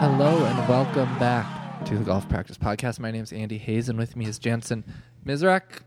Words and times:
Hello 0.00 0.46
and 0.46 0.66
welcome 0.66 1.18
back 1.18 1.84
to 1.84 1.98
the 1.98 2.02
Golf 2.02 2.26
Practice 2.26 2.56
Podcast. 2.56 2.98
My 2.98 3.10
name 3.10 3.22
is 3.22 3.34
Andy 3.34 3.58
Hayes, 3.58 3.90
and 3.90 3.98
with 3.98 4.16
me 4.16 4.24
is 4.24 4.38
Jantzen 4.38 4.82
Mizrak, 5.26 5.82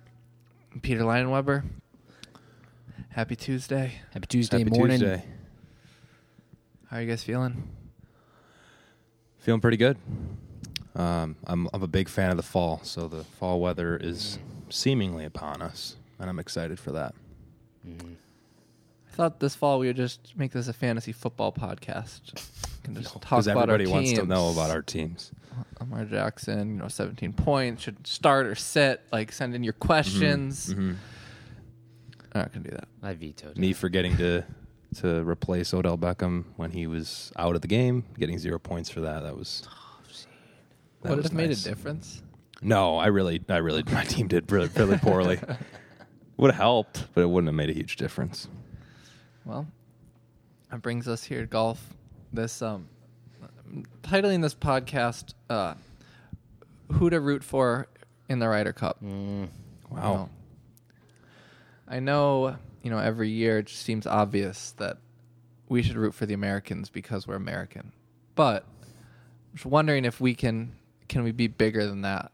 Peter 0.83 1.01
Leinenweber. 1.01 1.63
Happy 3.09 3.35
Tuesday. 3.35 3.93
Happy 4.13 4.27
Tuesday 4.27 4.59
Happy 4.59 4.69
morning. 4.69 4.99
Tuesday. 4.99 5.25
How 6.91 6.97
are 6.97 7.01
you 7.01 7.09
guys 7.09 7.23
feeling? 7.23 7.67
Feeling 9.39 9.61
pretty 9.61 9.77
good. 9.77 9.97
Um, 10.95 11.35
I'm 11.47 11.67
I'm 11.73 11.81
a 11.81 11.87
big 11.87 12.07
fan 12.07 12.29
of 12.29 12.37
the 12.37 12.43
fall, 12.43 12.81
so 12.83 13.07
the 13.07 13.23
fall 13.23 13.59
weather 13.59 13.97
is 13.97 14.37
seemingly 14.69 15.25
upon 15.25 15.63
us, 15.63 15.95
and 16.19 16.29
I'm 16.29 16.37
excited 16.37 16.79
for 16.79 16.91
that. 16.91 17.15
I 17.83 18.03
thought 19.13 19.39
this 19.39 19.55
fall 19.55 19.79
we 19.79 19.87
would 19.87 19.95
just 19.95 20.33
make 20.35 20.51
this 20.51 20.67
a 20.67 20.73
fantasy 20.73 21.11
football 21.11 21.51
podcast. 21.51 22.21
Can 22.83 22.95
just 23.01 23.13
talk 23.13 23.21
Because 23.21 23.47
about 23.47 23.69
our 23.69 23.75
everybody 23.75 23.87
wants 23.87 24.13
to 24.13 24.25
know 24.25 24.51
about 24.51 24.71
our 24.71 24.81
teams. 24.81 25.31
Lamar 25.79 26.05
Jackson, 26.05 26.75
you 26.75 26.79
know, 26.81 26.87
17 26.87 27.33
points, 27.33 27.83
should 27.83 28.05
start 28.07 28.45
or 28.45 28.55
sit. 28.55 29.01
Like, 29.11 29.31
send 29.31 29.53
in 29.53 29.63
your 29.63 29.73
questions. 29.73 30.73
Mm-hmm. 30.73 30.93
I'm 32.33 32.41
not 32.41 32.51
gonna 32.53 32.65
do 32.65 32.71
that. 32.71 32.87
I 33.03 33.13
vetoed. 33.13 33.57
Me 33.57 33.69
it. 33.71 33.77
forgetting 33.77 34.17
to 34.17 34.43
to 34.95 35.23
replace 35.23 35.73
Odell 35.73 35.97
Beckham 35.97 36.45
when 36.55 36.71
he 36.71 36.87
was 36.87 37.31
out 37.35 37.55
of 37.55 37.61
the 37.61 37.67
game, 37.67 38.03
getting 38.17 38.37
zero 38.39 38.57
points 38.59 38.89
for 38.89 39.01
that. 39.01 39.23
That 39.23 39.37
was 39.37 39.67
that 41.01 41.09
Would 41.09 41.13
it 41.13 41.15
was 41.17 41.25
have 41.25 41.33
made 41.33 41.49
nice. 41.49 41.65
a 41.65 41.69
difference? 41.69 42.23
No, 42.61 42.97
I 42.97 43.07
really, 43.07 43.43
I 43.49 43.57
really, 43.57 43.83
my 43.91 44.03
team 44.05 44.27
did 44.27 44.51
really, 44.51 44.69
really 44.75 44.97
poorly. 44.97 45.39
Would 46.37 46.51
have 46.51 46.59
helped, 46.59 47.05
but 47.13 47.21
it 47.21 47.29
wouldn't 47.29 47.49
have 47.49 47.55
made 47.55 47.69
a 47.69 47.73
huge 47.73 47.97
difference. 47.97 48.47
Well, 49.45 49.67
that 50.71 50.81
brings 50.81 51.07
us 51.07 51.23
here 51.23 51.41
to 51.41 51.47
golf. 51.47 51.93
This 52.31 52.61
um, 52.61 52.87
I'm 53.67 53.85
titling 54.01 54.41
this 54.41 54.55
podcast 54.55 55.33
uh, 55.49 55.75
"Who 56.93 57.09
to 57.09 57.19
Root 57.19 57.43
for 57.43 57.87
in 58.29 58.39
the 58.39 58.47
Ryder 58.47 58.73
Cup." 58.73 59.03
Mm, 59.03 59.49
Wow. 59.89 60.29
I 61.87 61.99
know, 61.99 62.55
you 62.81 62.89
know, 62.89 62.97
every 62.97 63.29
year 63.29 63.59
it 63.59 63.67
just 63.67 63.83
seems 63.83 64.07
obvious 64.07 64.71
that 64.77 64.97
we 65.69 65.83
should 65.83 65.97
root 65.97 66.15
for 66.15 66.25
the 66.25 66.33
Americans 66.33 66.89
because 66.89 67.27
we're 67.27 67.35
American. 67.35 67.91
But 68.35 68.63
I'm 69.51 69.55
just 69.55 69.65
wondering 69.65 70.05
if 70.05 70.19
we 70.21 70.33
can 70.33 70.73
can 71.09 71.23
we 71.23 71.31
be 71.31 71.47
bigger 71.47 71.85
than 71.85 72.01
that? 72.01 72.31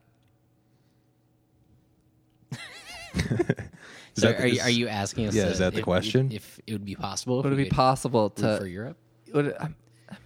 Is 4.19 4.23
So 4.23 4.27
that 4.31 4.37
the- 4.37 4.43
are, 4.43 4.47
you, 4.47 4.61
are 4.61 4.69
you 4.69 4.87
asking 4.87 5.27
us? 5.27 5.33
Yeah, 5.35 5.45
to- 5.45 5.51
is 5.51 5.59
that 5.59 5.73
the 5.73 5.79
if- 5.79 5.85
question? 5.85 6.31
If 6.31 6.59
it 6.67 6.73
would 6.73 6.85
be 6.85 6.95
possible, 6.95 7.41
Would 7.41 7.53
it 7.53 7.55
be 7.55 7.65
possible 7.69 8.29
to 8.31 8.57
for 8.57 8.65
Europe? 8.67 8.97
would 9.33 9.47
it, 9.47 9.61
um, 9.61 9.75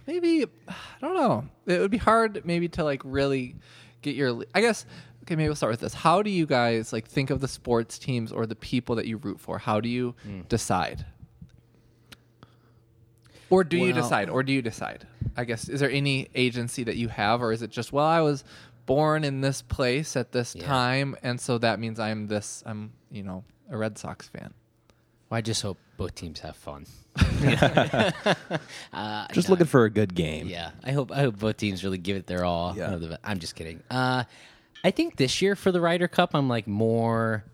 maybe 0.06 0.46
I 0.68 0.74
don't 1.00 1.14
know. 1.14 1.44
It 1.66 1.80
would 1.80 1.90
be 1.90 1.98
hard 1.98 2.42
maybe 2.44 2.68
to 2.70 2.84
like 2.84 3.02
really 3.04 3.56
get 4.02 4.14
your 4.16 4.44
I 4.54 4.60
guess 4.60 4.86
okay, 5.22 5.36
maybe 5.36 5.48
we'll 5.48 5.56
start 5.56 5.72
with 5.72 5.80
this. 5.80 5.94
How 5.94 6.22
do 6.22 6.30
you 6.30 6.44
guys 6.46 6.92
like 6.92 7.06
think 7.06 7.30
of 7.30 7.40
the 7.40 7.48
sports 7.48 7.98
teams 7.98 8.30
or 8.32 8.44
the 8.46 8.56
people 8.56 8.96
that 8.96 9.06
you 9.06 9.16
root 9.18 9.40
for? 9.40 9.58
How 9.58 9.80
do 9.80 9.88
you 9.88 10.14
Hmm. 10.22 10.42
decide? 10.48 11.06
Or 13.50 13.62
do 13.62 13.76
you 13.76 13.92
decide? 13.92 14.28
Or 14.30 14.42
do 14.42 14.52
you 14.52 14.62
decide? 14.62 15.06
I 15.36 15.44
guess 15.44 15.68
is 15.68 15.80
there 15.80 15.90
any 15.90 16.28
agency 16.34 16.84
that 16.84 16.96
you 16.96 17.08
have 17.08 17.42
or 17.42 17.52
is 17.52 17.62
it 17.62 17.70
just 17.70 17.92
well 17.92 18.06
I 18.06 18.20
was 18.20 18.44
born 18.86 19.24
in 19.24 19.40
this 19.40 19.62
place 19.62 20.16
at 20.16 20.32
this 20.32 20.54
Yeah. 20.54 20.66
time 20.66 21.16
and 21.22 21.40
so 21.40 21.58
that 21.58 21.78
means 21.80 21.98
I'm 22.00 22.26
this 22.26 22.62
I'm, 22.66 22.92
you 23.10 23.22
know, 23.22 23.44
a 23.70 23.76
Red 23.76 23.98
Sox 23.98 24.28
fan. 24.28 24.52
Well, 25.30 25.38
I 25.38 25.40
just 25.40 25.62
hope 25.62 25.78
both 25.96 26.14
teams 26.14 26.40
have 26.40 26.56
fun. 26.56 26.86
uh, 28.92 29.26
Just 29.32 29.48
no, 29.48 29.52
looking 29.52 29.66
for 29.66 29.84
a 29.84 29.90
good 29.90 30.14
game. 30.14 30.46
Yeah, 30.48 30.70
I 30.82 30.92
hope 30.92 31.10
I 31.12 31.20
hope 31.20 31.38
both 31.38 31.56
teams 31.56 31.84
really 31.84 31.98
give 31.98 32.16
it 32.16 32.26
their 32.26 32.44
all. 32.44 32.74
Yeah. 32.76 33.16
I'm 33.24 33.38
just 33.38 33.54
kidding. 33.54 33.82
Uh, 33.90 34.24
I 34.82 34.90
think 34.90 35.16
this 35.16 35.40
year 35.40 35.56
for 35.56 35.72
the 35.72 35.80
Ryder 35.80 36.08
Cup, 36.08 36.30
I'm 36.34 36.48
like 36.48 36.66
more 36.66 37.44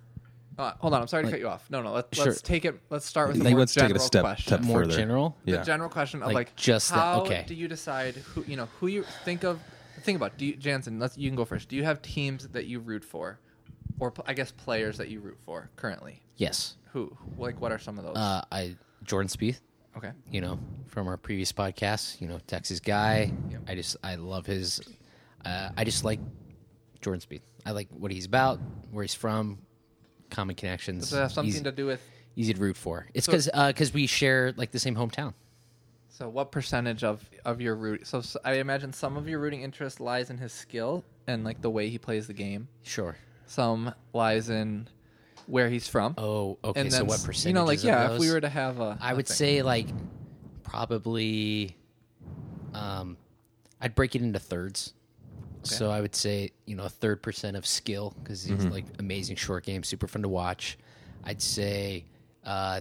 Uh, 0.58 0.72
hold 0.78 0.94
on, 0.94 1.00
I'm 1.00 1.06
sorry 1.08 1.24
to 1.24 1.30
cut 1.30 1.40
you 1.40 1.48
off. 1.48 1.64
No, 1.70 1.80
no, 1.82 1.92
let's 1.92 2.16
Sure. 2.16 2.26
let's 2.26 2.42
take 2.42 2.64
it. 2.64 2.80
Let's 2.90 3.06
start 3.06 3.28
with 3.28 3.38
the 3.38 3.44
Like, 3.44 3.52
more 3.52 3.60
let's 3.60 3.72
take 3.74 3.84
it 3.84 3.86
a 3.86 3.88
general 3.94 4.06
step- 4.06 4.22
question. 4.22 4.46
step 4.46 4.60
more 4.62 4.82
further. 4.82 4.96
general. 4.96 5.36
Yeah. 5.44 5.58
The 5.58 5.64
general 5.64 5.88
question 5.90 6.22
of 6.22 6.26
Like, 6.28 6.34
like, 6.34 6.56
just 6.56 6.90
that- 6.90 6.96
how 6.96 7.20
okay. 7.22 7.44
do 7.46 7.54
you 7.54 7.68
decide 7.68 8.14
who 8.16 8.44
you 8.46 8.56
know 8.56 8.68
who 8.80 8.86
you 8.88 9.04
think 9.24 9.44
of? 9.44 9.60
Think 10.02 10.16
about 10.16 10.36
do 10.38 10.46
you, 10.46 10.56
Jantzen. 10.56 10.98
Let's 11.00 11.16
you 11.18 11.28
can 11.30 11.36
go 11.36 11.44
first. 11.44 11.68
Do 11.68 11.76
you 11.76 11.84
have 11.84 12.00
teams 12.02 12.48
that 12.48 12.66
you 12.66 12.80
root 12.80 13.04
for, 13.04 13.38
or 14.00 14.12
I 14.26 14.34
guess 14.34 14.50
players 14.50 14.96
that 14.98 15.08
you 15.08 15.20
root 15.20 15.38
for 15.44 15.70
currently? 15.76 16.20
Yes. 16.36 16.76
Who 16.92 17.16
like 17.38 17.60
what 17.60 17.70
are 17.70 17.78
some 17.78 17.98
of 17.98 18.04
those? 18.04 18.16
Uh, 18.16 18.42
I 18.50 18.76
Jordan 19.04 19.28
Spieth. 19.28 19.60
okay, 19.96 20.10
you 20.30 20.40
know, 20.40 20.58
from 20.88 21.06
our 21.06 21.16
previous 21.16 21.52
podcast, 21.52 22.20
you 22.20 22.26
know, 22.26 22.40
Texas 22.46 22.80
guy. 22.80 23.32
Yep. 23.50 23.60
I 23.68 23.74
just 23.74 23.96
I 24.02 24.16
love 24.16 24.46
his. 24.46 24.80
Uh, 25.44 25.70
I 25.76 25.84
just 25.84 26.04
like 26.04 26.18
Jordan 27.00 27.20
Spieth. 27.20 27.42
I 27.64 27.70
like 27.72 27.88
what 27.90 28.10
he's 28.10 28.26
about, 28.26 28.58
where 28.90 29.02
he's 29.02 29.14
from, 29.14 29.58
common 30.30 30.56
connections. 30.56 31.10
does 31.10 31.12
it 31.12 31.20
have 31.20 31.32
something 31.32 31.48
easy, 31.54 31.62
to 31.64 31.72
do 31.72 31.86
with? 31.86 32.00
easy 32.36 32.54
to 32.54 32.60
root 32.60 32.76
for. 32.76 33.06
It's 33.14 33.26
So- 33.26 33.32
because 33.32 33.46
because 33.68 33.92
we 33.94 34.06
share 34.06 34.52
like 34.56 34.70
the 34.72 34.78
same 34.78 34.96
hometown. 34.96 35.34
So 36.08 36.28
what 36.28 36.52
percentage 36.52 37.04
of 37.04 37.28
of 37.44 37.60
your 37.60 37.74
root? 37.76 38.06
So, 38.06 38.22
I 38.44 38.54
imagine 38.54 38.92
some 38.92 39.16
of 39.16 39.28
your 39.28 39.38
rooting 39.38 39.62
interest 39.62 40.00
lies 40.00 40.28
in 40.28 40.36
his 40.38 40.52
skill 40.52 41.04
and 41.26 41.44
like 41.44 41.62
the 41.62 41.70
way 41.70 41.88
he 41.88 41.98
plays 41.98 42.26
the 42.26 42.34
game. 42.34 42.68
Sure. 42.82 43.16
Some 43.50 43.92
lies 44.12 44.48
in 44.48 44.86
where 45.46 45.68
he's 45.68 45.88
from. 45.88 46.14
Oh, 46.16 46.56
okay. 46.62 46.82
and 46.82 46.92
so 46.92 46.98
then 46.98 47.06
what 47.08 47.14
s- 47.14 47.26
percentage? 47.26 47.50
You 47.50 47.54
know, 47.54 47.64
like 47.64 47.82
yeah, 47.82 48.12
if 48.12 48.20
we 48.20 48.30
were 48.30 48.40
to 48.40 48.48
have 48.48 48.78
a, 48.78 48.96
I 49.00 49.12
would 49.12 49.26
say 49.26 49.62
like 49.62 49.92
probably 50.62 51.76
um 52.74 53.16
I'd 53.80 53.96
break 53.96 54.14
it 54.14 54.22
into 54.22 54.38
thirds. 54.38 54.94
So 55.62 55.90
I 55.90 56.00
would 56.00 56.14
say, 56.14 56.52
you 56.64 56.76
know, 56.76 56.84
a 56.84 56.88
third 56.88 57.22
percent 57.22 57.56
of 57.56 57.66
skill 57.66 58.16
because 58.22 58.44
he's 58.44 58.64
like 58.66 58.86
amazing 59.00 59.34
short 59.36 59.64
game, 59.64 59.82
super 59.82 60.06
fun 60.06 60.22
to 60.22 60.28
watch. 60.28 60.78
I'd 61.24 61.42
say 61.42 62.04
uh 62.44 62.80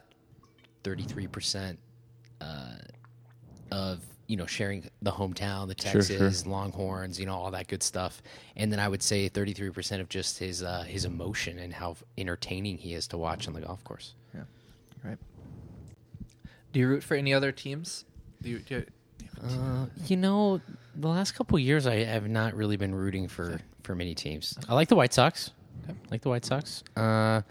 33% 0.84 1.78
uh 2.41 2.46
of, 3.72 4.01
you 4.29 4.38
know, 4.38 4.45
sharing 4.45 4.88
the 5.01 5.12
hometown, 5.12 5.67
the 5.67 5.73
Texas, 5.75 6.44
sure. 6.44 6.51
Longhorns, 6.51 7.19
you 7.19 7.25
know, 7.25 7.34
all 7.35 7.50
that 7.51 7.67
good 7.67 7.81
stuff. 7.84 8.22
And 8.56 8.72
then 8.72 8.79
I 8.79 8.88
would 8.88 9.01
say 9.01 9.28
33% 9.29 10.00
of 10.00 10.07
just 10.07 10.38
his 10.38 10.62
uh 10.63 10.84
his 10.84 11.03
emotion 11.03 11.57
and 11.57 11.73
how 11.73 11.97
entertaining 12.17 12.78
he 12.78 12.94
is 12.94 13.07
to 13.07 13.18
watch 13.18 13.47
on 13.47 13.53
the 13.56 13.62
golf 13.62 13.84
course. 13.84 14.13
Yeah. 14.35 14.44
Right. 15.03 15.18
Do 16.72 16.79
you 16.79 16.88
root 16.88 17.03
for 17.03 17.16
any 17.16 17.34
other 17.34 17.51
teams? 17.51 18.06
Do 18.44 18.50
you, 18.51 18.59
do 18.59 18.75
you, 18.75 18.85
Uh, 19.44 19.88
you 20.06 20.16
know, 20.16 20.62
the 20.95 21.07
last 21.07 21.31
couple 21.31 21.57
of 21.57 21.63
years, 21.63 21.88
I 21.88 22.03
have 22.03 22.28
not 22.29 22.53
really 22.53 22.78
been 22.78 22.94
rooting 22.94 23.28
for 23.28 23.59
for 23.84 23.95
many 23.95 24.13
teams. 24.13 24.56
I 24.69 24.75
like 24.75 24.89
the 24.89 24.95
White 24.95 25.13
Sox. 25.13 25.51
I 25.88 25.94
like 26.12 26.22
the 26.22 26.29
White 26.29 26.45
Sox. 26.45 26.84
Uh, 26.95 27.41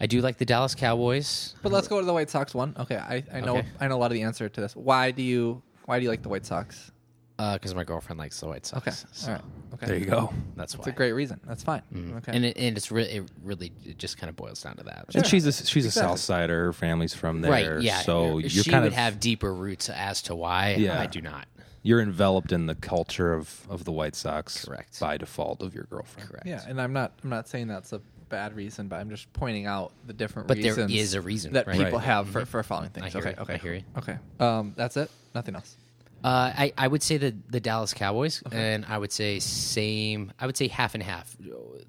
I 0.00 0.06
do 0.06 0.20
like 0.22 0.38
the 0.38 0.44
Dallas 0.46 0.74
Cowboys. 0.74 1.54
but 1.62 1.72
let's 1.72 1.88
go 1.88 2.00
to 2.00 2.06
the 2.06 2.12
White 2.12 2.30
Sox 2.30 2.54
one. 2.54 2.74
Okay, 2.78 2.96
I, 2.96 3.22
I 3.32 3.40
know 3.40 3.58
Okay. 3.58 3.68
I 3.80 3.88
know 3.88 3.96
a 3.96 4.00
lot 4.00 4.06
of 4.06 4.14
the 4.14 4.22
answer 4.22 4.48
to 4.48 4.60
this. 4.62 4.74
Why 4.74 5.10
do 5.10 5.22
you 5.22 5.62
why 5.86 5.98
do 5.98 6.02
you 6.04 6.10
like 6.10 6.22
the 6.22 6.28
White 6.28 6.44
Sox? 6.46 6.92
because 7.38 7.72
uh, 7.72 7.76
my 7.76 7.84
girlfriend 7.84 8.18
likes 8.18 8.40
the 8.40 8.46
White 8.46 8.64
Sox. 8.64 8.86
Okay, 8.88 8.96
so 9.12 9.28
all 9.28 9.34
right. 9.34 9.44
Okay, 9.74 9.86
There 9.88 9.96
you 9.98 10.06
go. 10.06 10.32
That's 10.56 10.74
why. 10.74 10.80
It's 10.80 10.86
a 10.88 10.92
great 10.92 11.12
reason. 11.12 11.38
That's 11.46 11.62
fine. 11.62 11.82
Mhm. 11.94 12.16
Okay, 12.16 12.32
And 12.34 12.46
it, 12.46 12.56
and 12.56 12.78
it's 12.78 12.90
really 12.90 13.10
it 13.10 13.24
really 13.42 13.72
it 13.84 13.98
just 13.98 14.16
kind 14.16 14.30
of 14.30 14.36
boils 14.36 14.62
down 14.62 14.76
to 14.76 14.84
that. 14.84 15.04
And 15.14 15.26
she's 15.26 15.44
a 15.44 15.52
she's 15.52 15.84
a 15.84 15.88
Exactly. 15.88 16.12
South 16.12 16.20
Sider. 16.20 16.64
Her 16.66 16.72
family's 16.72 17.12
from 17.14 17.42
there, 17.42 17.50
Right? 17.50 17.82
Yeah. 17.82 18.00
So 18.00 18.40
she 18.40 18.48
you're 18.48 18.64
kind 18.64 18.84
would 18.84 18.92
of 18.92 18.98
have 18.98 19.20
deeper 19.20 19.52
roots 19.52 19.90
as 19.90 20.22
to 20.22 20.34
why. 20.34 20.76
Yeah. 20.78 20.98
I 20.98 21.04
do 21.06 21.20
not. 21.20 21.46
you're 21.82 22.00
enveloped 22.00 22.52
in 22.52 22.64
the 22.66 22.74
culture 22.74 23.34
of 23.34 23.66
of 23.68 23.84
the 23.84 23.92
White 23.92 24.14
Sox, 24.16 24.64
Correct. 24.64 24.98
by 24.98 25.18
default 25.18 25.60
of 25.60 25.74
your 25.74 25.84
girlfriend. 25.84 26.30
Correct. 26.30 26.46
yeah, 26.46 26.64
and 26.66 26.80
I'm 26.80 26.94
not 26.94 27.12
I'm 27.22 27.28
not 27.28 27.48
saying 27.48 27.68
that's 27.68 27.92
a 27.92 28.00
bad 28.28 28.54
reason, 28.56 28.88
but 28.88 28.96
I'm 28.96 29.10
just 29.10 29.32
pointing 29.32 29.66
out 29.66 29.92
the 30.06 30.12
different 30.12 30.48
But 30.48 30.60
there 30.60 30.72
reasons 30.72 30.92
is 30.92 31.14
a 31.14 31.20
reason, 31.20 31.52
that 31.54 31.66
right? 31.66 31.76
people 31.76 31.98
Right. 31.98 32.04
have 32.04 32.28
for, 32.28 32.44
for 32.46 32.62
following 32.62 32.90
things. 32.90 33.06
I 33.06 33.08
hear 33.10 33.20
okay, 33.20 33.30
you. 33.36 33.42
okay, 33.42 33.54
I 33.54 33.56
hear 33.58 33.74
you. 33.74 33.82
Okay, 33.98 34.16
um, 34.40 34.72
that's 34.76 34.96
it. 34.96 35.10
Nothing 35.34 35.54
else. 35.54 35.76
Uh, 36.24 36.50
I, 36.56 36.72
I 36.78 36.88
would 36.88 37.02
say 37.02 37.18
the 37.18 37.36
the 37.50 37.60
Dallas 37.60 37.92
Cowboys, 37.94 38.42
and 38.50 38.84
I 38.86 38.98
would 38.98 39.12
say 39.12 39.38
same. 39.38 40.32
I 40.40 40.46
would 40.46 40.56
say 40.56 40.66
half 40.68 40.94
and 40.94 41.02
half. 41.02 41.36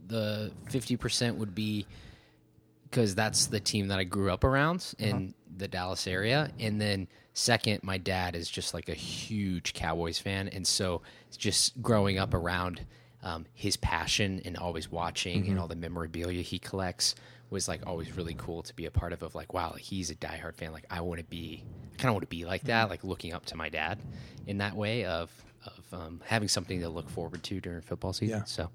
The 0.07 0.51
fifty 0.69 0.95
percent 0.98 1.38
would 1.38 1.56
be 1.56 1.86
because 2.84 3.16
that's 3.16 3.48
the 3.48 3.60
team 3.60 3.88
that 3.88 4.00
I 4.00 4.04
grew 4.04 4.31
up 4.31 4.44
around 4.44 4.94
in 5.00 5.34
the 5.57 5.68
Dallas 5.68 6.07
area. 6.07 6.51
And 6.60 6.80
then 6.80 7.07
second, 7.34 7.84
my 7.84 7.98
dad 7.98 8.36
is 8.36 8.50
just 8.50 8.74
like 8.74 8.89
a 8.89 8.94
huge 8.94 9.74
Cowboys 9.74 10.19
fan, 10.19 10.50
and 10.50 10.68
so 10.68 11.01
just 11.38 11.81
growing 11.81 12.18
up 12.19 12.34
around 12.34 12.81
um, 13.27 13.45
his 13.53 13.75
passion 13.75 14.41
and 14.45 14.56
always 14.56 14.89
watching 14.89 15.47
and 15.50 15.59
all 15.59 15.68
the 15.68 15.75
memorabilia 15.75 16.41
he 16.41 16.59
collects 16.59 17.13
was 17.50 17.68
like 17.68 17.85
always 17.85 18.15
really 18.15 18.33
cool 18.38 18.63
to 18.63 18.74
be 18.74 18.85
a 18.85 18.91
part 18.91 19.12
of. 19.12 19.21
Of 19.21 19.35
like, 19.35 19.53
wow, 19.53 19.75
he's 19.77 20.09
a 20.09 20.15
diehard 20.15 20.56
fan. 20.56 20.71
Like 20.71 20.85
I 20.89 21.01
want 21.01 21.19
to 21.19 21.25
be, 21.25 21.63
kind 21.97 22.09
of 22.09 22.13
want 22.15 22.24
to 22.24 22.29
be 22.29 22.45
like 22.45 22.63
that. 22.63 22.89
Like 22.89 23.03
looking 23.03 23.33
up 23.33 23.45
to 23.47 23.57
my 23.57 23.68
dad 23.68 24.00
in 24.47 24.59
that 24.59 24.75
way 24.75 25.03
of 25.03 25.29
of 25.65 26.00
um, 26.00 26.21
having 26.25 26.47
something 26.47 26.79
to 26.79 26.88
look 26.88 27.09
forward 27.09 27.44
to 27.44 27.59
during 27.59 27.81
football 27.81 28.13
season. 28.13 28.39
Yeah. 28.39 28.44
So, 28.45 28.69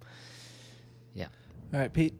yeah. 1.15 1.29
All 1.73 1.81
right, 1.81 1.93
Pete. 1.93 2.15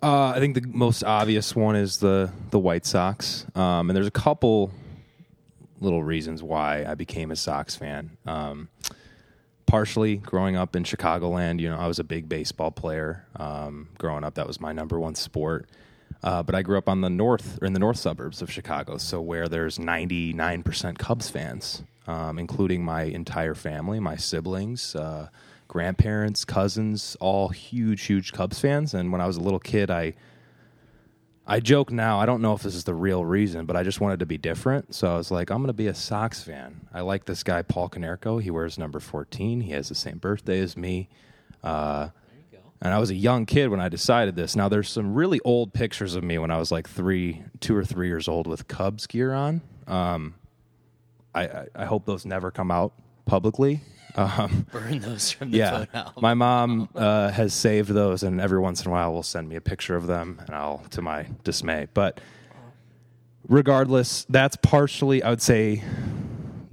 Uh, 0.00 0.28
I 0.28 0.38
think 0.38 0.54
the 0.54 0.62
most 0.68 1.02
obvious 1.02 1.56
one 1.56 1.74
is 1.74 1.96
the 1.96 2.30
the 2.50 2.60
White 2.60 2.86
Sox, 2.86 3.44
um, 3.56 3.90
and 3.90 3.96
there's 3.96 4.06
a 4.06 4.12
couple 4.12 4.70
little 5.80 6.04
reasons 6.04 6.44
why 6.44 6.84
I 6.84 6.94
became 6.94 7.32
a 7.32 7.36
Sox 7.36 7.74
fan. 7.74 8.16
Um, 8.24 8.68
partially, 9.68 10.16
growing 10.16 10.56
up 10.56 10.74
in 10.74 10.82
Chicagoland, 10.82 11.60
you 11.60 11.68
know, 11.68 11.78
I 11.78 11.86
was 11.86 11.98
a 11.98 12.04
big 12.04 12.28
baseball 12.28 12.72
player. 12.72 13.26
Um, 13.36 13.88
growing 13.98 14.24
up, 14.24 14.34
that 14.34 14.46
was 14.46 14.60
my 14.60 14.72
number 14.72 14.98
one 14.98 15.14
sport. 15.14 15.68
Uh, 16.22 16.42
but 16.42 16.54
I 16.54 16.62
grew 16.62 16.78
up 16.78 16.88
on 16.88 17.02
the 17.02 17.10
north 17.10 17.58
or 17.62 17.66
in 17.66 17.74
the 17.74 17.78
north 17.78 17.98
suburbs 17.98 18.42
of 18.42 18.50
Chicago, 18.50 18.96
so 18.96 19.20
where 19.20 19.46
there's 19.46 19.78
99% 19.78 20.98
Cubs 20.98 21.30
fans, 21.30 21.84
um, 22.08 22.38
including 22.38 22.84
my 22.84 23.02
entire 23.02 23.54
family, 23.54 24.00
my 24.00 24.16
siblings, 24.16 24.96
uh, 24.96 25.28
grandparents, 25.68 26.44
cousins, 26.44 27.16
all 27.20 27.50
huge, 27.50 28.06
huge 28.06 28.32
Cubs 28.32 28.58
fans. 28.58 28.94
And 28.94 29.12
when 29.12 29.20
I 29.20 29.26
was 29.26 29.36
a 29.36 29.40
little 29.40 29.60
kid, 29.60 29.90
I 29.90 30.14
I 31.50 31.60
joke 31.60 31.90
now. 31.90 32.20
I 32.20 32.26
don't 32.26 32.42
know 32.42 32.52
if 32.52 32.62
this 32.62 32.74
is 32.74 32.84
the 32.84 32.92
real 32.92 33.24
reason, 33.24 33.64
but 33.64 33.74
I 33.74 33.82
just 33.82 34.02
wanted 34.02 34.20
to 34.20 34.26
be 34.26 34.36
different. 34.36 34.94
So 34.94 35.10
I 35.10 35.16
was 35.16 35.30
like, 35.30 35.50
I'm 35.50 35.58
going 35.58 35.68
to 35.68 35.72
be 35.72 35.86
a 35.86 35.94
Sox 35.94 36.42
fan. 36.42 36.82
I 36.92 37.00
like 37.00 37.24
this 37.24 37.42
guy 37.42 37.62
Paul 37.62 37.88
Konerko. 37.88 38.42
He 38.42 38.50
wears 38.50 38.78
number 38.78 39.00
14. 39.00 39.62
He 39.62 39.72
has 39.72 39.88
the 39.88 39.94
same 39.94 40.18
birthday 40.18 40.60
as 40.60 40.76
me. 40.76 41.08
Uh, 41.64 42.10
and 42.82 42.92
I 42.92 42.98
was 42.98 43.08
a 43.08 43.14
young 43.14 43.46
kid 43.46 43.68
when 43.70 43.80
I 43.80 43.88
decided 43.88 44.36
this. 44.36 44.56
Now 44.56 44.68
there's 44.68 44.90
some 44.90 45.14
really 45.14 45.40
old 45.42 45.72
pictures 45.72 46.14
of 46.14 46.22
me 46.22 46.36
when 46.36 46.50
I 46.50 46.58
was 46.58 46.70
like 46.70 46.86
three, 46.86 47.42
two 47.60 47.74
or 47.74 47.84
three 47.84 48.08
years 48.08 48.28
old 48.28 48.46
with 48.46 48.68
Cubs 48.68 49.06
gear 49.06 49.32
on. 49.32 49.62
Um, 49.86 50.34
I, 51.34 51.44
I, 51.46 51.66
I 51.74 51.84
hope 51.86 52.04
those 52.04 52.26
never 52.26 52.50
come 52.50 52.70
out 52.70 52.92
publicly. 53.24 53.80
Um, 54.18 54.66
Burn 54.72 54.98
those 54.98 55.30
from 55.30 55.52
the 55.52 55.58
yeah, 55.58 55.78
photo 55.78 55.98
album. 55.98 56.12
my 56.20 56.34
mom 56.34 56.88
uh, 56.96 57.30
has 57.30 57.54
saved 57.54 57.90
those, 57.90 58.24
and 58.24 58.40
every 58.40 58.58
once 58.58 58.82
in 58.82 58.88
a 58.88 58.90
while 58.90 59.12
will 59.12 59.22
send 59.22 59.48
me 59.48 59.54
a 59.54 59.60
picture 59.60 59.94
of 59.94 60.08
them, 60.08 60.42
and 60.46 60.56
I'll, 60.56 60.78
to 60.90 61.00
my 61.02 61.26
dismay. 61.44 61.86
But 61.94 62.20
regardless, 63.48 64.26
that's 64.28 64.56
partially, 64.56 65.22
I 65.22 65.30
would 65.30 65.40
say, 65.40 65.84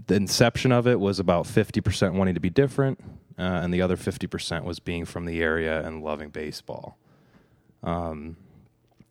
the 0.08 0.16
inception 0.16 0.72
of 0.72 0.88
it 0.88 1.00
was 1.00 1.20
about 1.20 1.46
fifty 1.46 1.82
percent 1.82 2.16
wanting 2.16 2.34
to 2.34 2.40
be 2.40 2.50
different, 2.50 3.00
uh, 3.38 3.44
and 3.44 3.72
the 3.72 3.82
other 3.84 3.96
fifty 3.96 4.26
percent 4.26 4.66
was 4.66 4.80
being 4.80 5.06
from 5.06 5.26
the 5.26 5.42
area 5.44 5.86
and 5.86 6.04
loving 6.04 6.30
baseball. 6.30 6.98
Um, 7.84 8.38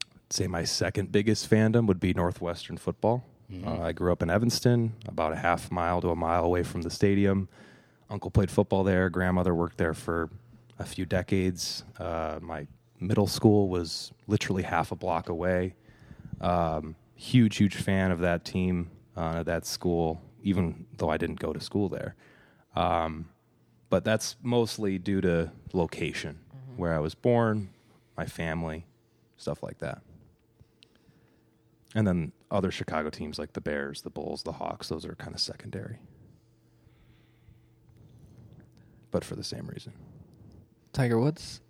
I'd 0.00 0.32
say 0.32 0.46
my 0.48 0.64
second 0.64 1.12
biggest 1.12 1.48
fandom 1.48 1.86
would 1.86 2.00
be 2.00 2.12
Northwestern 2.12 2.78
football. 2.78 3.24
Uh, 3.64 3.82
I 3.82 3.92
grew 3.92 4.10
up 4.10 4.20
in 4.20 4.30
Evanston, 4.30 4.94
about 5.06 5.32
a 5.32 5.36
half 5.36 5.70
mile 5.70 6.00
to 6.00 6.08
a 6.08 6.16
mile 6.16 6.44
away 6.44 6.64
from 6.64 6.82
the 6.82 6.90
stadium. 6.90 7.48
Uncle 8.10 8.30
played 8.30 8.50
football 8.50 8.84
there. 8.84 9.08
Grandmother 9.08 9.54
worked 9.54 9.78
there 9.78 9.94
for 9.94 10.30
a 10.78 10.84
few 10.84 11.06
decades. 11.06 11.84
Uh, 11.98 12.38
my 12.40 12.66
middle 13.00 13.26
school 13.26 13.68
was 13.68 14.12
literally 14.26 14.62
half 14.62 14.92
a 14.92 14.96
block 14.96 15.28
away. 15.28 15.74
Um, 16.40 16.96
huge, 17.14 17.56
huge 17.56 17.76
fan 17.76 18.10
of 18.10 18.20
that 18.20 18.44
team, 18.44 18.90
uh, 19.16 19.42
that 19.44 19.66
school, 19.66 20.20
even 20.42 20.86
though 20.96 21.08
I 21.08 21.16
didn't 21.16 21.40
go 21.40 21.52
to 21.52 21.60
school 21.60 21.88
there. 21.88 22.14
Um, 22.76 23.28
but 23.88 24.04
that's 24.04 24.36
mostly 24.42 24.98
due 24.98 25.20
to 25.20 25.52
location, 25.72 26.40
where 26.76 26.94
I 26.94 26.98
was 26.98 27.14
born, 27.14 27.70
my 28.16 28.26
family, 28.26 28.86
stuff 29.36 29.62
like 29.62 29.78
that. 29.78 30.02
And 31.94 32.06
then 32.06 32.32
other 32.50 32.72
Chicago 32.72 33.10
teams 33.10 33.38
like 33.38 33.52
the 33.52 33.60
Bears, 33.60 34.02
the 34.02 34.10
Bulls, 34.10 34.42
the 34.42 34.52
Hawks, 34.52 34.88
those 34.88 35.06
are 35.06 35.14
kind 35.14 35.34
of 35.34 35.40
secondary. 35.40 36.00
But 39.14 39.24
for 39.24 39.36
the 39.36 39.44
same 39.44 39.68
reason. 39.68 39.92
Tiger 40.92 41.20
Woods. 41.20 41.60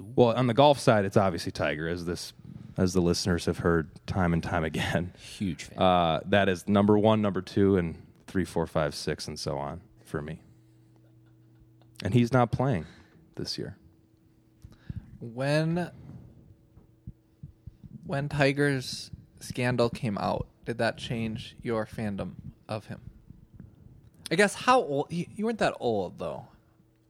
Well, 0.00 0.32
on 0.32 0.48
the 0.48 0.52
golf 0.52 0.80
side, 0.80 1.04
it's 1.04 1.16
obviously 1.16 1.52
Tiger, 1.52 1.86
as 1.86 2.06
this 2.06 2.32
as 2.76 2.92
the 2.92 3.00
listeners 3.00 3.46
have 3.46 3.58
heard 3.58 3.88
time 4.04 4.32
and 4.32 4.42
time 4.42 4.64
again. 4.64 5.12
Huge 5.38 5.62
fan. 5.62 5.78
Uh, 5.78 6.20
that 6.26 6.48
is 6.48 6.66
number 6.66 6.98
one, 6.98 7.22
number 7.22 7.40
two, 7.40 7.76
and 7.76 8.02
three, 8.26 8.44
four, 8.44 8.66
five, 8.66 8.96
six, 8.96 9.28
and 9.28 9.38
so 9.38 9.58
on 9.58 9.80
for 10.04 10.20
me. 10.20 10.40
And 12.02 12.14
he's 12.14 12.32
not 12.32 12.50
playing 12.50 12.86
this 13.36 13.56
year. 13.56 13.76
When 15.20 15.88
when 18.04 18.28
Tiger's 18.28 19.12
scandal 19.38 19.88
came 19.88 20.18
out, 20.18 20.48
did 20.64 20.78
that 20.78 20.98
change 20.98 21.54
your 21.62 21.86
fandom 21.86 22.32
of 22.68 22.86
him? 22.86 22.98
I 24.32 24.34
guess 24.34 24.54
how 24.56 24.80
old 24.80 25.12
you, 25.12 25.26
you 25.36 25.44
weren't 25.44 25.60
that 25.60 25.74
old 25.78 26.18
though. 26.18 26.48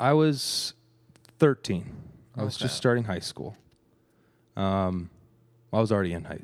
I 0.02 0.12
was 0.14 0.74
13. 1.38 1.94
I 2.36 2.42
was 2.42 2.56
Okay. 2.56 2.64
just 2.64 2.76
starting 2.76 3.04
high 3.04 3.20
school. 3.20 3.56
Um, 4.56 5.10
I 5.72 5.78
was 5.80 5.92
already 5.92 6.12
in 6.12 6.24
high. 6.24 6.40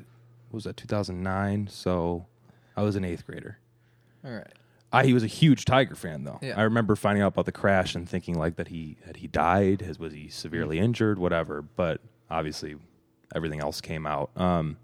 What 0.49 0.53
was 0.53 0.63
that 0.63 0.77
2009? 0.77 1.67
So 1.67 2.25
I 2.77 2.83
was 2.83 2.95
an 2.95 3.03
eighth 3.03 3.25
grader. 3.25 3.57
All 4.23 4.31
right. 4.31 4.47
I, 4.93 5.05
he 5.05 5.13
was 5.13 5.23
a 5.23 5.27
huge 5.27 5.65
Tiger 5.65 5.93
fan, 5.95 6.23
though. 6.23 6.39
Yeah. 6.41 6.57
I 6.57 6.63
remember 6.63 6.95
finding 6.95 7.21
out 7.21 7.33
about 7.33 7.45
the 7.45 7.51
crash 7.51 7.95
and 7.95 8.07
thinking 8.07 8.35
like 8.39 8.55
that 8.55 8.69
he 8.69 8.97
had 9.05 9.17
he 9.17 9.27
died, 9.27 9.81
has 9.81 9.99
was 9.99 10.13
he 10.13 10.29
severely 10.29 10.79
injured, 10.79 11.19
whatever. 11.19 11.61
But 11.61 11.99
obviously, 12.29 12.77
everything 13.35 13.59
else 13.59 13.81
came 13.81 14.07
out. 14.07 14.31
Um, 14.37 14.77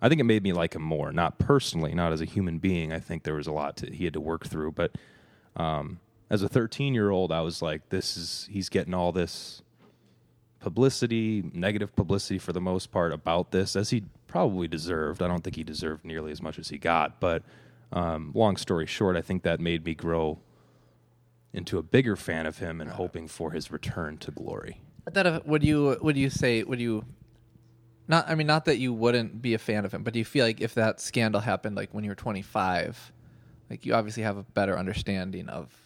I 0.00 0.08
think 0.08 0.20
it 0.20 0.24
made 0.24 0.42
me 0.42 0.52
like 0.52 0.74
him 0.74 0.82
more, 0.82 1.12
not 1.12 1.38
personally, 1.38 1.94
not 1.94 2.12
as 2.12 2.20
a 2.22 2.24
human 2.24 2.58
being. 2.58 2.92
I 2.92 2.98
think 2.98 3.22
there 3.24 3.34
was 3.34 3.46
a 3.46 3.52
lot 3.52 3.76
to, 3.76 3.92
he 3.92 4.04
had 4.04 4.14
to 4.14 4.20
work 4.20 4.46
through, 4.46 4.72
but 4.72 4.96
um, 5.54 6.00
as 6.32 6.42
a 6.42 6.48
13 6.48 6.94
year 6.94 7.10
old, 7.10 7.30
I 7.30 7.42
was 7.42 7.60
like, 7.60 7.90
this 7.90 8.16
is 8.16 8.48
he's 8.50 8.70
getting 8.70 8.94
all 8.94 9.12
this 9.12 9.62
publicity, 10.60 11.44
negative 11.52 11.94
publicity 11.94 12.38
for 12.38 12.54
the 12.54 12.60
most 12.60 12.90
part 12.90 13.12
about 13.12 13.52
this, 13.52 13.76
as 13.76 13.90
he 13.90 14.04
probably 14.28 14.66
deserved. 14.66 15.20
I 15.22 15.28
don't 15.28 15.44
think 15.44 15.56
he 15.56 15.62
deserved 15.62 16.06
nearly 16.06 16.32
as 16.32 16.40
much 16.40 16.58
as 16.58 16.70
he 16.70 16.78
got, 16.78 17.20
but 17.20 17.42
um, 17.92 18.32
long 18.34 18.56
story 18.56 18.86
short, 18.86 19.14
I 19.14 19.20
think 19.20 19.42
that 19.42 19.60
made 19.60 19.84
me 19.84 19.94
grow 19.94 20.38
into 21.52 21.76
a 21.76 21.82
bigger 21.82 22.16
fan 22.16 22.46
of 22.46 22.58
him 22.58 22.80
and 22.80 22.90
hoping 22.92 23.28
for 23.28 23.50
his 23.50 23.70
return 23.70 24.16
to 24.16 24.30
glory. 24.30 24.80
That 25.12 25.46
would 25.46 25.62
you 25.62 25.98
would 26.00 26.16
you 26.16 26.30
say 26.30 26.62
would 26.62 26.80
you 26.80 27.04
not 28.08 28.26
I 28.26 28.36
mean 28.36 28.46
not 28.46 28.64
that 28.64 28.78
you 28.78 28.94
wouldn't 28.94 29.42
be 29.42 29.52
a 29.52 29.58
fan 29.58 29.84
of 29.84 29.92
him, 29.92 30.02
but 30.02 30.14
do 30.14 30.18
you 30.18 30.24
feel 30.24 30.46
like 30.46 30.62
if 30.62 30.72
that 30.76 30.98
scandal 30.98 31.42
happened 31.42 31.76
like 31.76 31.92
when 31.92 32.04
you 32.04 32.10
were 32.10 32.14
25, 32.14 33.12
like 33.68 33.84
you 33.84 33.92
obviously 33.92 34.22
have 34.22 34.38
a 34.38 34.44
better 34.44 34.78
understanding 34.78 35.50
of 35.50 35.81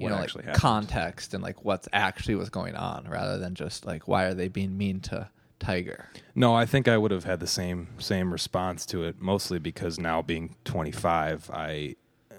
you 0.00 0.08
know 0.08 0.16
like 0.16 0.30
happened. 0.30 0.54
context 0.54 1.34
and 1.34 1.42
like 1.42 1.64
what's 1.64 1.88
actually 1.92 2.34
was 2.34 2.50
going 2.50 2.74
on 2.74 3.06
rather 3.08 3.38
than 3.38 3.54
just 3.54 3.84
like 3.84 4.08
why 4.08 4.24
are 4.24 4.34
they 4.34 4.48
being 4.48 4.76
mean 4.76 5.00
to 5.00 5.28
Tiger? 5.60 6.08
No, 6.34 6.54
I 6.54 6.66
think 6.66 6.88
I 6.88 6.98
would 6.98 7.12
have 7.12 7.24
had 7.24 7.38
the 7.38 7.46
same 7.46 7.88
same 7.98 8.32
response 8.32 8.84
to 8.86 9.04
it, 9.04 9.20
mostly 9.20 9.60
because 9.60 10.00
now 10.00 10.22
being 10.22 10.56
25, 10.64 11.50
I 11.52 11.94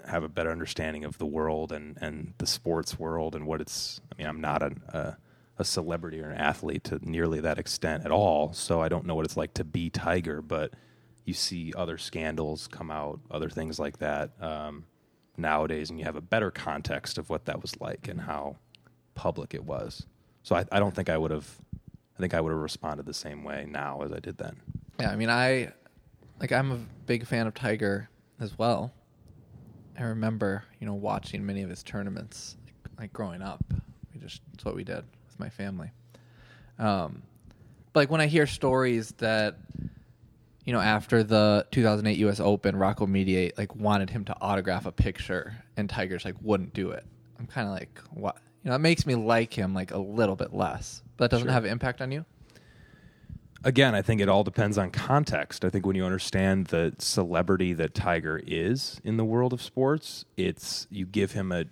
have 0.06 0.24
a 0.24 0.28
better 0.28 0.50
understanding 0.50 1.04
of 1.04 1.16
the 1.16 1.24
world 1.24 1.72
and, 1.72 1.96
and 2.00 2.34
the 2.38 2.46
sports 2.46 2.98
world 2.98 3.34
and 3.34 3.46
what 3.46 3.62
it's. 3.62 4.00
I 4.12 4.18
mean, 4.18 4.26
I'm 4.26 4.40
not 4.40 4.62
an, 4.62 4.82
a 4.88 5.16
a 5.58 5.64
celebrity 5.64 6.20
or 6.20 6.30
an 6.30 6.38
athlete 6.38 6.84
to 6.84 6.98
nearly 7.08 7.40
that 7.40 7.58
extent 7.58 8.04
at 8.04 8.10
all, 8.10 8.52
so 8.52 8.82
I 8.82 8.88
don't 8.88 9.06
know 9.06 9.14
what 9.14 9.24
it's 9.24 9.36
like 9.36 9.54
to 9.54 9.64
be 9.64 9.88
Tiger. 9.88 10.42
But 10.42 10.72
you 11.24 11.32
see 11.32 11.72
other 11.76 11.96
scandals 11.98 12.66
come 12.66 12.90
out, 12.90 13.20
other 13.30 13.48
things 13.48 13.78
like 13.78 13.98
that 13.98 14.32
um, 14.42 14.84
nowadays, 15.36 15.90
and 15.90 15.98
you 15.98 16.04
have 16.04 16.16
a 16.16 16.20
better 16.20 16.50
context 16.50 17.18
of 17.18 17.30
what 17.30 17.44
that 17.46 17.62
was 17.62 17.80
like 17.80 18.08
and 18.08 18.22
how 18.22 18.56
public 19.14 19.54
it 19.54 19.64
was. 19.64 20.06
So 20.42 20.56
I, 20.56 20.64
I 20.72 20.78
don't 20.78 20.94
think 20.94 21.08
I 21.08 21.16
would 21.16 21.30
have. 21.30 21.58
I 22.16 22.20
think 22.20 22.34
I 22.34 22.40
would 22.40 22.52
have 22.52 22.60
responded 22.60 23.06
the 23.06 23.14
same 23.14 23.42
way 23.42 23.66
now 23.68 24.02
as 24.02 24.12
I 24.12 24.20
did 24.20 24.38
then. 24.38 24.60
Yeah, 25.00 25.10
I 25.10 25.16
mean, 25.16 25.30
I 25.30 25.72
like 26.40 26.52
I'm 26.52 26.72
a 26.72 26.78
big 27.06 27.26
fan 27.26 27.46
of 27.46 27.54
Tiger 27.54 28.08
as 28.40 28.58
well. 28.58 28.92
I 29.98 30.04
remember, 30.04 30.64
you 30.80 30.86
know, 30.86 30.94
watching 30.94 31.44
many 31.44 31.62
of 31.62 31.70
his 31.70 31.82
tournaments 31.82 32.56
like, 32.98 33.12
growing 33.12 33.42
up. 33.42 33.64
We 34.12 34.20
just 34.20 34.42
that's 34.52 34.64
what 34.64 34.74
we 34.74 34.84
did 34.84 35.04
with 35.26 35.38
my 35.38 35.48
family. 35.48 35.90
Um, 36.78 37.22
but 37.92 38.00
like 38.00 38.10
when 38.10 38.20
I 38.20 38.26
hear 38.26 38.46
stories 38.46 39.12
that 39.18 39.56
you 40.64 40.72
know 40.72 40.80
after 40.80 41.22
the 41.22 41.66
2008 41.70 42.18
U.S. 42.18 42.40
Open, 42.40 42.76
Rocco 42.76 43.06
Mediate 43.06 43.56
like 43.58 43.74
wanted 43.74 44.10
him 44.10 44.24
to 44.26 44.36
autograph 44.40 44.86
a 44.86 44.92
picture, 44.92 45.54
and 45.76 45.88
Tiger's 45.88 46.24
like 46.24 46.36
wouldn't 46.40 46.74
do 46.74 46.90
it. 46.90 47.04
I'm 47.38 47.46
kind 47.46 47.66
of 47.66 47.74
like, 47.74 47.98
what? 48.10 48.36
You 48.62 48.70
know, 48.70 48.76
it 48.76 48.80
makes 48.80 49.04
me 49.06 49.14
like 49.16 49.52
him 49.52 49.74
like 49.74 49.90
a 49.90 49.98
little 49.98 50.36
bit 50.36 50.54
less. 50.54 51.02
But 51.16 51.30
that 51.30 51.36
doesn't 51.36 51.46
Sure. 51.48 51.52
have 51.52 51.64
an 51.64 51.70
impact 51.70 52.00
on 52.00 52.12
you. 52.12 52.24
again, 53.64 53.94
I 53.94 54.02
think 54.02 54.20
it 54.20 54.28
all 54.28 54.44
depends 54.44 54.76
on 54.78 54.90
context. 54.90 55.64
I 55.64 55.70
think 55.70 55.86
when 55.86 55.94
you 55.96 56.04
understand 56.04 56.66
the 56.68 56.94
celebrity 56.98 57.72
that 57.74 57.94
Tiger 57.94 58.40
is 58.46 59.00
in 59.04 59.16
the 59.16 59.24
world 59.24 59.52
of 59.52 59.62
sports, 59.62 60.24
it's 60.36 60.86
you 60.90 61.06
give 61.06 61.32
him 61.32 61.52
a 61.52 61.64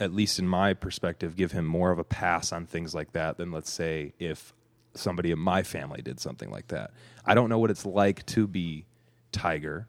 at 0.00 0.12
least 0.12 0.40
in 0.40 0.48
my 0.48 0.74
perspective, 0.74 1.36
give 1.36 1.52
him 1.52 1.64
more 1.64 1.92
of 1.92 1.98
a 2.00 2.04
pass 2.04 2.52
on 2.52 2.66
things 2.66 2.94
like 2.94 3.12
that 3.12 3.36
than 3.38 3.52
let's 3.52 3.70
say 3.72 4.12
if 4.18 4.52
somebody 4.94 5.30
in 5.30 5.38
my 5.38 5.62
family 5.62 6.02
did 6.02 6.20
something 6.20 6.50
like 6.50 6.68
that. 6.68 6.92
I 7.24 7.34
don't 7.34 7.48
know 7.48 7.58
what 7.58 7.70
it's 7.70 7.86
like 7.86 8.24
to 8.26 8.46
be 8.46 8.86
Tiger. 9.32 9.86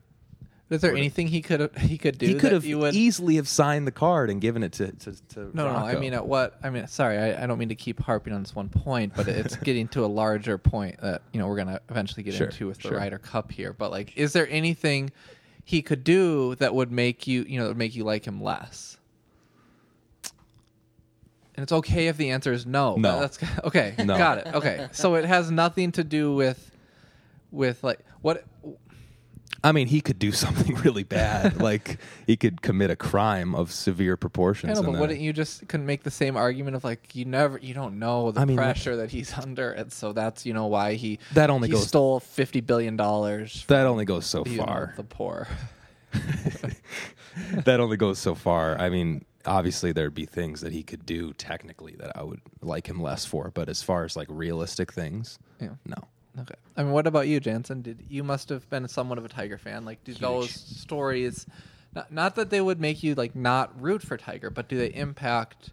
Is 0.69 0.81
there 0.81 0.95
anything 0.95 1.27
he 1.27 1.41
could 1.41 1.69
he 1.77 1.97
could 1.97 2.17
do? 2.17 2.25
he 2.25 2.33
could 2.35 2.51
have 2.51 2.65
would, 2.65 2.95
easily 2.95 3.35
have 3.35 3.47
signed 3.47 3.85
the 3.85 3.91
card 3.91 4.29
and 4.29 4.41
given 4.41 4.63
it 4.63 4.71
to 4.74 4.91
to, 4.91 5.27
to 5.29 5.39
No, 5.53 5.71
no. 5.71 5.75
I 5.75 5.95
mean, 6.00 6.13
at 6.13 6.25
what? 6.25 6.57
I 6.63 6.69
mean, 6.71 6.88
sorry, 6.88 7.17
I, 7.17 7.43
I 7.43 7.45
don't 7.47 7.59
mean 7.59 7.69
to 7.69 7.75
keep 7.75 8.00
harping 8.00 8.33
on 8.33 8.41
this 8.41 8.55
one 8.55 8.69
point, 8.69 9.13
but 9.15 9.27
it's 9.27 9.55
getting 9.63 9.88
to 9.89 10.03
a 10.03 10.07
larger 10.07 10.57
point 10.57 11.00
that 11.01 11.21
you 11.31 11.39
know 11.39 11.47
we're 11.47 11.57
gonna 11.57 11.81
eventually 11.89 12.24
get 12.24 12.33
Sure, 12.33 12.47
into 12.47 12.67
with 12.67 12.77
the 12.77 12.89
sure. 12.89 12.97
Ryder 12.97 13.19
Cup 13.19 13.51
here. 13.51 13.74
But 13.74 13.91
like, 13.91 14.17
is 14.17 14.33
there 14.33 14.47
anything 14.50 15.12
he 15.63 15.81
could 15.81 16.03
do 16.03 16.55
that 16.55 16.74
would 16.74 16.91
make 16.91 17.27
you 17.27 17.43
you 17.47 17.59
know 17.59 17.67
would 17.67 17.77
make 17.77 17.95
you 17.95 18.03
like 18.03 18.25
him 18.25 18.41
less? 18.41 18.97
And 21.55 21.63
it's 21.63 21.71
okay 21.71 22.07
if 22.07 22.17
the 22.17 22.31
answer 22.31 22.51
is 22.51 22.65
no. 22.65 22.95
No. 22.95 23.19
That's 23.21 23.39
okay. 23.63 23.95
No. 24.00 24.17
Got 24.17 24.39
it. 24.39 24.47
Okay. 24.53 24.88
So 24.91 25.15
it 25.15 25.25
has 25.25 25.50
nothing 25.51 25.91
to 25.93 26.03
do 26.03 26.33
with 26.33 26.71
with 27.51 27.83
like 27.83 28.00
what 28.21 28.43
I 29.63 29.71
mean, 29.71 29.88
he 29.88 30.00
could 30.01 30.19
do 30.19 30.31
something 30.43 30.75
really 30.75 31.03
bad. 31.03 31.59
like 31.69 31.97
he 32.27 32.35
could 32.38 32.62
commit 32.62 32.91
a 32.91 32.95
crime 32.95 33.55
of 33.55 33.71
severe 33.71 34.13
I 34.13 34.15
proportions. 34.17 34.77
know, 34.77 34.83
but 34.85 34.91
then- 34.91 35.01
wouldn't 35.01 35.19
you 35.21 35.31
just 35.33 35.67
couldn't 35.67 35.85
make 35.85 36.03
the 36.03 36.12
same 36.12 36.35
argument 36.38 36.75
of 36.75 36.83
like 36.83 37.15
you 37.15 37.25
never 37.25 37.57
you 37.57 37.74
don't 37.74 37.97
know 37.97 38.31
the 38.31 38.41
I 38.41 38.45
mean, 38.45 38.57
pressure 38.57 38.97
that 38.97 39.09
he's 39.12 39.33
under, 39.38 39.71
and 39.71 39.91
so 39.91 40.12
that's 40.13 40.45
you 40.45 40.53
know 40.53 40.67
why 40.67 40.95
he 40.95 41.19
That 41.33 41.50
only 41.50 41.69
he 41.69 41.74
goes- 41.74 41.88
stole 41.88 42.19
fifty 42.19 42.59
billion 42.62 42.95
dollars. 42.97 43.63
that 43.67 43.85
only 43.88 44.05
goes 44.05 44.25
so 44.25 44.43
far. 44.43 44.93
the 44.97 45.03
poor. 45.03 45.47
that 47.65 47.79
only 47.79 47.97
goes 47.97 48.19
so 48.19 48.35
far. 48.35 48.77
I 48.79 48.89
mean, 48.89 49.25
obviously 49.46 49.92
there'd 49.92 50.14
be 50.16 50.25
things 50.25 50.62
that 50.62 50.74
he 50.74 50.84
could 50.84 51.06
do 51.06 51.34
technically 51.34 51.96
that 52.00 52.12
I 52.18 52.24
would 52.24 52.42
like 52.62 52.88
him 52.88 53.02
less 53.02 53.25
for, 53.25 53.52
but 53.54 53.70
as 53.70 53.82
far 53.84 54.04
as 54.04 54.16
like 54.16 54.28
realistic 54.30 54.92
things, 54.94 55.38
Yeah. 55.62 55.75
no. 55.86 55.96
Okay. 56.42 56.56
I 56.75 56.84
mean, 56.84 56.92
what 56.92 57.08
about 57.08 57.28
you, 57.30 57.40
Jantzen? 57.40 57.82
Did 57.82 58.04
you 58.10 58.22
must 58.22 58.50
have 58.50 58.70
been 58.70 58.86
somewhat 58.90 59.18
of 59.18 59.24
a 59.24 59.30
Tiger 59.30 59.58
fan? 59.58 59.86
Like, 59.86 60.04
do 60.04 60.14
those 60.14 60.52
stories, 60.52 61.46
not, 61.96 62.12
not 62.12 62.36
that 62.36 62.50
they 62.50 62.60
would 62.60 62.82
make 62.82 63.04
you 63.04 63.16
like 63.16 63.36
not 63.38 63.82
root 63.82 64.02
for 64.02 64.18
Tiger, 64.18 64.50
but 64.50 64.68
do 64.68 64.78
they 64.78 64.94
impact, 64.94 65.72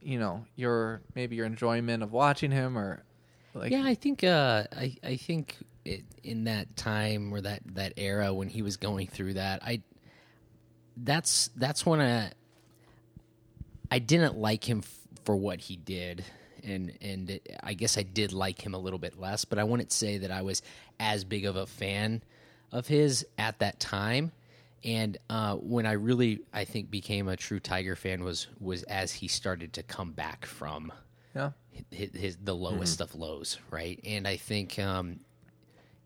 you 0.00 0.18
know, 0.18 0.46
your 0.56 1.02
maybe 1.14 1.36
your 1.36 1.44
enjoyment 1.44 2.02
of 2.02 2.12
watching 2.12 2.50
him 2.50 2.78
or 2.78 3.02
like? 3.52 3.70
yeah, 3.70 3.82
I 3.84 3.94
think 3.94 4.24
uh, 4.24 4.64
I 4.72 4.96
I 5.04 5.16
think 5.16 5.56
it, 5.84 6.04
in 6.24 6.44
that 6.44 6.74
time 6.74 7.30
or 7.34 7.42
that 7.42 7.60
that 7.74 7.92
era 7.98 8.32
when 8.32 8.48
he 8.48 8.62
was 8.62 8.78
going 8.78 9.06
through 9.06 9.34
that, 9.34 9.62
I 9.62 9.82
that's 10.96 11.50
that's 11.56 11.84
when 11.84 12.00
I 12.00 12.32
I 13.90 13.98
didn't 13.98 14.36
like 14.36 14.68
him 14.68 14.78
f- 14.78 14.98
for 15.24 15.36
what 15.36 15.60
he 15.60 15.76
did, 15.76 16.24
and 16.62 16.92
and 17.00 17.30
it, 17.30 17.56
I 17.62 17.74
guess 17.74 17.98
I 17.98 18.02
did 18.02 18.32
like 18.32 18.64
him 18.64 18.74
a 18.74 18.78
little 18.78 18.98
bit 18.98 19.18
less, 19.18 19.44
but 19.44 19.58
I 19.58 19.64
wouldn't 19.64 19.92
say 19.92 20.18
that 20.18 20.30
I 20.30 20.42
was 20.42 20.62
as 21.00 21.24
big 21.24 21.44
of 21.44 21.56
a 21.56 21.66
fan 21.66 22.22
of 22.72 22.86
his 22.86 23.26
at 23.38 23.58
that 23.60 23.80
time. 23.80 24.32
And 24.84 25.18
uh, 25.28 25.56
when 25.56 25.86
I 25.86 25.92
really, 25.92 26.40
I 26.52 26.64
think, 26.64 26.90
became 26.90 27.26
a 27.28 27.36
true 27.36 27.60
Tiger 27.60 27.96
fan 27.96 28.22
was 28.22 28.46
was 28.60 28.82
as 28.84 29.12
he 29.12 29.28
started 29.28 29.72
to 29.74 29.82
come 29.82 30.12
back 30.12 30.46
from 30.46 30.92
yeah. 31.34 31.50
his, 31.90 32.10
his 32.14 32.36
the 32.36 32.54
lowest 32.54 33.00
of 33.00 33.14
lows, 33.14 33.58
right? 33.70 33.98
And 34.04 34.28
I 34.28 34.36
think 34.36 34.78
um, 34.78 35.20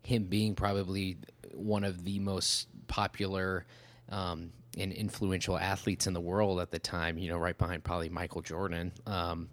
him 0.01 0.25
being 0.25 0.55
probably 0.55 1.17
one 1.53 1.83
of 1.83 2.03
the 2.03 2.19
most 2.19 2.67
popular 2.87 3.65
um, 4.09 4.51
and 4.77 4.91
influential 4.91 5.57
athletes 5.57 6.07
in 6.07 6.13
the 6.13 6.21
world 6.21 6.59
at 6.59 6.71
the 6.71 6.79
time, 6.79 7.17
you 7.17 7.29
know, 7.29 7.37
right 7.37 7.57
behind 7.57 7.83
probably 7.83 8.09
Michael 8.09 8.41
Jordan. 8.41 8.91
Um, 9.05 9.49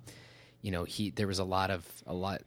you 0.62 0.70
know, 0.70 0.84
he 0.84 1.10
there 1.10 1.26
was 1.26 1.38
a 1.38 1.44
lot 1.44 1.70
of 1.70 1.84
a 2.06 2.14
lot. 2.14 2.42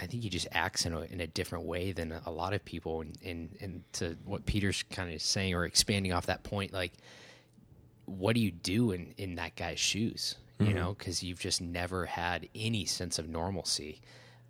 I 0.00 0.06
think 0.06 0.22
he 0.22 0.28
just 0.28 0.46
acts 0.52 0.86
in 0.86 0.92
a, 0.92 1.00
in 1.00 1.20
a 1.20 1.26
different 1.26 1.64
way 1.64 1.92
than 1.92 2.14
a 2.24 2.30
lot 2.30 2.52
of 2.52 2.64
people. 2.64 3.00
And 3.00 3.18
and, 3.24 3.56
and 3.60 3.84
to 3.94 4.16
what 4.24 4.46
Peter's 4.46 4.82
kind 4.84 5.12
of 5.12 5.20
saying 5.20 5.54
or 5.54 5.64
expanding 5.64 6.12
off 6.12 6.26
that 6.26 6.42
point, 6.42 6.72
like 6.72 6.92
what 8.08 8.34
do 8.34 8.40
you 8.40 8.50
do 8.50 8.92
in, 8.92 9.14
in 9.18 9.34
that 9.36 9.54
guy's 9.56 9.78
shoes? 9.78 10.36
You 10.60 10.74
know, 10.74 10.96
because 10.98 11.22
you've 11.22 11.38
just 11.38 11.60
never 11.60 12.04
had 12.04 12.48
any 12.52 12.84
sense 12.84 13.20
of 13.20 13.28
normalcy. 13.28 14.00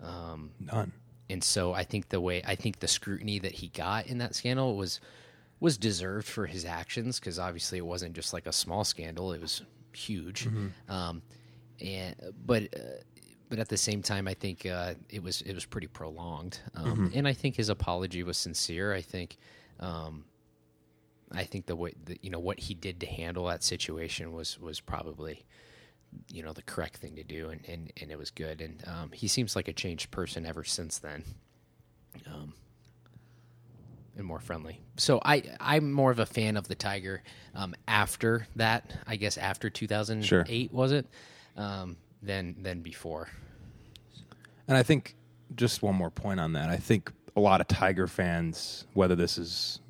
Um, 0.03 0.53
None. 0.59 0.93
and 1.29 1.45
so 1.45 1.75
I 1.75 1.85
think 1.85 2.09
the 2.09 2.19
way 2.19 2.43
I 2.47 2.55
think 2.55 2.79
the 2.79 2.89
scrutiny 2.89 3.39
that 3.41 3.53
he 3.53 3.69
got 3.69 4.07
in 4.07 4.17
that 4.19 4.35
scandal 4.35 4.75
was 4.75 5.01
was 5.61 5.77
deserved 5.77 6.27
for 6.27 6.47
his 6.47 6.65
actions 6.65 7.19
because 7.19 7.39
obviously 7.39 7.79
it 7.79 7.87
wasn't 7.87 8.15
just 8.15 8.33
like 8.33 8.47
a 8.47 8.53
small 8.53 8.85
scandal; 8.85 9.33
it 9.33 9.41
was 9.41 9.63
huge. 9.93 10.47
Um, 10.89 11.23
and 11.81 12.15
but 12.45 12.65
uh, 12.75 13.03
but 13.49 13.59
at 13.59 13.69
the 13.69 13.77
same 13.77 14.03
time, 14.03 14.29
I 14.29 14.35
think 14.35 14.67
uh, 14.67 14.95
it 15.09 15.23
was 15.23 15.41
it 15.43 15.55
was 15.55 15.65
pretty 15.65 15.87
prolonged. 15.87 16.61
Um, 16.75 17.11
And 17.15 17.27
I 17.29 17.33
think 17.33 17.57
his 17.57 17.69
apology 17.69 18.23
was 18.23 18.37
sincere. 18.37 18.93
I 18.93 19.01
think. 19.03 19.37
Um, 19.81 20.25
I 21.31 21.45
think 21.45 21.67
the 21.67 21.77
way 21.77 21.93
the, 22.05 22.19
you 22.23 22.31
know 22.31 22.39
what 22.39 22.59
he 22.59 22.73
did 22.75 23.01
to 23.01 23.07
handle 23.07 23.47
that 23.47 23.63
situation 23.63 24.33
was 24.33 24.59
was 24.59 24.81
probably 24.81 25.45
you 26.33 26.43
know 26.43 26.55
the 26.55 26.63
correct 26.63 26.97
thing 26.97 27.17
to 27.17 27.23
do 27.23 27.51
and 27.51 27.61
and, 27.69 27.93
and 28.01 28.11
it 28.11 28.19
was 28.19 28.31
good 28.31 28.63
and 28.63 28.83
um, 28.87 29.11
he 29.13 29.29
seems 29.29 29.55
like 29.55 29.69
a 29.69 29.75
changed 29.75 30.11
person 30.11 30.47
ever 30.47 30.65
since 30.65 30.97
then 30.99 31.23
um, 32.27 32.55
and 34.19 34.27
more 34.27 34.41
friendly 34.41 34.81
so 34.97 35.21
i 35.25 35.43
i'm 35.61 35.91
more 35.93 36.11
of 36.11 36.19
a 36.19 36.27
fan 36.27 36.57
of 36.57 36.69
the 36.69 36.75
tiger 36.75 37.23
um, 37.55 37.75
after 37.87 38.47
that 38.57 38.93
i 39.07 39.17
guess 39.17 39.39
after 39.39 39.71
2008 39.71 40.73
was 40.73 40.93
it 40.93 41.07
um, 41.57 41.97
than 42.23 42.57
than 42.63 42.81
before 42.83 43.29
And 44.67 44.77
I 44.77 44.83
think 44.83 45.17
just 45.57 45.83
one 45.83 45.95
more 45.95 46.11
point 46.11 46.41
on 46.41 46.53
that. 46.53 46.69
I 46.69 46.77
think 46.77 47.11
a 47.37 47.41
lot 47.41 47.61
of 47.61 47.69
Tiger 47.69 48.07
fans, 48.07 48.87
whether 48.93 49.17
this 49.17 49.39
is 49.39 49.81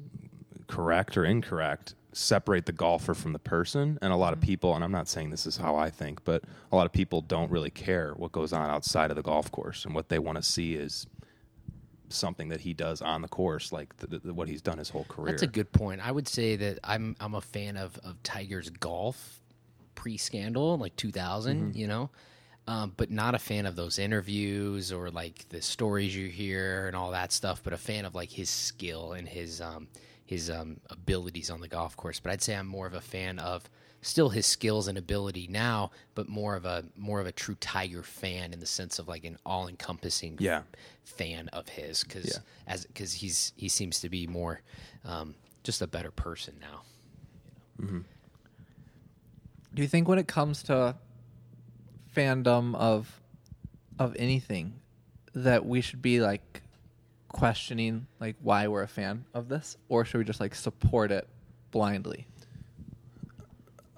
correct 0.68 1.16
or 1.16 1.24
incorrect, 1.24 1.94
separate 2.12 2.66
the 2.66 2.72
golfer 2.72 3.14
from 3.14 3.32
the 3.32 3.38
person. 3.38 3.98
And 4.00 4.12
a 4.12 4.16
lot 4.16 4.32
of 4.32 4.40
people, 4.40 4.74
and 4.74 4.84
I'm 4.84 4.92
not 4.92 5.08
saying 5.08 5.30
this 5.30 5.46
is 5.46 5.56
how 5.56 5.74
I 5.76 5.90
think, 5.90 6.24
but 6.24 6.44
a 6.70 6.76
lot 6.76 6.86
of 6.86 6.92
people 6.92 7.22
don't 7.22 7.50
really 7.50 7.70
care 7.70 8.12
what 8.16 8.32
goes 8.32 8.52
on 8.52 8.70
outside 8.70 9.10
of 9.10 9.16
the 9.16 9.22
golf 9.22 9.50
course. 9.50 9.84
And 9.84 9.94
what 9.94 10.08
they 10.08 10.18
want 10.18 10.36
to 10.36 10.42
see 10.42 10.74
is 10.74 11.06
something 12.10 12.48
that 12.48 12.60
he 12.60 12.74
does 12.74 13.02
on 13.02 13.22
the 13.22 13.28
course, 13.28 13.72
like 13.72 13.96
th 13.96 14.22
th 14.22 14.34
what 14.34 14.48
he's 14.48 14.62
done 14.62 14.78
his 14.78 14.90
whole 14.90 15.04
career. 15.04 15.32
That's 15.32 15.42
a 15.42 15.46
good 15.46 15.72
point. 15.72 16.06
I 16.06 16.12
would 16.12 16.28
say 16.28 16.56
that 16.56 16.78
I'm 16.84 17.16
I'm 17.20 17.34
a 17.34 17.40
fan 17.40 17.76
of 17.76 17.98
of 18.04 18.22
Tiger's 18.22 18.70
golf 18.70 19.40
pre 19.94 20.16
scandal, 20.16 20.78
like 20.78 20.96
2000. 20.96 21.74
You 21.76 21.86
know, 21.86 22.10
um, 22.66 22.92
but 22.96 23.10
not 23.10 23.34
a 23.34 23.38
fan 23.38 23.66
of 23.66 23.76
those 23.76 23.98
interviews 23.98 24.92
or 24.92 25.10
like 25.10 25.48
the 25.48 25.62
stories 25.62 26.14
you 26.14 26.28
hear 26.28 26.86
and 26.86 26.96
all 26.96 27.10
that 27.12 27.32
stuff. 27.32 27.62
But 27.62 27.72
a 27.72 27.78
fan 27.78 28.04
of 28.04 28.14
like 28.14 28.30
his 28.30 28.50
skill 28.50 29.12
and 29.12 29.28
his 29.28 29.60
um, 29.60 29.88
his 30.26 30.50
um, 30.50 30.78
abilities 30.90 31.50
on 31.50 31.60
the 31.60 31.68
golf 31.68 31.96
course. 31.96 32.20
But 32.20 32.32
I'd 32.32 32.42
say 32.42 32.54
I'm 32.54 32.66
more 32.66 32.86
of 32.86 32.94
a 32.94 33.00
fan 33.00 33.38
of 33.38 33.68
still 34.00 34.28
his 34.28 34.46
skills 34.46 34.86
and 34.88 34.96
ability 34.96 35.48
now, 35.50 35.90
but 36.14 36.28
more 36.28 36.54
of 36.56 36.64
a 36.64 36.84
more 36.96 37.20
of 37.20 37.26
a 37.26 37.32
true 37.32 37.56
Tiger 37.60 38.02
fan 38.02 38.52
in 38.52 38.60
the 38.60 38.66
sense 38.66 38.98
of 38.98 39.08
like 39.08 39.24
an 39.24 39.36
all 39.44 39.68
encompassing 39.68 40.36
Yeah. 40.40 40.62
fan 41.04 41.48
of 41.48 41.68
his 41.68 42.04
because 42.04 42.26
Yeah. 42.26 42.38
as 42.66 42.84
because 42.86 43.12
he's 43.14 43.52
he 43.56 43.68
seems 43.68 44.00
to 44.00 44.08
be 44.08 44.26
more 44.26 44.60
um, 45.04 45.34
just 45.64 45.82
a 45.82 45.86
better 45.86 46.10
person 46.10 46.54
now. 46.60 46.82
Do 49.74 49.82
you 49.82 49.88
think 49.88 50.08
when 50.08 50.18
it 50.18 50.26
comes 50.26 50.62
to 50.64 50.96
fandom 52.14 52.74
of 52.74 53.20
of 53.98 54.14
anything 54.18 54.74
that 55.34 55.66
we 55.66 55.80
should 55.80 56.02
be 56.02 56.20
like 56.20 56.62
questioning 57.28 58.06
like 58.20 58.36
why 58.40 58.66
we're 58.68 58.82
a 58.82 58.88
fan 58.88 59.24
of 59.34 59.48
this 59.48 59.76
or 59.88 60.04
should 60.04 60.18
we 60.18 60.24
just 60.24 60.40
like 60.40 60.54
support 60.54 61.10
it 61.12 61.28
blindly? 61.70 62.26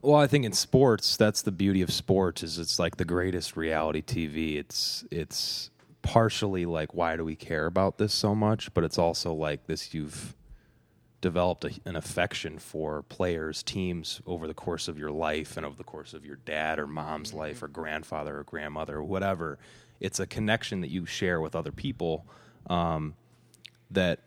Well, 0.02 0.16
I 0.18 0.26
think 0.26 0.46
in 0.46 0.52
sports, 0.52 1.16
that's 1.18 1.42
the 1.42 1.52
beauty 1.52 1.82
of 1.82 1.92
sports 1.92 2.42
is 2.42 2.58
it's 2.58 2.78
like 2.78 2.96
the 2.96 3.04
greatest 3.04 3.56
reality 3.56 4.00
TV. 4.02 4.56
It's 4.56 5.04
it's 5.10 5.70
partially 6.02 6.64
like 6.64 6.94
why 6.94 7.16
do 7.16 7.24
we 7.24 7.36
care 7.36 7.66
about 7.66 7.98
this 7.98 8.14
so 8.14 8.34
much, 8.34 8.72
but 8.72 8.82
it's 8.82 8.98
also 8.98 9.34
like 9.34 9.66
this 9.66 9.92
you've 9.92 10.34
developed 11.20 11.66
a, 11.66 11.70
an 11.84 11.96
affection 11.96 12.58
for 12.58 13.02
players, 13.02 13.62
teams 13.62 14.22
over 14.26 14.46
the 14.46 14.54
course 14.54 14.88
of 14.88 14.98
your 14.98 15.10
life 15.10 15.58
and 15.58 15.66
over 15.66 15.76
the 15.76 15.84
course 15.84 16.14
of 16.14 16.24
your 16.24 16.36
dad 16.36 16.78
or 16.78 16.86
mom's 16.86 17.34
life 17.34 17.62
or 17.62 17.68
grandfather 17.68 18.38
or 18.38 18.44
grandmother 18.44 18.96
or 18.96 19.04
whatever. 19.04 19.58
It's 20.00 20.18
a 20.18 20.26
connection 20.26 20.80
that 20.80 20.88
you 20.88 21.04
share 21.04 21.42
with 21.42 21.54
other 21.54 21.72
people 21.72 22.26
um, 22.68 23.14
that 23.90 24.20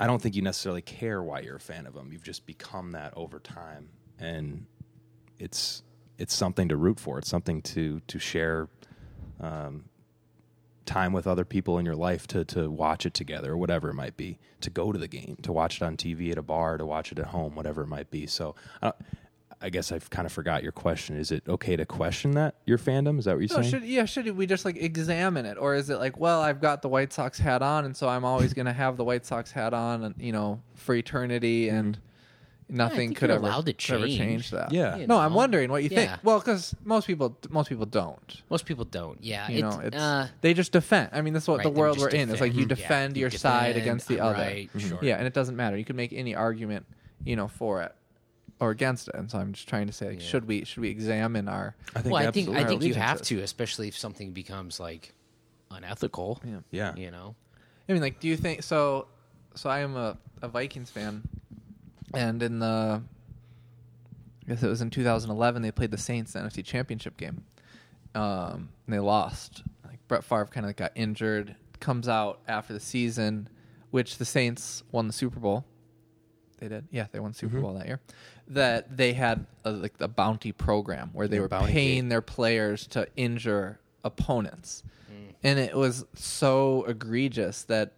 I 0.00 0.08
don't 0.08 0.20
think 0.20 0.34
you 0.34 0.42
necessarily 0.42 0.82
care 0.82 1.22
why 1.22 1.40
you're 1.40 1.56
a 1.56 1.60
fan 1.60 1.86
of 1.86 1.94
them. 1.94 2.10
You've 2.12 2.24
just 2.24 2.46
become 2.46 2.90
that 2.92 3.12
over 3.14 3.38
time, 3.38 3.90
and 4.18 4.66
it's 5.38 5.82
it's 6.18 6.34
something 6.34 6.68
to 6.68 6.76
root 6.76 7.00
for. 7.00 7.18
It's 7.18 7.28
something 7.28 7.62
to 7.62 8.00
to 8.06 8.18
share 8.18 8.68
um, 9.40 9.84
time 10.86 11.12
with 11.12 11.26
other 11.26 11.44
people 11.44 11.78
in 11.78 11.84
your 11.86 11.96
life 11.96 12.26
to 12.28 12.44
to 12.44 12.70
watch 12.70 13.06
it 13.06 13.14
together 13.14 13.52
or 13.52 13.56
whatever 13.56 13.88
it 13.90 13.94
might 13.94 14.16
be 14.16 14.38
to 14.60 14.70
go 14.70 14.92
to 14.92 14.98
the 14.98 15.08
game 15.08 15.36
to 15.42 15.50
watch 15.50 15.76
it 15.76 15.82
on 15.82 15.96
tv 15.96 16.30
at 16.30 16.36
a 16.36 16.42
bar 16.42 16.76
to 16.76 16.84
watch 16.84 17.10
it 17.10 17.18
at 17.18 17.26
home 17.26 17.54
whatever 17.54 17.82
it 17.82 17.86
might 17.86 18.10
be 18.10 18.26
so 18.26 18.54
uh, 18.82 18.92
I 19.62 19.70
guess 19.70 19.92
I've 19.92 20.10
kind 20.10 20.26
of 20.26 20.32
forgot 20.32 20.62
your 20.62 20.72
question. 20.72 21.16
Is 21.16 21.30
it 21.30 21.42
okay 21.48 21.74
to 21.74 21.86
question 21.86 22.32
that 22.32 22.56
your 22.66 22.76
fandom? 22.76 23.18
Is 23.18 23.24
that 23.24 23.36
what 23.36 23.48
you're 23.48 23.56
No, 23.56 23.62
saying? 23.62 23.70
should 23.70 23.84
yeah, 23.88 24.04
should 24.04 24.28
we 24.36 24.44
just 24.46 24.66
like 24.66 24.76
examine 24.76 25.46
it, 25.46 25.56
or 25.56 25.74
is 25.74 25.88
it 25.88 25.96
like, 25.96 26.18
well, 26.18 26.42
I've 26.42 26.60
got 26.60 26.82
the 26.82 26.88
White 26.90 27.14
Sox 27.14 27.38
hat 27.38 27.62
on, 27.62 27.86
and 27.86 27.96
so 27.96 28.06
I'm 28.06 28.26
always 28.26 28.52
going 28.52 28.66
to 28.66 28.74
have 28.74 28.98
the 28.98 29.04
White 29.04 29.24
Sox 29.24 29.52
hat 29.52 29.72
on, 29.72 30.04
and 30.04 30.14
you 30.18 30.32
know, 30.32 30.60
for 30.74 30.94
eternity, 30.94 31.70
and 31.70 31.96
nothing 32.68 32.96
think 33.10 33.18
could 33.18 33.28
you're 33.28 33.36
ever 33.36 33.46
allowed 33.46 33.66
to 33.66 33.72
could 33.72 33.94
ever 33.96 34.06
change. 34.06 34.18
change 34.18 34.50
that. 34.52 34.72
Yeah. 34.72 34.96
You 34.96 35.06
No, 35.06 35.18
I'm 35.18 35.32
know? 35.32 35.36
wondering 35.36 35.70
what 35.70 35.82
you 35.82 35.90
Yeah. 35.92 35.96
think. 36.16 36.24
Well, 36.24 36.38
because 36.38 36.74
most 36.84 37.06
people 37.06 37.36
most 37.50 37.68
people 37.68 37.86
don't. 37.86 38.42
Most 38.50 38.64
people 38.66 38.84
don't. 38.84 39.22
Yeah, 39.22 39.48
You 39.48 39.62
know, 39.62 39.68
it's, 39.80 39.88
it's 39.88 39.96
uh, 39.96 40.28
they 40.40 40.54
just 40.54 40.72
defend. 40.72 41.10
I 41.12 41.20
mean, 41.20 41.34
that's 41.34 41.46
what 41.46 41.58
Right, 41.58 41.64
the 41.64 41.70
they 41.70 41.74
would 41.74 41.80
world 41.80 41.98
we're 41.98 42.08
in. 42.08 42.30
It's 42.30 42.40
like 42.40 42.54
you 42.54 42.66
defend. 42.66 42.78
Yeah, 42.80 42.86
defend 42.88 43.16
you 43.16 43.20
your 43.22 43.30
side 43.30 43.68
defend, 43.74 43.82
against 43.82 44.08
the 44.08 44.20
I'm 44.20 44.26
other. 44.28 44.38
right, 44.42 44.70
sure. 44.78 44.98
Yeah, 45.02 45.16
and 45.16 45.26
it 45.26 45.34
doesn't 45.34 45.56
matter. 45.56 45.76
You 45.76 45.84
can 45.84 45.96
make 45.96 46.12
any 46.12 46.34
argument, 46.34 46.86
you 47.24 47.36
know, 47.36 47.48
for 47.48 47.82
it 47.82 47.94
or 48.60 48.70
against 48.70 49.08
it. 49.08 49.14
And 49.16 49.30
so 49.30 49.38
I'm 49.38 49.52
just 49.52 49.68
trying 49.68 49.86
to 49.88 49.92
say, 49.92 50.08
like, 50.10 50.20
Yeah. 50.20 50.26
should 50.26 50.46
we 50.46 50.64
should 50.64 50.80
we 50.80 50.88
examine 50.88 51.48
our? 51.48 51.74
I 51.94 52.00
think 52.02 52.12
well, 52.12 52.22
I 52.26 52.30
think 52.30 52.48
absolutely. 52.48 52.64
I 52.64 52.66
think 52.66 52.82
you 52.84 52.94
have 52.94 53.20
to, 53.22 53.40
especially 53.40 53.88
if 53.88 53.98
something 53.98 54.32
becomes 54.32 54.80
like 54.80 55.12
unethical. 55.70 56.40
Yeah. 56.44 56.58
yeah. 56.70 56.96
You 56.96 57.10
know. 57.10 57.34
I 57.88 57.92
mean, 57.92 58.00
like, 58.02 58.20
do 58.20 58.28
you 58.28 58.36
think 58.36 58.62
so? 58.62 59.08
So 59.56 59.68
I 59.70 59.80
am 59.80 59.96
a, 59.96 60.16
a 60.42 60.48
Vikings 60.48 60.90
fan, 60.90 61.22
and 62.16 62.42
in 62.42 62.58
the, 62.58 63.02
I 64.44 64.48
guess 64.48 64.62
it 64.62 64.68
was 64.68 64.80
in 64.82 64.90
2011, 64.90 65.62
they 65.62 65.70
played 65.72 65.90
the 65.90 65.98
Saints 65.98 66.32
the 66.32 66.40
NFC 66.40 66.64
Championship 66.64 67.16
game, 67.16 67.44
um, 68.14 68.68
and 68.86 68.94
they 68.94 68.98
lost. 68.98 69.62
Like 69.84 69.98
Brett 70.08 70.24
Favre 70.24 70.46
kind 70.46 70.66
of 70.66 70.76
got 70.76 70.92
injured, 70.94 71.56
comes 71.80 72.08
out 72.08 72.40
after 72.48 72.72
the 72.72 72.80
season, 72.80 73.48
which 73.90 74.18
the 74.18 74.24
Saints 74.24 74.82
won 74.92 75.06
the 75.06 75.12
Super 75.12 75.40
Bowl. 75.40 75.64
They 76.58 76.68
did, 76.68 76.86
yeah, 76.90 77.06
they 77.10 77.20
won 77.20 77.32
the 77.32 77.38
Super 77.38 77.60
Bowl 77.60 77.74
that 77.74 77.86
year. 77.86 78.00
That 78.48 78.96
they 78.96 79.12
had 79.14 79.46
a, 79.64 79.70
like 79.70 79.94
a 80.00 80.08
bounty 80.08 80.52
program 80.52 81.10
where 81.12 81.26
they 81.26 81.36
Yeah, 81.36 81.42
were 81.42 81.48
paying 81.48 82.04
gate. 82.04 82.08
their 82.10 82.22
players 82.22 82.86
to 82.88 83.06
injure 83.16 83.80
opponents, 84.04 84.82
Mm. 85.10 85.34
and 85.42 85.58
it 85.58 85.74
was 85.76 86.04
so 86.14 86.84
egregious 86.84 87.64
that 87.64 87.92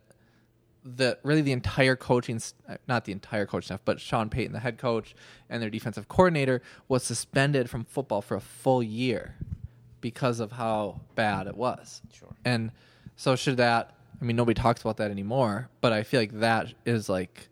that 0.96 1.18
really 1.24 1.42
the 1.42 1.52
entire 1.52 1.96
coaching 1.96 2.40
uh, 2.68 2.76
not 2.86 3.04
the 3.04 3.12
entire 3.12 3.44
coach 3.44 3.64
staff 3.64 3.80
but 3.84 4.00
Sean 4.00 4.30
Payton 4.30 4.52
the 4.52 4.60
head 4.60 4.78
coach 4.78 5.14
and 5.50 5.60
their 5.60 5.70
defensive 5.70 6.06
coordinator 6.08 6.62
was 6.88 7.02
suspended 7.02 7.68
from 7.68 7.84
football 7.84 8.22
for 8.22 8.36
a 8.36 8.40
full 8.40 8.82
year 8.82 9.34
because 10.00 10.38
of 10.38 10.52
how 10.52 11.00
bad 11.14 11.46
it 11.48 11.56
was 11.56 12.02
Sure. 12.12 12.34
and 12.44 12.70
so 13.16 13.34
should 13.34 13.56
that 13.56 13.94
I 14.20 14.24
mean 14.24 14.36
nobody 14.36 14.54
talks 14.60 14.80
about 14.80 14.96
that 14.98 15.10
anymore 15.10 15.68
but 15.80 15.92
I 15.92 16.02
feel 16.04 16.20
like 16.20 16.38
that 16.40 16.72
is 16.84 17.08
like 17.08 17.48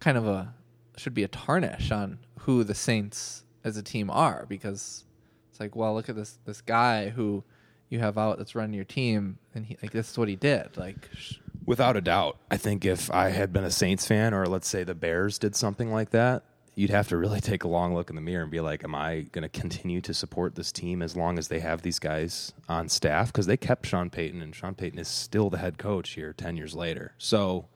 kind 0.00 0.16
of 0.16 0.26
a 0.28 0.54
should 0.96 1.14
be 1.14 1.24
a 1.24 1.28
tarnish 1.28 1.90
on 1.90 2.18
who 2.40 2.62
the 2.64 2.74
Saints 2.74 3.42
as 3.64 3.76
a 3.76 3.82
team 3.82 4.08
are 4.10 4.46
because 4.48 5.04
it's 5.50 5.58
like 5.58 5.74
well 5.74 5.92
look 5.94 6.08
at 6.08 6.14
this 6.14 6.38
this 6.44 6.60
guy 6.60 7.08
who 7.08 7.42
you 7.88 7.98
have 7.98 8.16
out 8.18 8.38
that's 8.38 8.54
running 8.54 8.74
your 8.74 8.84
team 8.84 9.38
and 9.54 9.66
he 9.66 9.76
like 9.82 9.90
this 9.90 10.10
is 10.10 10.18
what 10.18 10.28
he 10.28 10.36
did 10.36 10.76
like 10.76 11.08
sh- 11.16 11.34
Without 11.66 11.96
a 11.96 12.00
doubt. 12.00 12.38
I 12.50 12.56
think 12.56 12.84
if 12.84 13.10
I 13.10 13.30
had 13.30 13.52
been 13.52 13.64
a 13.64 13.70
Saints 13.70 14.06
fan 14.06 14.32
or 14.32 14.46
let's 14.46 14.68
say 14.68 14.84
the 14.84 14.94
Bears 14.94 15.38
did 15.38 15.56
something 15.56 15.92
like 15.92 16.10
that, 16.10 16.44
you'd 16.76 16.90
have 16.90 17.08
to 17.08 17.16
really 17.16 17.40
take 17.42 17.64
a 17.64 17.68
long 17.68 17.92
look 17.92 18.08
in 18.08 18.14
the 18.14 18.22
mirror 18.22 18.42
and 18.42 18.50
be 18.50 18.60
like, 18.60 18.84
am 18.84 18.94
I 18.94 19.22
going 19.32 19.42
to 19.42 19.48
continue 19.48 20.00
to 20.02 20.14
support 20.14 20.54
this 20.54 20.70
team 20.70 21.02
as 21.02 21.16
long 21.16 21.38
as 21.38 21.48
they 21.48 21.58
have 21.60 21.82
these 21.82 21.98
guys 21.98 22.52
on 22.68 22.88
staff? 22.88 23.28
Because 23.28 23.46
they 23.46 23.56
kept 23.56 23.86
Sean 23.86 24.10
Payton, 24.10 24.40
and 24.40 24.54
Sean 24.54 24.74
Payton 24.74 25.00
is 25.00 25.08
still 25.08 25.50
the 25.50 25.58
head 25.58 25.76
coach 25.76 26.10
here 26.10 26.32
10 26.32 26.56
years 26.56 26.74
later. 26.74 27.14
So, 27.18 27.66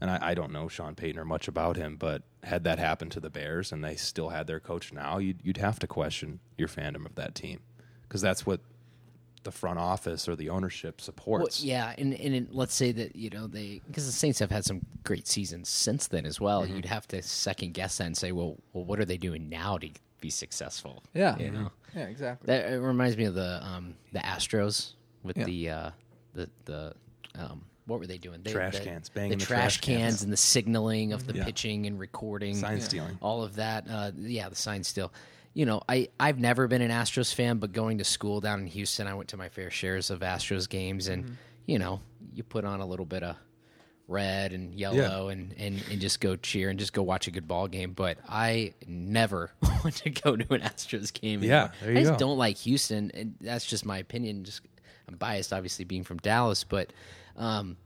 and 0.00 0.10
I, 0.10 0.30
I 0.30 0.34
don't 0.34 0.52
know 0.52 0.68
Sean 0.68 0.94
Payton 0.94 1.18
or 1.18 1.24
much 1.24 1.48
about 1.48 1.76
him, 1.76 1.96
but 1.96 2.22
had 2.44 2.62
that 2.64 2.78
happened 2.78 3.10
to 3.12 3.20
the 3.20 3.30
Bears 3.30 3.72
and 3.72 3.82
they 3.82 3.96
still 3.96 4.28
had 4.28 4.46
their 4.46 4.60
coach 4.60 4.92
now, 4.92 5.18
you'd, 5.18 5.40
you'd 5.42 5.56
have 5.56 5.78
to 5.80 5.86
question 5.86 6.38
your 6.56 6.68
fandom 6.68 7.04
of 7.04 7.16
that 7.16 7.34
team 7.34 7.60
because 8.02 8.20
that's 8.20 8.46
what 8.46 8.60
the 9.42 9.50
front 9.52 9.78
office 9.78 10.28
or 10.28 10.36
the 10.36 10.48
ownership 10.50 10.96
Well, 10.98 11.04
supports. 11.04 11.62
yeah, 11.64 11.94
and 11.96 12.12
and 12.14 12.34
it, 12.34 12.54
let's 12.54 12.74
say 12.74 12.92
that 12.92 13.16
you 13.16 13.30
know 13.30 13.46
they 13.46 13.80
because 13.86 14.06
the 14.06 14.12
Saints 14.12 14.38
have 14.40 14.50
had 14.50 14.64
some 14.64 14.82
great 15.04 15.26
seasons 15.26 15.68
since 15.68 16.08
then 16.08 16.26
as 16.26 16.40
well. 16.40 16.62
Mm-hmm. 16.64 16.76
You'd 16.76 16.84
have 16.86 17.08
to 17.08 17.22
second 17.22 17.72
guess 17.74 17.98
that 17.98 18.06
and 18.06 18.16
say, 18.16 18.32
well, 18.32 18.56
well, 18.72 18.84
what 18.84 19.00
are 19.00 19.04
they 19.04 19.16
doing 19.16 19.48
now 19.48 19.78
to 19.78 19.88
be 20.20 20.30
successful? 20.30 21.02
Yeah. 21.14 21.38
you 21.38 21.50
know. 21.50 21.70
Yeah, 21.96 22.02
exactly. 22.04 22.46
That 22.46 22.72
it 22.72 22.76
reminds 22.80 23.16
me 23.16 23.24
of 23.24 23.34
the 23.34 23.60
um, 23.64 23.94
the 24.12 24.20
Astros 24.20 24.92
with 25.22 25.36
Yeah. 25.38 25.44
the 25.44 25.70
uh, 25.70 25.90
the 26.34 26.50
the 26.66 26.94
um, 27.36 27.62
what 27.86 27.98
were 27.98 28.06
they 28.06 28.18
doing? 28.18 28.40
They, 28.44 28.52
Trash 28.52 28.78
the, 28.78 28.84
cans, 28.84 29.08
banging 29.08 29.30
the, 29.30 29.36
the 29.38 29.44
trash, 29.46 29.78
trash 29.78 29.80
cans. 29.80 29.98
cans. 30.02 30.22
and 30.22 30.32
the 30.32 30.36
signaling 30.36 31.12
of 31.12 31.26
the 31.26 31.32
Yeah. 31.34 31.44
pitching 31.44 31.86
and 31.86 31.98
recording, 31.98 32.54
Sign 32.54 32.80
stealing. 32.80 33.18
all 33.20 33.42
of 33.42 33.56
that. 33.56 33.86
Uh, 33.90 34.12
yeah, 34.18 34.48
the 34.48 34.54
sign 34.54 34.84
steal. 34.84 35.12
You 35.52 35.66
know, 35.66 35.82
I 35.88 36.08
I've 36.18 36.38
never 36.38 36.68
been 36.68 36.82
an 36.82 36.90
Astros 36.90 37.34
fan, 37.34 37.58
but 37.58 37.72
going 37.72 37.98
to 37.98 38.04
school 38.04 38.40
down 38.40 38.60
in 38.60 38.66
Houston, 38.68 39.06
I 39.06 39.14
went 39.14 39.30
to 39.30 39.36
my 39.36 39.48
fair 39.48 39.70
shares 39.70 40.10
of 40.10 40.20
Astros 40.20 40.68
games, 40.68 41.08
and 41.08 41.24
Mm-hmm. 41.24 41.34
you 41.66 41.78
know, 41.78 42.00
you 42.34 42.42
put 42.42 42.64
on 42.64 42.80
a 42.80 42.86
little 42.86 43.06
bit 43.06 43.22
of 43.22 43.36
red 44.08 44.52
and 44.52 44.74
yellow 44.74 45.28
and, 45.28 45.54
and, 45.56 45.80
and 45.88 46.00
just 46.00 46.20
go 46.20 46.34
cheer 46.34 46.68
and 46.68 46.80
just 46.80 46.92
go 46.92 47.00
watch 47.02 47.28
a 47.28 47.30
good 47.30 47.46
ball 47.46 47.68
game. 47.68 47.92
But 47.92 48.18
I 48.28 48.74
never 48.86 49.52
want 49.62 49.94
to 49.96 50.10
go 50.10 50.34
to 50.36 50.52
an 50.54 50.60
Astros 50.62 51.12
game. 51.12 51.42
Yeah, 51.42 51.56
anymore. 51.56 51.72
there 51.82 51.92
you 51.92 51.98
I 51.98 52.02
just 52.02 52.12
go. 52.14 52.18
don't 52.18 52.38
like 52.38 52.56
Houston, 52.58 53.10
and 53.14 53.34
that's 53.40 53.66
just 53.66 53.84
my 53.86 53.98
opinion. 53.98 54.44
Just 54.44 54.62
I'm 55.08 55.16
biased, 55.16 55.52
obviously, 55.52 55.84
being 55.84 56.04
from 56.04 56.18
Dallas, 56.18 56.62
but 56.64 56.92
um, 57.36 57.76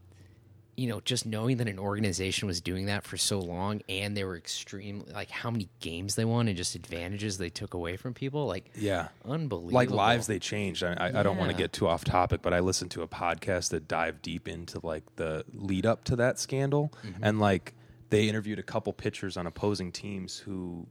you 0.77 0.87
know, 0.87 0.99
just 1.01 1.25
knowing 1.25 1.57
that 1.57 1.67
an 1.69 1.79
organization 1.79 2.47
was 2.47 2.59
doing 2.61 2.87
that 2.87 3.03
for 3.03 3.15
so 3.17 3.39
long, 3.39 3.81
and 3.87 4.15
they 4.15 4.23
were 4.25 4.35
extreme, 4.35 5.05
like 5.13 5.29
how 5.31 5.49
many 5.49 5.69
games 5.79 6.15
they 6.15 6.25
won 6.25 6.47
and 6.49 6.57
just 6.57 6.75
advantages 6.75 7.37
they 7.37 7.49
took 7.49 7.73
away 7.73 7.95
from 7.95 8.13
people, 8.13 8.45
like 8.45 8.65
Yeah. 8.75 9.07
unbelievable. 9.23 9.73
like 9.73 9.89
lives 9.89 10.27
they 10.27 10.39
changed 10.39 10.83
I, 10.83 10.93
I, 10.93 11.19
I 11.19 11.23
don't 11.23 11.37
want 11.37 11.51
to 11.51 11.57
get 11.57 11.71
too 11.71 11.87
off 11.87 12.03
topic 12.03 12.41
but 12.41 12.53
i 12.53 12.59
listened 12.59 12.91
to 12.91 13.01
a 13.03 13.07
podcast 13.07 13.69
that 13.69 13.87
dived 13.87 14.21
deep 14.21 14.47
into 14.47 14.79
like 14.83 15.03
the 15.15 15.45
lead 15.53 15.85
up 15.85 16.03
to 16.05 16.15
that 16.17 16.39
scandal 16.39 16.91
Mm-hmm. 17.05 17.23
and 17.23 17.39
like 17.39 17.73
they 18.09 18.27
interviewed 18.29 18.59
a 18.59 18.63
couple 18.63 18.91
pitchers 18.93 19.35
on 19.37 19.47
opposing 19.47 19.91
teams 19.91 20.37
who 20.37 20.85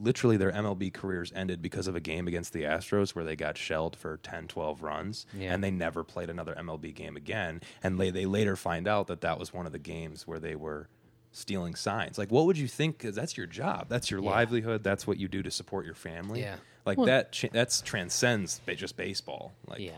literally 0.00 0.36
their 0.36 0.50
mlb 0.52 0.92
careers 0.94 1.32
ended 1.34 1.60
because 1.60 1.86
of 1.86 1.94
a 1.94 2.00
game 2.00 2.26
against 2.26 2.52
the 2.52 2.62
astros 2.62 3.10
where 3.14 3.24
they 3.24 3.36
got 3.36 3.58
shelled 3.58 3.94
for 3.96 4.16
10 4.18 4.48
12 4.48 4.82
runs 4.82 5.26
Yeah. 5.36 5.52
and 5.54 5.62
they 5.62 5.70
never 5.70 6.02
played 6.04 6.30
another 6.30 6.54
mlb 6.58 6.94
game 6.94 7.16
again. 7.16 7.60
And 7.82 8.00
they, 8.00 8.10
they 8.10 8.26
later 8.26 8.56
find 8.56 8.88
out 8.88 9.06
that 9.08 9.20
that 9.20 9.38
was 9.38 9.52
one 9.52 9.66
of 9.66 9.72
the 9.72 9.78
games 9.78 10.26
where 10.26 10.38
they 10.38 10.54
were 10.56 10.88
stealing 11.32 11.74
signs. 11.74 12.18
Like 12.18 12.30
what 12.30 12.46
would 12.46 12.58
you 12.58 12.66
think? 12.68 12.98
Because 12.98 13.14
that's 13.14 13.36
your 13.36 13.46
job. 13.46 13.86
That's 13.88 14.10
your 14.10 14.20
Yeah. 14.22 14.30
livelihood. 14.30 14.82
That's 14.82 15.06
what 15.06 15.18
you 15.18 15.28
do 15.28 15.42
to 15.42 15.50
support 15.50 15.84
your 15.84 15.94
family. 15.94 16.40
Yeah. 16.40 16.56
like 16.86 16.96
Well- 16.98 17.06
that 17.06 17.32
cha- 17.32 17.48
that's 17.52 17.80
transcends 17.82 18.60
just 18.76 18.96
baseball. 18.96 19.52
Like 19.68 19.80
yeah, 19.80 19.92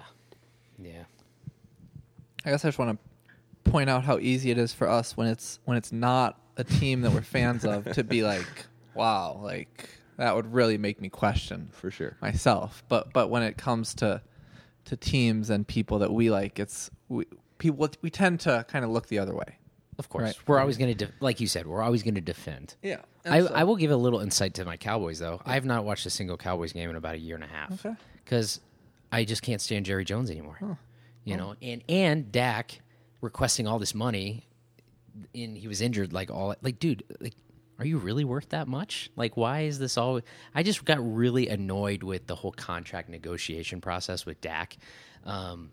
yeah, 0.83 1.05
I 2.45 2.51
guess 2.51 2.65
I 2.65 2.69
just 2.69 2.79
want 2.79 2.99
to 2.99 3.71
point 3.71 3.89
out 3.89 4.03
how 4.05 4.19
easy 4.19 4.51
it 4.51 4.59
is 4.59 4.73
for 4.75 4.89
us 4.89 5.17
when 5.17 5.29
it's 5.29 5.61
when 5.65 5.77
it's 5.77 5.93
not 5.93 6.41
a 6.57 6.65
team 6.65 7.03
that 7.03 7.13
we're 7.13 7.23
fans 7.23 7.65
of 7.65 7.85
to 7.93 8.03
be 8.05 8.23
like, 8.25 8.45
wow, 8.95 9.41
like 9.43 9.89
that 10.17 10.35
would 10.37 10.53
really 10.53 10.79
make 10.79 11.01
me 11.01 11.09
question 11.09 11.69
for 11.73 11.91
sure 11.91 12.17
myself. 12.21 12.83
But 12.89 13.13
but 13.13 13.31
when 13.31 13.43
it 13.43 13.57
comes 13.57 13.95
to 13.97 14.23
to 14.87 14.97
teams 14.97 15.49
and 15.51 15.67
people 15.67 16.01
that 16.01 16.13
we 16.13 16.31
like, 16.31 16.59
it's 16.59 16.91
we 17.09 17.25
people 17.59 17.89
we 18.03 18.11
tend 18.11 18.41
to 18.41 18.65
kind 18.69 18.85
of 18.85 18.91
look 18.91 19.07
the 19.09 19.19
other 19.19 19.35
way. 19.35 19.57
of 19.99 20.09
course. 20.09 20.25
Right. 20.25 20.37
We're 20.49 20.59
always 20.59 20.77
going 20.77 20.97
to, 20.97 21.09
like 21.21 21.41
you 21.41 21.47
said, 21.47 21.67
we're 21.67 21.83
always 21.83 22.03
going 22.03 22.15
to 22.17 22.21
defend. 22.21 22.75
Yeah, 22.83 22.99
I, 23.25 23.39
I 23.41 23.65
will 23.65 23.77
give 23.77 23.91
a 23.93 23.97
little 23.97 24.21
insight 24.21 24.55
to 24.55 24.65
my 24.65 24.77
Cowboys 24.77 25.19
though. 25.21 25.41
I 25.47 25.55
have 25.55 25.65
not 25.65 25.85
watched 25.85 26.07
a 26.07 26.11
single 26.11 26.37
Cowboys 26.37 26.73
game 26.73 26.91
in 26.91 26.97
about 26.97 27.15
a 27.15 27.19
year 27.19 27.35
and 27.37 27.45
a 27.45 27.49
half 27.49 27.85
Okay. 27.87 27.95
because 28.25 28.61
I 29.13 29.25
just 29.25 29.43
can't 29.43 29.61
stand 29.61 29.87
Jerry 29.87 30.05
Jones 30.05 30.31
anymore. 30.31 30.79
You 31.25 31.37
know, 31.37 31.55
and 31.63 31.85
and 31.89 32.33
Dak 32.33 32.81
requesting 33.21 33.69
all 33.69 33.79
this 33.79 33.95
money, 33.95 34.49
and 35.35 35.57
he 35.57 35.69
was 35.69 35.81
injured. 35.81 36.13
Like 36.13 36.31
all, 36.33 36.57
like 36.63 36.81
dude, 36.81 37.05
like, 37.21 37.35
are 37.83 37.87
you 37.87 37.99
really 37.99 38.25
worth 38.25 38.51
that 38.51 38.69
much? 38.69 39.11
Like, 39.17 39.37
why 39.37 39.63
is 39.63 39.79
this 39.79 39.97
all? 39.99 40.21
I 40.55 40.63
just 40.63 40.85
got 40.85 40.99
really 41.01 41.49
annoyed 41.49 42.03
with 42.03 42.27
the 42.27 42.35
whole 42.37 42.53
contract 42.53 43.09
negotiation 43.09 43.81
process 43.81 44.25
with 44.25 44.41
Dak. 44.41 44.77
Um, 45.25 45.71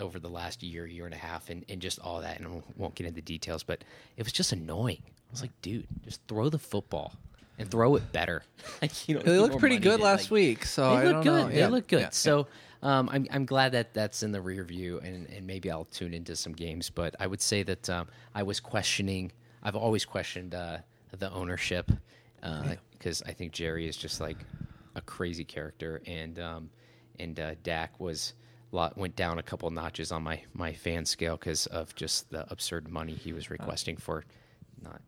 over 0.00 0.20
the 0.20 0.30
last 0.30 0.62
year, 0.62 0.86
year 0.86 1.06
and 1.06 1.14
a 1.14 1.18
half, 1.18 1.50
and, 1.50 1.64
and 1.68 1.80
just 1.82 1.98
all 1.98 2.20
that, 2.20 2.38
and 2.38 2.46
I 2.46 2.62
won't 2.76 2.94
get 2.94 3.08
into 3.08 3.20
details, 3.20 3.64
but 3.64 3.82
it 4.16 4.22
was 4.22 4.32
just 4.32 4.52
annoying. 4.52 5.02
I 5.04 5.32
was 5.32 5.40
like, 5.42 5.50
dude, 5.60 5.88
just 6.04 6.20
throw 6.28 6.48
the 6.48 6.58
football 6.60 7.14
and 7.58 7.68
throw 7.68 7.96
it 7.96 8.12
better. 8.12 8.44
like, 8.82 9.08
you 9.08 9.16
know, 9.16 9.22
They 9.22 9.38
looked 9.40 9.58
pretty 9.58 9.78
good 9.78 9.98
last 9.98 10.26
like- 10.26 10.30
week, 10.30 10.64
so 10.66 10.96
they 10.98 11.12
look 11.12 11.24
good. 11.24 11.42
know. 11.46 11.48
They 11.48 11.58
Yeah, 11.58 11.68
look 11.68 11.88
good. 11.88 12.00
yeah, 12.02 12.08
so 12.10 12.46
um, 12.80 13.08
I'm 13.10 13.26
I'm 13.32 13.44
glad 13.44 13.72
that 13.72 13.92
that's 13.92 14.22
in 14.22 14.30
the 14.30 14.40
rear 14.40 14.62
view, 14.62 15.00
and, 15.00 15.26
and 15.30 15.44
maybe 15.48 15.68
I'll 15.68 15.86
tune 15.86 16.14
into 16.14 16.36
some 16.36 16.52
games. 16.52 16.90
But 16.90 17.16
I 17.18 17.26
would 17.26 17.40
say 17.42 17.64
that 17.64 17.90
um, 17.90 18.06
I 18.36 18.44
was 18.44 18.60
questioning. 18.60 19.32
I've 19.64 19.74
always 19.74 20.04
questioned 20.04 20.54
uh, 20.54 20.78
the 21.12 21.30
ownership 21.32 21.90
because 22.92 23.22
I 23.26 23.32
think 23.32 23.52
Jerry 23.52 23.88
is 23.88 23.96
just 23.96 24.20
like 24.20 24.38
a 24.94 25.00
crazy 25.00 25.44
character, 25.44 26.00
and 26.06 26.38
um, 26.38 26.70
and 27.18 27.38
uh, 27.38 27.54
Dak 27.62 27.98
was 28.00 28.34
lot 28.70 28.98
went 28.98 29.16
down 29.16 29.38
a 29.38 29.42
couple 29.42 29.70
notches 29.70 30.12
on 30.12 30.22
my 30.22 30.40
my 30.52 30.72
fan 30.72 31.04
scale 31.04 31.36
because 31.36 31.66
of 31.66 31.94
just 31.94 32.30
the 32.30 32.46
absurd 32.50 32.88
money 32.88 33.14
he 33.14 33.32
was 33.32 33.50
requesting 33.50 33.96
for 33.96 34.24
not 34.82 35.00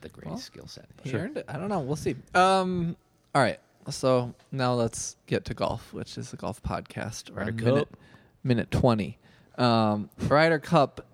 the 0.00 0.08
greatest 0.08 0.44
skill 0.44 0.66
set. 0.66 0.86
He 1.02 1.14
earned 1.14 1.36
it. 1.36 1.44
I 1.48 1.56
don't 1.58 1.68
know. 1.68 1.80
We'll 1.80 1.96
see. 1.96 2.16
Um. 2.34 2.96
All 3.34 3.42
right. 3.42 3.58
So 3.90 4.34
now 4.52 4.74
let's 4.74 5.16
get 5.26 5.44
to 5.46 5.54
golf, 5.54 5.92
which 5.92 6.16
is 6.16 6.32
a 6.32 6.36
golf 6.36 6.62
podcast. 6.62 7.30
We're 7.30 7.40
Ryder 7.40 7.52
minute 7.52 7.88
Cup. 7.88 7.98
minute 8.44 8.70
twenty. 8.70 9.18
Um, 9.58 10.08
Ryder 10.18 10.60
Cup, 10.60 11.04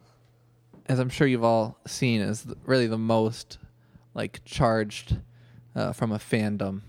as 0.86 0.98
I'm 0.98 1.08
sure 1.08 1.26
you've 1.26 1.44
all 1.44 1.78
seen, 1.86 2.20
is 2.20 2.42
th- 2.42 2.58
really 2.66 2.86
the 2.86 2.98
most 2.98 3.58
like 4.18 4.44
charged 4.44 5.16
uh, 5.76 5.92
from 5.92 6.10
a 6.10 6.18
fandom, 6.18 6.80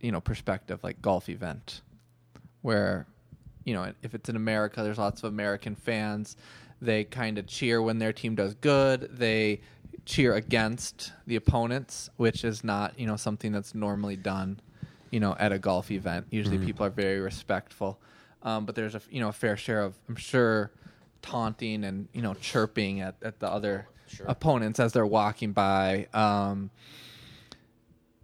you 0.00 0.12
know, 0.12 0.20
perspective, 0.20 0.78
like 0.84 1.02
golf 1.02 1.28
event, 1.28 1.82
where 2.62 3.06
you 3.64 3.74
know 3.74 3.92
if 4.04 4.14
it's 4.14 4.28
in 4.28 4.36
America, 4.36 4.82
there's 4.84 4.96
lots 4.96 5.24
of 5.24 5.32
American 5.32 5.74
fans. 5.74 6.36
They 6.80 7.02
kind 7.02 7.38
of 7.38 7.48
cheer 7.48 7.82
when 7.82 7.98
their 7.98 8.12
team 8.12 8.36
does 8.36 8.54
good. 8.54 9.10
They 9.18 9.62
cheer 10.04 10.34
against 10.34 11.12
the 11.26 11.34
opponents, 11.34 12.08
which 12.18 12.44
is 12.44 12.62
not 12.62 12.96
you 13.00 13.08
know 13.08 13.16
something 13.16 13.50
that's 13.50 13.74
normally 13.74 14.16
done, 14.16 14.60
you 15.10 15.18
know, 15.18 15.34
at 15.40 15.50
a 15.50 15.58
golf 15.58 15.90
event. 15.90 16.26
Usually, 16.30 16.58
people 16.58 16.86
are 16.86 16.90
very 16.90 17.18
respectful, 17.18 17.98
um, 18.44 18.64
but 18.64 18.76
there's 18.76 18.94
a 18.94 19.02
you 19.10 19.18
know 19.18 19.30
a 19.30 19.32
fair 19.32 19.56
share 19.56 19.82
of 19.82 19.96
I'm 20.08 20.14
sure 20.14 20.70
taunting 21.20 21.82
and 21.82 22.06
you 22.12 22.22
know 22.22 22.34
chirping 22.34 23.00
at, 23.00 23.16
at 23.22 23.40
the 23.40 23.48
other 23.48 23.88
opponents 24.26 24.80
as 24.80 24.92
they're 24.92 25.06
walking 25.06 25.52
by. 25.52 26.08
Um, 26.12 26.70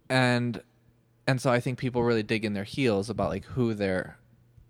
and 0.09 0.61
and 1.27 1.39
so 1.39 1.51
I 1.51 1.59
think 1.59 1.77
people 1.77 2.03
really 2.03 2.23
dig 2.23 2.43
in 2.43 2.53
their 2.53 2.63
heels 2.63 3.09
about 3.09 3.29
like 3.29 3.45
who 3.45 3.73
they're 3.73 4.17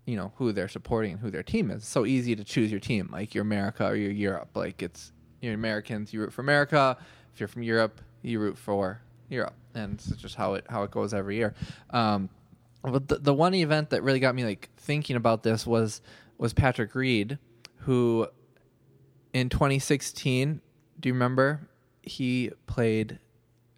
you 0.06 0.16
know 0.16 0.32
who 0.36 0.52
they're 0.52 0.68
supporting 0.68 1.12
and 1.12 1.20
who 1.20 1.30
their 1.30 1.42
team 1.42 1.70
is. 1.70 1.84
So 1.84 2.06
easy 2.06 2.34
to 2.36 2.44
choose 2.44 2.70
your 2.70 2.80
team, 2.80 3.08
like 3.12 3.34
you're 3.34 3.42
America 3.42 3.86
or 3.86 3.96
you're 3.96 4.10
Europe. 4.10 4.50
Like 4.54 4.82
it's 4.82 5.12
you're 5.40 5.54
Americans, 5.54 6.12
you 6.12 6.20
root 6.20 6.32
for 6.32 6.42
America. 6.42 6.96
If 7.32 7.40
you're 7.40 7.48
from 7.48 7.62
Europe, 7.62 8.00
you 8.22 8.38
root 8.38 8.58
for 8.58 9.00
Europe, 9.28 9.54
and 9.74 9.94
it's 9.94 10.08
just 10.16 10.34
how 10.34 10.54
it 10.54 10.64
how 10.68 10.82
it 10.82 10.90
goes 10.90 11.14
every 11.14 11.36
year. 11.36 11.54
Um, 11.90 12.28
but 12.82 13.08
the, 13.08 13.18
the 13.18 13.34
one 13.34 13.54
event 13.54 13.90
that 13.90 14.02
really 14.02 14.20
got 14.20 14.34
me 14.34 14.44
like 14.44 14.68
thinking 14.76 15.16
about 15.16 15.42
this 15.42 15.66
was 15.66 16.00
was 16.38 16.52
Patrick 16.52 16.94
Reed, 16.94 17.38
who 17.78 18.26
in 19.32 19.48
2016, 19.48 20.60
do 21.02 21.08
you 21.08 21.12
remember 21.12 21.68
he 22.00 22.50
played 22.66 23.18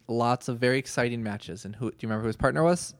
lots 0.06 0.46
of 0.46 0.58
very 0.58 0.78
exciting 0.78 1.22
matches? 1.22 1.64
And 1.64 1.74
who 1.74 1.90
do 1.90 1.96
you 2.00 2.08
remember 2.08 2.22
who 2.22 2.28
his 2.28 2.36
partner 2.36 2.62
was? 2.62 2.94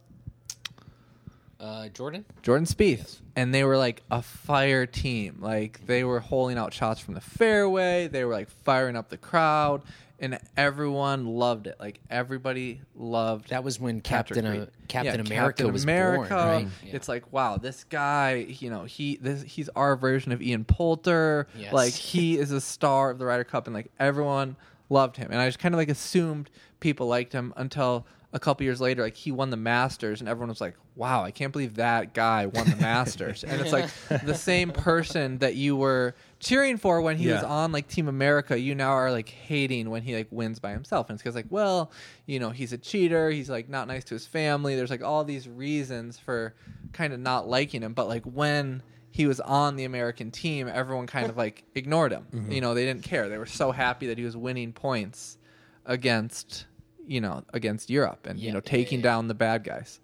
Uh, 1.64 1.88
Jordan, 1.88 2.26
Jordan 2.42 2.66
Spieth, 2.66 3.20
and 3.36 3.54
they 3.54 3.64
were 3.64 3.78
like 3.78 4.02
a 4.10 4.20
fire 4.20 4.84
team. 4.84 5.38
Like 5.40 5.86
they 5.86 6.04
were 6.04 6.20
holding 6.20 6.58
out 6.58 6.74
shots 6.74 7.00
from 7.00 7.14
the 7.14 7.22
fairway. 7.22 8.06
They 8.06 8.22
were 8.24 8.34
like 8.34 8.50
firing 8.50 8.96
up 8.96 9.08
the 9.08 9.16
crowd, 9.16 9.80
and 10.20 10.38
everyone 10.58 11.24
loved 11.24 11.66
it. 11.66 11.76
Like 11.80 12.00
everybody 12.10 12.82
loved. 12.94 13.48
that 13.48 13.64
was 13.64 13.80
when 13.80 14.02
Patrick 14.02 14.42
Captain 14.42 14.60
uh, 14.62 14.66
Captain 14.88 15.14
Yeah, 15.20 15.26
America 15.26 15.56
Captain 15.62 15.72
was 15.72 15.84
America. 15.84 16.34
born. 16.34 16.48
Right? 16.48 16.66
Yeah. 16.84 16.96
It's 16.96 17.08
like 17.08 17.32
wow, 17.32 17.56
this 17.56 17.84
guy. 17.84 18.46
You 18.46 18.68
know, 18.68 18.84
he 18.84 19.16
this 19.16 19.42
he's 19.42 19.70
our 19.70 19.96
version 19.96 20.32
of 20.32 20.42
Ian 20.42 20.66
Poulter. 20.66 21.46
Yes. 21.56 21.72
Like 21.72 21.94
he 21.94 22.36
is 22.38 22.50
a 22.50 22.60
star 22.60 23.08
of 23.08 23.18
the 23.18 23.24
Ryder 23.24 23.44
Cup, 23.44 23.66
and 23.66 23.74
like 23.74 23.90
everyone 23.98 24.56
loved 24.90 25.16
him. 25.16 25.28
And 25.30 25.40
I 25.40 25.48
just 25.48 25.60
kind 25.60 25.74
of 25.74 25.78
like 25.78 25.88
assumed 25.88 26.50
people 26.80 27.06
liked 27.06 27.32
him 27.32 27.54
until 27.56 28.06
a 28.34 28.40
couple 28.40 28.64
years 28.64 28.80
later, 28.80 29.00
like 29.00 29.14
he 29.14 29.30
won 29.30 29.50
the 29.50 29.56
Masters, 29.56 30.20
and 30.20 30.28
everyone 30.28 30.48
was 30.48 30.60
like, 30.60 30.74
"Wow, 30.96 31.22
I 31.22 31.30
can't 31.30 31.52
believe 31.52 31.76
that 31.76 32.14
guy 32.14 32.46
won 32.46 32.68
the 32.68 32.76
Masters." 32.76 33.44
and 33.44 33.60
it's 33.60 33.72
like 33.72 33.88
the 34.24 34.34
same 34.34 34.72
person 34.72 35.38
that 35.38 35.54
you 35.54 35.76
were 35.76 36.16
cheering 36.40 36.76
for 36.76 37.00
when 37.00 37.16
he 37.16 37.28
was 37.28 37.44
on 37.44 37.70
like 37.70 37.86
Team 37.86 38.08
America, 38.08 38.58
you 38.58 38.74
now 38.74 38.90
are 38.90 39.12
like 39.12 39.28
hating 39.28 39.88
when 39.88 40.02
he 40.02 40.16
like 40.16 40.26
wins 40.32 40.58
by 40.58 40.72
himself, 40.72 41.08
and 41.08 41.14
it's 41.14 41.22
because 41.22 41.36
like, 41.36 41.46
well, 41.48 41.92
you 42.26 42.40
know, 42.40 42.50
he's 42.50 42.72
a 42.72 42.78
cheater. 42.78 43.30
He's 43.30 43.48
like 43.48 43.68
not 43.68 43.86
nice 43.86 44.02
to 44.04 44.16
his 44.16 44.26
family. 44.26 44.74
There's 44.74 44.90
like 44.90 45.04
all 45.04 45.22
these 45.22 45.48
reasons 45.48 46.18
for 46.18 46.56
kind 46.92 47.12
of 47.12 47.20
not 47.20 47.48
liking 47.48 47.82
him, 47.82 47.92
but 47.92 48.08
like 48.08 48.24
when 48.24 48.82
he 49.12 49.28
was 49.28 49.38
on 49.38 49.76
the 49.76 49.84
American 49.84 50.32
team, 50.32 50.66
everyone 50.66 51.06
kind 51.06 51.30
of 51.30 51.36
like 51.36 51.62
ignored 51.76 52.10
him. 52.10 52.26
Mm-hmm. 52.32 52.50
You 52.50 52.60
know, 52.60 52.74
they 52.74 52.84
didn't 52.84 53.04
care. 53.04 53.28
They 53.28 53.38
were 53.38 53.46
so 53.46 53.70
happy 53.70 54.08
that 54.08 54.18
he 54.18 54.24
was 54.24 54.36
winning 54.36 54.72
points 54.72 55.38
against 55.86 56.66
you 57.06 57.20
know 57.20 57.42
against 57.52 57.90
Europe 57.90 58.26
and 58.26 58.38
you 58.38 58.46
Yeah, 58.46 58.52
know 58.54 58.60
yeah, 58.64 58.70
taking 58.70 58.98
yeah. 59.00 59.04
down 59.04 59.28
the 59.28 59.34
bad 59.34 59.64
guys. 59.64 60.00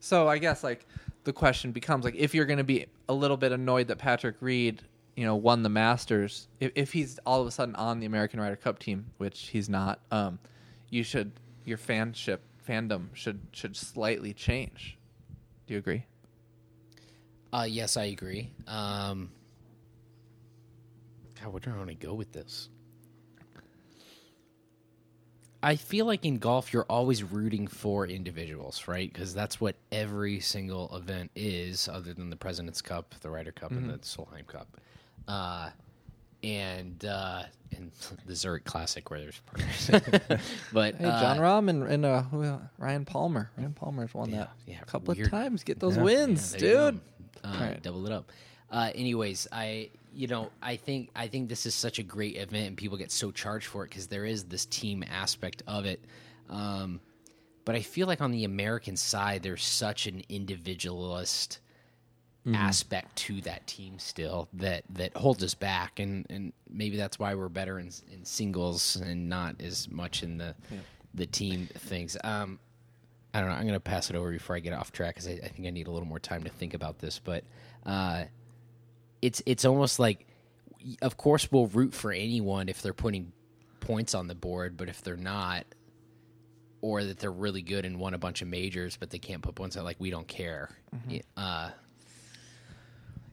So 0.00 0.28
I 0.28 0.38
guess 0.38 0.62
like 0.64 0.86
the 1.24 1.32
question 1.32 1.72
becomes 1.72 2.04
like 2.04 2.14
if 2.14 2.34
you're 2.34 2.46
going 2.46 2.58
to 2.58 2.64
be 2.64 2.86
a 3.08 3.14
little 3.14 3.36
bit 3.36 3.52
annoyed 3.52 3.88
that 3.88 3.98
Patrick 3.98 4.36
Reed 4.40 4.82
you 5.16 5.24
know 5.24 5.34
won 5.36 5.62
the 5.62 5.68
Masters, 5.68 6.48
if, 6.60 6.70
if 6.74 6.92
he's 6.92 7.18
all 7.26 7.40
of 7.40 7.46
a 7.46 7.50
sudden 7.50 7.74
on 7.74 7.98
the 8.00 8.06
American 8.06 8.40
Ryder 8.40 8.56
Cup 8.56 8.78
team, 8.78 9.06
which 9.18 9.48
he's 9.48 9.68
not, 9.68 10.00
um, 10.12 10.38
you 10.90 11.02
should 11.02 11.32
your 11.64 11.78
fanship 11.78 12.38
fandom 12.66 13.08
should 13.14 13.40
should 13.52 13.76
slightly 13.76 14.32
change. 14.32 14.96
Do 15.66 15.74
you 15.74 15.78
agree? 15.78 16.06
Uh, 17.52 17.66
yes, 17.68 17.96
I 17.96 18.04
agree. 18.04 18.52
Um, 18.66 19.30
God, 21.42 21.52
where 21.52 21.60
do 21.60 21.70
I 21.72 21.76
want 21.76 21.88
to 21.88 21.94
go 21.94 22.14
with 22.14 22.32
this? 22.32 22.68
I 25.62 25.74
feel 25.76 26.06
like 26.06 26.24
in 26.24 26.38
golf, 26.38 26.72
you're 26.72 26.86
always 26.88 27.22
rooting 27.24 27.66
for 27.66 28.06
individuals, 28.06 28.86
right? 28.86 29.12
Because 29.12 29.34
that's 29.34 29.60
what 29.60 29.74
every 29.90 30.38
single 30.40 30.94
event 30.96 31.30
is, 31.34 31.88
other 31.88 32.14
than 32.14 32.30
the 32.30 32.36
President's 32.36 32.80
Cup, 32.80 33.14
the 33.22 33.30
Ryder 33.30 33.50
Cup, 33.52 33.72
and 33.72 33.90
the 33.90 33.98
Solheim 33.98 34.46
Cup, 34.46 34.68
uh, 35.26 35.70
and 36.44 37.04
uh, 37.04 37.42
and 37.76 37.90
the 38.26 38.36
Zurich 38.36 38.64
Classic, 38.64 39.10
where 39.10 39.20
there's 39.20 39.40
partners. 39.46 39.90
but 40.72 40.94
Hey, 40.94 41.04
Jon 41.04 41.38
uh, 41.38 41.42
Rahm 41.42 41.68
and, 41.68 41.82
and 41.84 42.04
uh, 42.04 42.22
uh, 42.32 42.58
Ryan 42.78 43.04
Palmer. 43.04 43.50
Ryan 43.56 43.72
Palmer's 43.72 44.14
won 44.14 44.30
that 44.30 44.50
yeah, 44.66 44.76
a 44.80 44.84
couple 44.84 45.12
weird. 45.14 45.26
of 45.26 45.32
times. 45.32 45.64
Get 45.64 45.80
those 45.80 45.96
Yeah. 45.96 46.02
wins, 46.04 46.54
Yeah, 46.54 46.60
there 46.60 46.68
you 46.70 46.74
go. 46.76 46.90
dude. 46.92 47.00
Uh, 47.44 47.48
Alright. 47.48 47.82
Double 47.82 48.06
it 48.06 48.12
up. 48.12 48.30
Uh, 48.70 48.90
anyways, 48.94 49.48
I 49.50 49.90
you 50.14 50.26
know 50.26 50.50
I 50.62 50.76
think 50.76 51.10
I 51.14 51.28
think 51.28 51.48
this 51.48 51.66
is 51.66 51.74
such 51.74 51.98
a 51.98 52.02
great 52.02 52.36
event 52.36 52.68
and 52.68 52.76
people 52.76 52.96
get 52.96 53.10
so 53.10 53.30
charged 53.30 53.66
for 53.66 53.84
it 53.84 53.90
because 53.90 54.06
there 54.06 54.24
is 54.24 54.44
this 54.44 54.66
team 54.66 55.04
aspect 55.08 55.62
of 55.66 55.84
it. 55.84 56.04
Um, 56.48 57.00
but 57.64 57.74
I 57.74 57.82
feel 57.82 58.06
like 58.06 58.22
on 58.22 58.30
the 58.30 58.44
American 58.44 58.96
side, 58.96 59.42
there's 59.42 59.64
such 59.64 60.06
an 60.06 60.22
individualist 60.28 61.60
aspect 62.54 63.14
to 63.16 63.40
that 63.42 63.66
team 63.66 63.98
still 63.98 64.48
that 64.54 64.84
that 64.90 65.14
holds 65.16 65.42
us 65.44 65.54
back, 65.54 66.00
and 66.00 66.26
and 66.30 66.52
maybe 66.68 66.96
that's 66.96 67.18
why 67.18 67.34
we're 67.34 67.48
better 67.48 67.78
in 67.78 67.90
in 68.12 68.24
singles 68.24 68.96
and 68.96 69.28
not 69.28 69.60
as 69.60 69.88
much 69.90 70.22
in 70.22 70.38
the 70.38 70.54
the 71.14 71.26
team 71.26 71.68
things. 71.74 72.16
Um, 72.24 72.58
I 73.34 73.40
don't 73.40 73.50
know. 73.50 73.56
I'm 73.56 73.62
going 73.62 73.74
to 73.74 73.80
pass 73.80 74.08
it 74.08 74.16
over 74.16 74.30
before 74.30 74.56
I 74.56 74.60
get 74.60 74.72
off 74.72 74.92
track 74.92 75.14
because 75.14 75.28
I, 75.28 75.32
I 75.32 75.48
think 75.48 75.66
I 75.66 75.70
need 75.70 75.86
a 75.86 75.90
little 75.90 76.08
more 76.08 76.18
time 76.18 76.44
to 76.44 76.50
think 76.50 76.74
about 76.74 76.98
this. 76.98 77.18
But 77.18 77.44
uh, 77.84 78.24
it's 79.22 79.42
it's 79.46 79.64
almost 79.64 79.98
like, 79.98 80.26
of 81.02 81.16
course, 81.16 81.50
we'll 81.50 81.66
root 81.68 81.94
for 81.94 82.12
anyone 82.12 82.68
if 82.68 82.82
they're 82.82 82.92
putting 82.92 83.32
points 83.80 84.14
on 84.14 84.26
the 84.28 84.34
board, 84.34 84.76
but 84.76 84.88
if 84.88 85.02
they're 85.02 85.16
not, 85.16 85.64
or 86.80 87.04
that 87.04 87.18
they're 87.18 87.32
really 87.32 87.62
good 87.62 87.84
and 87.84 87.98
won 87.98 88.14
a 88.14 88.18
bunch 88.18 88.42
of 88.42 88.48
majors, 88.48 88.96
but 88.96 89.10
they 89.10 89.18
can't 89.18 89.42
put 89.42 89.54
points 89.54 89.76
on, 89.76 89.84
like 89.84 89.96
we 89.98 90.10
don't 90.10 90.28
care. 90.28 90.70
Yeah, 91.08 91.22
Uh, 91.36 91.70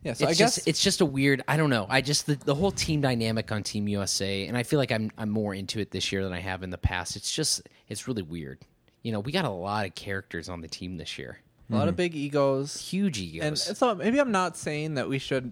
Yeah, 0.03 0.13
so 0.13 0.27
it's 0.27 0.39
I 0.39 0.43
guess 0.43 0.55
just 0.55 0.67
it's 0.67 0.83
just 0.83 1.01
a 1.01 1.05
weird. 1.05 1.43
I 1.47 1.57
don't 1.57 1.69
know. 1.71 1.87
I 1.89 2.01
just 2.01 2.27
the, 2.27 2.35
the 2.35 2.53
whole 2.53 2.71
team 2.71 3.01
dynamic 3.01 3.51
on 3.51 3.63
Team 3.63 3.87
USA, 3.87 4.45
and 4.45 4.55
I 4.55 4.63
feel 4.63 4.77
like 4.77 4.91
I'm 4.91 5.11
I'm 5.17 5.29
more 5.29 5.53
into 5.55 5.79
it 5.79 5.89
this 5.91 6.11
year 6.11 6.23
than 6.23 6.31
I 6.31 6.39
have 6.39 6.61
in 6.63 6.69
the 6.69 6.77
past. 6.77 7.15
It's 7.15 7.31
just 7.31 7.67
it's 7.87 8.07
really 8.07 8.21
weird. 8.21 8.59
You 9.01 9.11
know, 9.11 9.19
we 9.19 9.31
got 9.31 9.45
a 9.45 9.49
lot 9.49 9.85
of 9.85 9.95
characters 9.95 10.47
on 10.49 10.61
the 10.61 10.67
team 10.67 10.97
this 10.97 11.17
year. 11.17 11.39
a 11.71 11.75
lot 11.75 11.87
of 11.87 11.95
big 11.95 12.15
egos. 12.15 12.79
Huge 12.79 13.19
egos. 13.19 13.67
And 13.67 13.77
so 13.77 13.95
maybe 13.95 14.19
I'm 14.19 14.31
not 14.31 14.57
saying 14.57 14.95
that 14.95 15.09
we 15.09 15.17
should, 15.19 15.51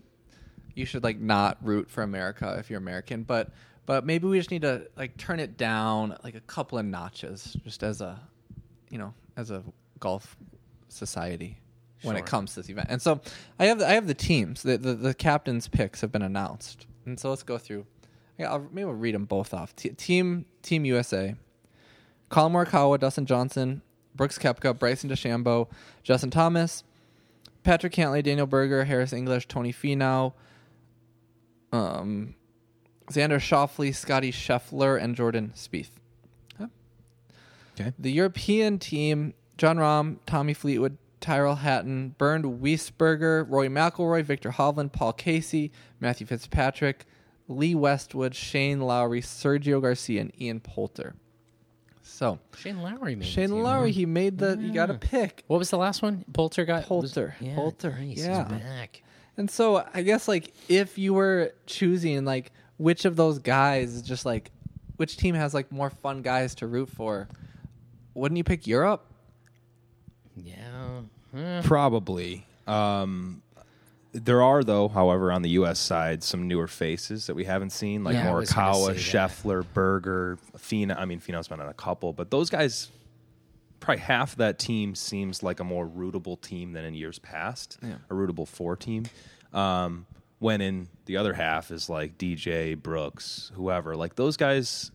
you 0.75 0.85
should 0.85 1.03
like 1.03 1.19
not 1.19 1.57
root 1.61 1.89
for 1.89 2.03
America 2.03 2.55
if 2.59 2.69
you're 2.69 2.79
American, 2.79 3.23
but 3.23 3.49
but 3.85 4.05
maybe 4.05 4.27
we 4.27 4.37
just 4.37 4.51
need 4.51 4.61
to 4.61 4.87
like 4.95 5.17
turn 5.17 5.39
it 5.39 5.57
down 5.57 6.17
like 6.23 6.35
a 6.35 6.41
couple 6.41 6.77
of 6.77 6.85
notches, 6.85 7.57
just 7.63 7.83
as 7.83 8.01
a, 8.01 8.19
you 8.89 8.97
know, 8.97 9.13
as 9.35 9.51
a 9.51 9.63
golf 9.99 10.37
society 10.87 11.57
when 12.01 12.15
it 12.15 12.25
comes 12.25 12.53
to 12.53 12.61
this 12.61 12.69
event. 12.69 12.87
And 12.89 13.01
so 13.01 13.21
I 13.59 13.65
have 13.65 13.79
the, 13.79 13.87
I 13.87 13.93
have 13.93 14.07
the 14.07 14.13
teams. 14.13 14.63
The, 14.63 14.77
the 14.77 14.93
the 14.93 15.13
captains' 15.13 15.67
picks 15.67 16.01
have 16.01 16.11
been 16.11 16.21
announced, 16.21 16.87
and 17.05 17.19
so 17.19 17.29
let's 17.29 17.43
go 17.43 17.57
through. 17.57 17.85
I'll, 18.39 18.67
maybe 18.71 18.85
I'll 18.87 18.93
read 18.93 19.15
them 19.15 19.25
both 19.25 19.53
off. 19.53 19.75
T- 19.75 19.89
team 19.89 20.45
Team 20.61 20.85
USA. 20.85 21.35
Collin 22.29 22.51
Morikawa, 22.51 22.99
Dustin 22.99 23.27
Johnson, 23.27 23.83
Brooks 24.15 24.39
Koepka, 24.39 24.77
Bryson 24.77 25.07
DeChambeau, 25.07 25.67
Justin 26.01 26.31
Thomas, 26.31 26.83
Patrick 27.63 27.93
Cantlay, 27.93 28.23
Daniel 28.23 28.47
Berger, 28.47 28.85
Harris 28.85 29.13
English, 29.13 29.47
Tony 29.47 29.71
Finau, 29.71 30.33
um, 31.73 32.35
Xander 33.07 33.39
Shoffley, 33.39 33.93
Scotty 33.93 34.31
Scheffler, 34.31 35.01
and 35.01 35.15
Jordan 35.15 35.51
Spieth. 35.55 35.89
Okay. 37.79 37.91
The 37.97 38.11
European 38.11 38.77
team: 38.79 39.33
Jon 39.57 39.77
Rahm, 39.77 40.17
Tommy 40.27 40.53
Fleetwood, 40.53 40.97
Tyrell 41.19 41.55
Hatton, 41.55 42.15
Bernd 42.17 42.45
Wiesberger, 42.61 43.45
Rory 43.49 43.67
McIlroy, 43.67 44.23
Viktor 44.23 44.51
Hovland, 44.51 44.91
Paul 44.93 45.13
Casey, 45.13 45.71
Matthew 45.99 46.27
Fitzpatrick, 46.27 47.05
Lee 47.47 47.73
Westwood, 47.73 48.35
Shane 48.35 48.81
Lowry, 48.81 49.21
Sergio 49.21 49.81
Garcia, 49.81 50.21
and 50.21 50.39
Ian 50.39 50.59
Poulter. 50.59 51.15
So 52.03 52.37
Shane 52.57 52.81
Lowry 52.81 53.15
made 53.15 53.27
Shane 53.27 53.63
Lowry, 53.63 53.91
he 53.91 54.05
made 54.05 54.37
the. 54.37 54.57
You 54.59 54.71
got 54.71 54.91
a 54.91 54.95
pick. 54.95 55.43
What 55.47 55.57
was 55.57 55.71
the 55.71 55.77
last 55.77 56.01
one? 56.03 56.25
Poulter 56.31 56.65
got 56.65 56.81
was- 56.81 56.85
Poulter. 56.85 57.35
yeah, 57.39 57.55
Poulter, 57.55 57.91
nice, 57.91 58.01
he's 58.01 58.25
yeah. 58.25 58.43
back. 58.43 59.01
And 59.37 59.49
so 59.49 59.85
I 59.93 60.03
guess 60.03 60.27
like 60.27 60.53
if 60.69 60.97
you 60.97 61.13
were 61.13 61.53
choosing 61.65 62.23
like 62.25 62.51
which 62.77 63.05
of 63.05 63.15
those 63.15 63.39
guys 63.39 63.93
is 63.93 64.01
just 64.01 64.25
like 64.25 64.51
which 64.97 65.17
team 65.17 65.35
has 65.35 65.53
like 65.53 65.71
more 65.71 65.89
fun 65.89 66.21
guys 66.21 66.55
to 66.55 66.67
root 66.67 66.89
for, 66.89 67.27
wouldn't 68.13 68.37
you 68.37 68.43
pick 68.43 68.67
Europe? 68.67 69.05
Yeah. 70.35 71.01
Eh. 71.35 71.61
Probably. 71.63 72.45
Um, 72.67 73.41
there 74.13 74.43
are, 74.43 74.63
though, 74.63 74.87
however, 74.87 75.31
on 75.31 75.41
the 75.41 75.49
U.S. 75.51 75.79
side, 75.79 76.23
some 76.23 76.47
newer 76.47 76.67
faces 76.67 77.25
that 77.27 77.33
we 77.35 77.45
haven't 77.45 77.71
seen, 77.71 78.03
like 78.03 78.13
Yeah, 78.13 78.29
I 78.29 78.31
Morikawa. 78.31 78.93
Scheffler, 78.93 79.65
Berger, 79.73 80.37
Finau. 80.57 80.97
I 80.97 81.05
mean, 81.05 81.19
Finau's 81.19 81.47
been 81.47 81.59
on 81.59 81.67
a 81.67 81.73
couple, 81.73 82.13
but 82.13 82.29
those 82.29 82.49
guys, 82.49 82.91
probably 83.83 84.01
half 84.01 84.35
that 84.37 84.57
team 84.59 84.95
seems 84.95 85.43
like 85.43 85.59
a 85.59 85.63
more 85.63 85.87
rootable 85.87 86.39
team 86.41 86.71
than 86.73 86.85
in 86.85 86.93
years 86.93 87.19
past, 87.19 87.77
Yeah. 87.83 87.95
a 88.09 88.13
rootable 88.13 88.47
four 88.47 88.75
team. 88.75 89.03
Um, 89.53 90.05
when 90.39 90.61
in 90.61 90.87
the 91.05 91.17
other 91.17 91.33
half 91.33 91.69
is 91.71 91.89
like 91.89 92.17
DJ, 92.17 92.75
Brooks, 92.81 93.51
whoever. 93.55 93.95
Like 93.95 94.15
those 94.15 94.35
guys 94.37 94.91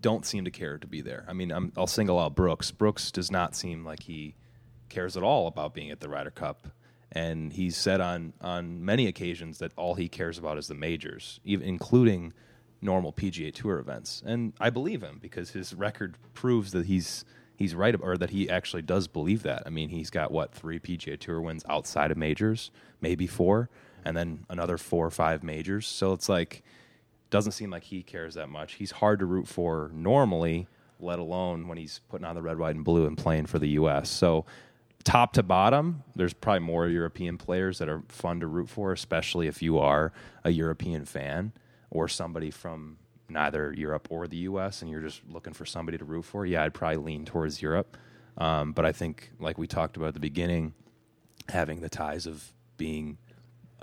don't 0.00 0.24
seem 0.24 0.44
to 0.44 0.50
care 0.50 0.78
to 0.78 0.86
be 0.86 1.00
there. 1.00 1.24
I 1.28 1.32
mean, 1.32 1.50
I'm, 1.52 1.72
I'll 1.76 1.86
single 1.86 2.18
out 2.18 2.34
Brooks. 2.34 2.70
Brooks 2.70 3.10
does 3.10 3.30
not 3.30 3.54
seem 3.54 3.84
like 3.84 4.04
he 4.04 4.34
cares 4.88 5.16
at 5.16 5.22
all 5.22 5.46
about 5.46 5.74
being 5.74 5.90
at 5.90 6.00
the 6.00 6.08
Ryder 6.08 6.30
Cup, 6.30 6.68
and 7.12 7.52
he's 7.52 7.76
said 7.76 8.00
on 8.00 8.32
on 8.40 8.84
many 8.84 9.06
occasions 9.06 9.58
that 9.58 9.72
all 9.76 9.94
he 9.96 10.08
cares 10.08 10.38
about 10.38 10.58
is 10.58 10.66
the 10.68 10.74
majors, 10.74 11.40
even 11.44 11.66
including 11.68 12.32
normal 12.80 13.12
PGA 13.12 13.52
Tour 13.52 13.78
events. 13.78 14.22
And 14.24 14.52
I 14.60 14.70
believe 14.70 15.02
him 15.02 15.18
because 15.20 15.50
his 15.50 15.74
record 15.74 16.16
proves 16.34 16.70
that 16.72 16.86
he's 16.86 17.24
he's 17.58 17.74
right, 17.74 17.94
or 18.00 18.16
that 18.16 18.30
he 18.30 18.48
actually 18.48 18.82
does 18.82 19.08
believe 19.08 19.42
that. 19.42 19.64
I 19.66 19.70
mean, 19.70 19.88
he's 19.88 20.10
got 20.10 20.30
what 20.30 20.54
three 20.54 20.78
PGA 20.78 21.18
Tour 21.18 21.40
wins 21.40 21.64
outside 21.68 22.12
of 22.12 22.16
majors, 22.16 22.70
maybe 23.00 23.26
four, 23.26 23.68
and 24.04 24.16
then 24.16 24.46
another 24.48 24.78
four 24.78 25.04
or 25.04 25.10
five 25.10 25.42
majors. 25.42 25.86
So 25.86 26.12
it's 26.12 26.28
like 26.28 26.62
doesn't 27.30 27.52
seem 27.52 27.70
like 27.70 27.82
he 27.82 28.02
cares 28.02 28.34
that 28.34 28.48
much. 28.48 28.74
He's 28.74 28.92
hard 28.92 29.18
to 29.18 29.26
root 29.26 29.48
for 29.48 29.90
normally, 29.92 30.68
let 31.00 31.18
alone 31.18 31.66
when 31.66 31.76
he's 31.76 32.00
putting 32.08 32.24
on 32.24 32.36
the 32.36 32.42
red, 32.42 32.58
white, 32.58 32.76
and 32.76 32.84
blue 32.84 33.06
and 33.06 33.18
playing 33.18 33.46
for 33.46 33.58
the 33.58 33.70
U.S. 33.70 34.08
So, 34.08 34.46
top 35.04 35.32
to 35.34 35.42
bottom, 35.42 36.04
there's 36.14 36.32
probably 36.32 36.60
more 36.60 36.86
European 36.86 37.38
players 37.38 37.78
that 37.78 37.88
are 37.88 38.02
fun 38.08 38.40
to 38.40 38.46
root 38.46 38.68
for, 38.68 38.92
especially 38.92 39.48
if 39.48 39.62
you 39.62 39.78
are 39.78 40.12
a 40.44 40.50
European 40.50 41.04
fan 41.04 41.52
or 41.90 42.08
somebody 42.08 42.50
from 42.50 42.98
neither 43.28 43.72
Europe 43.76 44.08
or 44.10 44.26
the 44.26 44.36
U.S. 44.38 44.82
and 44.82 44.90
you're 44.90 45.00
just 45.02 45.22
looking 45.28 45.52
for 45.52 45.66
somebody 45.66 45.98
to 45.98 46.04
root 46.04 46.24
for. 46.24 46.46
Yeah, 46.46 46.62
I'd 46.64 46.74
probably 46.74 46.96
lean 46.98 47.24
towards 47.24 47.60
Europe. 47.62 47.96
Um, 48.36 48.72
but 48.72 48.84
I 48.84 48.92
think, 48.92 49.32
like 49.40 49.58
we 49.58 49.66
talked 49.66 49.96
about 49.96 50.08
at 50.08 50.14
the 50.14 50.20
beginning, 50.20 50.74
having 51.48 51.80
the 51.80 51.88
ties 51.88 52.26
of 52.26 52.52
being 52.76 53.18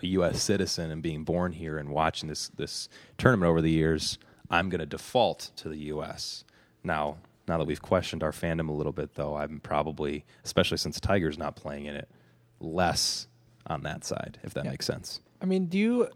a 0.01 0.07
U.S. 0.07 0.41
citizen 0.41 0.91
and 0.91 1.01
being 1.01 1.23
born 1.23 1.51
here 1.51 1.77
and 1.77 1.89
watching 1.89 2.29
this 2.29 2.49
this 2.49 2.89
tournament 3.17 3.49
over 3.49 3.61
the 3.61 3.71
years, 3.71 4.17
I'm 4.49 4.69
going 4.69 4.79
to 4.79 4.85
default 4.85 5.51
to 5.57 5.69
the 5.69 5.77
U.S. 5.77 6.43
Now, 6.83 7.17
now 7.47 7.57
that 7.57 7.65
we've 7.65 7.81
questioned 7.81 8.23
our 8.23 8.31
fandom 8.31 8.69
a 8.69 8.73
little 8.73 8.91
bit, 8.93 9.15
though, 9.15 9.35
I'm 9.35 9.59
probably, 9.59 10.25
especially 10.43 10.77
since 10.77 10.99
Tiger's 10.99 11.37
not 11.37 11.55
playing 11.55 11.85
in 11.85 11.95
it, 11.95 12.09
less 12.59 13.27
on 13.67 13.81
that 13.83 14.03
side, 14.05 14.39
if 14.43 14.53
that 14.53 14.65
Yeah. 14.65 14.71
makes 14.71 14.85
sense. 14.85 15.19
I 15.41 15.45
mean, 15.45 15.65
do 15.67 15.77
you 15.77 16.07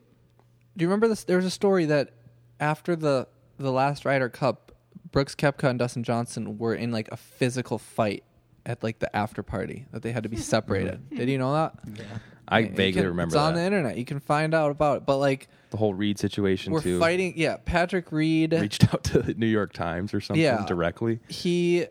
do 0.78 0.84
you 0.84 0.88
remember 0.88 1.08
this? 1.10 1.26
There 1.26 1.36
was 1.38 1.46
a 1.46 1.50
story 1.52 1.86
that 1.86 2.12
after 2.60 2.96
the 2.96 3.28
the 3.58 3.72
last 3.72 4.06
Ryder 4.06 4.30
Cup, 4.30 4.72
Brooks 5.12 5.36
Koepka 5.36 5.70
and 5.70 5.78
Dustin 5.80 6.04
Johnson 6.04 6.58
were 6.58 6.74
in 6.76 6.92
like 6.92 7.10
a 7.12 7.18
physical 7.18 7.78
fight 7.78 8.24
at 8.66 8.84
like 8.84 9.00
the 9.00 9.14
after 9.16 9.44
party 9.44 9.86
that 9.92 10.02
they 10.02 10.12
had 10.12 10.24
to 10.24 10.30
be 10.30 10.38
separated. 10.56 11.10
Did 11.10 11.30
you 11.30 11.38
know 11.38 11.54
that? 11.54 11.74
Yeah. 11.96 12.04
I 12.52 12.64
vaguely 12.64 13.06
remember 13.06 13.36
It's 13.36 13.42
on 13.42 13.54
the 13.54 13.62
internet. 13.62 13.96
You 13.98 14.06
can 14.06 14.20
find 14.20 14.56
out 14.56 14.72
about 14.72 14.98
it. 14.98 15.06
But 15.06 15.18
like 15.18 15.48
the 15.70 15.78
whole 15.78 15.94
Reed 15.94 16.18
situation 16.18 16.74
we're 16.74 16.82
too. 16.82 17.00
fighting. 17.00 17.34
Yeah, 17.36 17.58
Patrick 17.64 18.12
Reed. 18.12 18.54
Reached 18.54 18.92
out 18.92 19.04
to 19.06 19.22
the 19.22 19.34
New 19.38 19.46
York 19.46 19.72
Times 19.74 20.14
or 20.16 20.20
something 20.22 20.42
Yeah. 20.42 20.66
directly. 20.66 21.20
he 21.28 21.86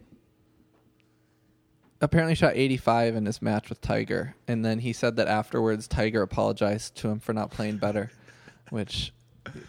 apparently 2.00 2.34
shot 2.34 2.52
85 2.56 3.16
in 3.16 3.26
his 3.26 3.42
match 3.42 3.68
with 3.68 3.80
Tiger, 3.80 4.34
and 4.46 4.64
then 4.64 4.78
he 4.80 4.92
said 4.92 5.16
that 5.16 5.28
afterwards 5.28 5.88
Tiger 5.88 6.22
apologized 6.22 6.94
to 6.96 7.08
him 7.08 7.18
for 7.20 7.32
not 7.32 7.50
playing 7.50 7.76
better, 7.78 8.10
which 8.70 9.12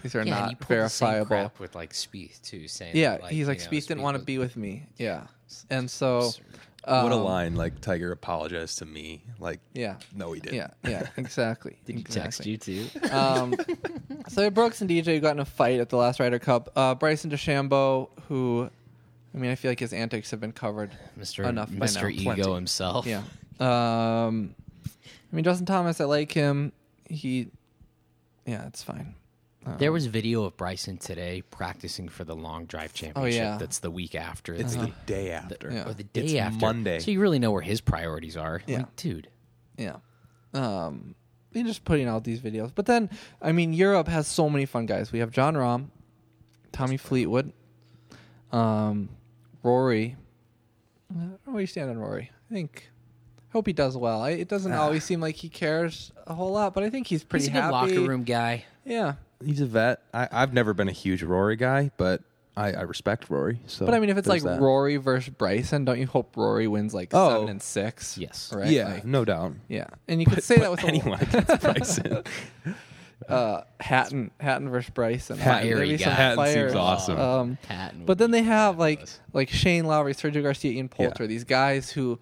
these 0.04 0.16
are 0.16 0.24
Yeah, 0.24 0.38
and 0.38 0.46
he 0.48 0.52
not 0.54 0.60
pulled 0.60 0.80
the 0.80 0.90
same 0.90 1.08
verifiable. 1.10 1.26
crap 1.28 1.60
with 1.60 1.76
like 1.76 1.94
Spieth 1.94 2.42
too, 2.42 2.68
saying 2.68 2.96
Yeah, 2.96 3.18
that, 3.18 3.32
he's 3.32 3.48
like 3.48 3.60
you 3.60 3.66
know, 3.66 3.72
Spieth 3.72 3.88
didn't 3.88 4.04
want 4.04 4.18
to 4.18 4.24
be 4.24 4.38
with 4.38 4.56
me. 4.58 4.84
Yeah, 4.98 5.28
and 5.70 5.90
so 5.90 6.32
what 6.86 7.12
a 7.12 7.16
um, 7.16 7.24
line! 7.24 7.56
Like 7.56 7.82
Tiger 7.82 8.12
apologized 8.12 8.80
to 8.80 8.86
me. 8.86 9.24
Like, 9.40 9.60
Yeah, 9.74 9.96
no, 10.16 10.32
he 10.32 10.40
didn't. 10.40 10.56
yeah, 10.56 10.68
yeah, 10.88 11.08
exactly. 11.18 11.78
Did 11.86 11.98
he 11.98 12.04
text 12.04 12.46
you 12.46 12.58
too? 12.58 12.88
Um, 13.12 13.54
so 14.28 14.50
Brooks 14.50 14.82
and 14.82 14.90
DJ 14.90 15.22
got 15.22 15.32
in 15.32 15.40
a 15.40 15.46
fight 15.46 15.80
at 15.80 15.90
the 15.90 15.98
last 15.98 16.20
Ryder 16.20 16.40
Cup. 16.40 16.72
Uh, 16.76 16.96
Bryson 16.96 17.30
DeChambeau, 17.30 18.10
who, 18.28 18.70
I 19.34 19.38
mean, 19.38 19.52
I 19.52 19.56
feel 19.56 19.72
like 19.72 19.80
his 19.80 19.94
antics 19.94 20.32
have 20.32 20.40
been 20.40 20.52
covered 20.54 20.92
Mr. 21.20 21.46
enough 21.48 21.70
by 21.70 21.86
Mr. 21.86 22.04
now. 22.04 22.08
Ego 22.08 22.24
Plenty. 22.34 22.56
himself. 22.56 23.06
Yeah. 23.06 23.24
Um, 23.60 24.56
I 24.86 25.36
mean, 25.36 25.44
Justin 25.44 25.66
Thomas, 25.66 26.00
I 26.02 26.06
like 26.06 26.32
him. 26.32 26.72
He, 27.10 27.50
yeah, 28.46 28.66
it's 28.68 28.82
fine. 28.84 29.16
Um, 29.66 29.76
There 29.78 29.92
was 29.92 30.06
video 30.06 30.44
of 30.44 30.56
Bryson 30.56 30.98
today 30.98 31.42
practicing 31.50 32.08
for 32.10 32.24
the 32.24 32.36
long 32.36 32.66
drive 32.66 32.94
championship. 32.94 33.42
Oh, 33.42 33.46
yeah. 33.52 33.58
That's 33.58 33.80
the 33.80 33.92
week 33.92 34.16
after. 34.16 34.54
It's 34.54 34.76
the, 34.76 34.86
the 34.88 34.92
day 35.06 35.32
after. 35.32 35.70
Yeah. 35.72 35.90
or 35.90 35.94
the 35.94 36.04
day 36.04 36.22
It's 36.22 36.34
after. 36.36 36.66
Monday. 36.66 37.00
So 37.00 37.12
you 37.12 37.20
really 37.20 37.40
know 37.40 37.52
where 37.52 37.62
his 37.62 37.82
priorities 37.82 38.38
are. 38.38 38.62
Yeah. 38.68 38.78
Like, 38.80 38.96
dude. 38.96 39.28
Yeah. 39.78 39.98
Um, 40.54 41.16
and 41.54 41.68
just 41.68 41.84
putting 41.84 42.08
out 42.08 42.24
these 42.24 42.40
videos. 42.40 42.72
But 42.74 42.86
then, 42.86 43.10
I 43.42 43.52
mean, 43.52 43.74
Europe 43.74 44.08
has 44.08 44.28
so 44.28 44.50
many 44.50 44.66
fun 44.66 44.86
guys. 44.86 45.12
We 45.12 45.20
have 45.20 45.32
Jon 45.32 45.56
Rahm, 45.56 45.88
Tommy 46.72 46.98
Fleetwood, 46.98 47.52
um, 48.52 49.10
Rory. 49.64 50.16
I 51.12 51.14
don't 51.20 51.32
know 51.48 51.54
where 51.54 51.62
you 51.62 51.68
stand 51.68 51.90
on 51.90 51.98
Rory. 51.98 52.32
I 52.50 52.54
think. 52.54 52.90
Hope 53.52 53.66
he 53.66 53.74
does 53.74 53.98
well. 53.98 54.22
I, 54.22 54.32
it 54.32 54.48
doesn't 54.48 54.72
always 54.74 55.04
seem 55.04 55.22
like 55.22 55.36
he 55.36 55.50
cares 55.50 56.12
a 56.28 56.36
whole 56.36 56.52
lot, 56.52 56.76
but 56.76 56.84
I 56.84 56.92
think 56.92 57.08
he's 57.08 57.24
pretty 57.24 57.46
He's 57.46 57.50
a 57.50 57.54
good 57.54 57.62
happy. 57.62 57.72
locker 57.74 58.08
room 58.08 58.24
guy. 58.24 58.66
Yeah, 58.86 59.16
He's 59.44 59.62
a 59.62 59.66
vet. 59.66 60.02
I, 60.14 60.28
I've 60.32 60.54
never 60.54 60.74
been 60.74 60.90
a 60.90 60.94
huge 60.94 61.24
Rory 61.24 61.56
guy, 61.56 61.92
but 61.98 62.22
I, 62.58 62.74
I 62.74 62.82
respect 62.82 63.30
Rory. 63.30 63.60
So, 63.68 63.86
but 63.86 63.94
I 63.96 64.00
mean, 64.00 64.10
if 64.10 64.18
it's 64.18 64.28
like 64.28 64.44
that. 64.44 64.60
Rory 64.60 64.98
versus 64.98 65.34
Bryson, 65.34 65.86
don't 65.86 66.00
you 66.00 66.08
hope 66.08 66.36
Rory 66.36 66.68
wins 66.68 66.94
like 66.94 67.10
Oh. 67.14 67.30
seven 67.30 67.50
and 67.50 67.62
six? 67.62 68.18
Yes. 68.18 68.52
right. 68.54 68.70
yeah, 68.70 68.88
Like, 68.96 69.06
no 69.06 69.24
doubt. 69.24 69.54
yeah. 69.70 69.88
And 70.08 70.20
you 70.20 70.26
could 70.26 70.44
say 70.44 70.58
that 70.58 70.70
with 70.72 70.84
anyone 70.84 71.22
against 71.22 71.62
Bryson. 71.62 72.24
uh, 73.30 73.62
Hatton, 73.80 74.32
Hatton 74.40 74.70
versus 74.70 74.90
Bryson. 74.92 75.38
Hatton- 75.38 75.70
Fiery 75.70 75.98
some 75.98 76.10
guy. 76.10 76.16
Hatton 76.16 76.48
seems 76.54 76.76
awesome. 76.76 77.20
Um, 77.20 77.58
Hatton 77.68 78.06
but 78.06 78.18
then 78.18 78.32
they 78.32 78.44
have 78.44 78.78
like 78.78 79.00
ridiculous. 79.00 79.20
like 79.34 79.50
Shane 79.50 79.86
Lowry, 79.86 80.14
Sergio 80.14 80.42
Garcia, 80.44 80.72
Ian 80.72 80.90
Poulter. 80.90 81.28
These 81.28 81.44
guys 81.44 81.90
who, 81.92 82.20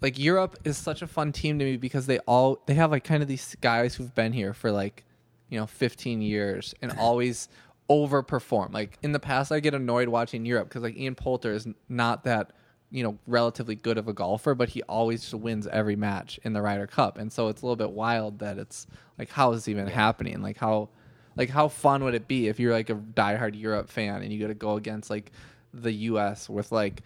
like 0.00 0.18
Europe 0.18 0.56
is 0.64 0.76
such 0.76 1.02
a 1.02 1.06
fun 1.06 1.32
team 1.32 1.58
to 1.58 1.64
me 1.64 1.76
because 1.76 2.06
they 2.06 2.18
all 2.20 2.60
they 2.66 2.74
have 2.74 2.90
like 2.90 3.04
kind 3.04 3.22
of 3.22 3.28
these 3.28 3.56
guys 3.60 3.94
who've 3.94 4.14
been 4.14 4.32
here 4.32 4.52
for 4.52 4.70
like 4.70 5.03
you 5.48 5.58
know 5.58 5.66
15 5.66 6.22
years 6.22 6.74
and 6.82 6.92
always 6.98 7.48
overperform. 7.90 8.72
Like 8.72 8.98
in 9.02 9.12
the 9.12 9.20
past, 9.20 9.52
I 9.52 9.60
get 9.60 9.74
annoyed 9.74 10.08
watching 10.08 10.44
Europe 10.46 10.68
because 10.68 10.82
like 10.82 10.96
Ian 10.96 11.14
Poulter 11.14 11.52
is 11.52 11.66
not 11.88 12.24
that 12.24 12.52
you 12.90 13.02
know 13.02 13.18
relatively 13.26 13.74
good 13.74 13.98
of 13.98 14.08
a 14.08 14.12
golfer, 14.12 14.54
but 14.54 14.68
he 14.70 14.82
always 14.82 15.22
just 15.22 15.34
wins 15.34 15.66
every 15.66 15.96
match 15.96 16.38
in 16.44 16.52
the 16.52 16.62
Ryder 16.62 16.86
Cup, 16.86 17.18
and 17.18 17.32
so 17.32 17.48
it's 17.48 17.62
a 17.62 17.66
little 17.66 17.76
bit 17.76 17.90
wild 17.90 18.38
that 18.40 18.58
it's 18.58 18.86
like 19.18 19.30
how 19.30 19.52
is 19.52 19.60
this 19.60 19.68
even 19.68 19.86
happening? 19.86 20.42
Like 20.42 20.56
how 20.58 20.88
like 21.36 21.50
how 21.50 21.68
fun 21.68 22.04
would 22.04 22.14
it 22.14 22.28
be 22.28 22.48
if 22.48 22.60
you're 22.60 22.72
like 22.72 22.90
a 22.90 22.94
diehard 22.94 23.58
Europe 23.58 23.88
fan 23.88 24.22
and 24.22 24.32
you 24.32 24.40
got 24.40 24.48
to 24.48 24.54
go 24.54 24.76
against 24.76 25.10
like 25.10 25.32
the 25.72 25.92
U.S. 25.92 26.48
with 26.48 26.70
like 26.72 27.02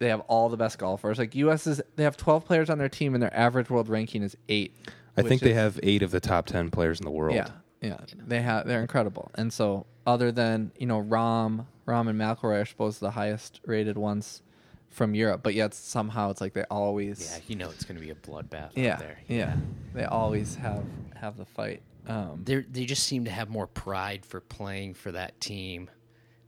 they 0.00 0.08
have 0.08 0.20
all 0.20 0.48
the 0.48 0.56
best 0.56 0.78
golfers. 0.78 1.18
Like 1.18 1.34
U.S. 1.36 1.66
is 1.66 1.80
they 1.96 2.02
have 2.04 2.16
12 2.16 2.44
players 2.44 2.70
on 2.70 2.78
their 2.78 2.88
team 2.88 3.14
and 3.14 3.22
their 3.22 3.34
average 3.36 3.70
world 3.70 3.88
ranking 3.88 4.22
is 4.22 4.36
eight. 4.48 4.74
I 5.16 5.22
think 5.22 5.42
they 5.42 5.50
is- 5.50 5.56
have 5.56 5.78
eight 5.82 6.02
of 6.02 6.10
the 6.10 6.20
top 6.20 6.46
ten 6.46 6.70
players 6.70 6.98
in 6.98 7.04
the 7.04 7.10
world. 7.10 7.34
yeah, 7.36 7.50
yeah. 7.80 7.98
They 8.26 8.40
have 8.42 8.66
they're 8.66 8.80
incredible. 8.82 9.30
And 9.34 9.52
so 9.52 9.86
other 10.06 10.32
than 10.32 10.72
you 10.78 10.86
know 10.86 11.02
Rahm, 11.02 11.66
Rahm 11.86 12.08
and 12.08 12.18
McIlroy 12.20 12.62
are 12.62 12.64
supposed 12.64 12.98
to 12.98 13.04
the 13.06 13.10
highest 13.12 13.60
rated 13.64 13.96
ones 13.96 14.42
from 14.90 15.14
Europe, 15.14 15.42
but 15.42 15.54
yet 15.54 15.72
somehow 15.72 16.30
it's 16.30 16.40
like 16.40 16.52
they 16.52 16.64
always 16.70 17.30
Yeah, 17.30 17.40
you 17.46 17.56
know 17.56 17.70
it's 17.70 17.84
going 17.84 17.96
to 17.98 18.04
be 18.04 18.10
a 18.10 18.14
bloodbath 18.14 18.70
yeah 18.74 18.96
there. 18.96 19.18
yeah 19.28 19.56
they 19.94 20.04
always 20.04 20.56
have 20.56 20.84
have 21.14 21.36
the 21.36 21.44
fight. 21.44 21.82
Um, 22.06 22.40
They 22.44 22.56
they 22.62 22.84
just 22.86 23.04
seem 23.04 23.24
to 23.26 23.30
have 23.30 23.48
more 23.50 23.66
pride 23.66 24.24
for 24.26 24.40
playing 24.40 24.94
for 24.94 25.12
that 25.12 25.40
team 25.40 25.90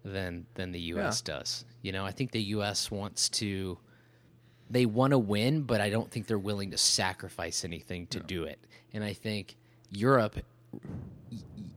than 0.04 0.46
than 0.54 0.72
the 0.72 0.80
U.S. 0.94 1.20
does. 1.20 1.64
You 1.82 1.92
know, 1.92 2.04
I 2.04 2.10
think 2.10 2.32
the 2.32 2.42
U.S. 2.56 2.90
wants 2.90 3.28
to 3.30 3.78
they 4.70 4.86
want 4.86 5.10
to 5.12 5.18
win, 5.18 5.62
but 5.62 5.80
I 5.80 5.90
don't 5.90 6.10
think 6.10 6.26
they're 6.26 6.38
willing 6.38 6.70
to 6.70 6.78
sacrifice 6.78 7.64
anything 7.64 8.06
to 8.08 8.20
do 8.20 8.44
it. 8.44 8.58
And 8.94 9.04
I 9.04 9.12
think 9.12 9.56
Europe, 9.90 10.36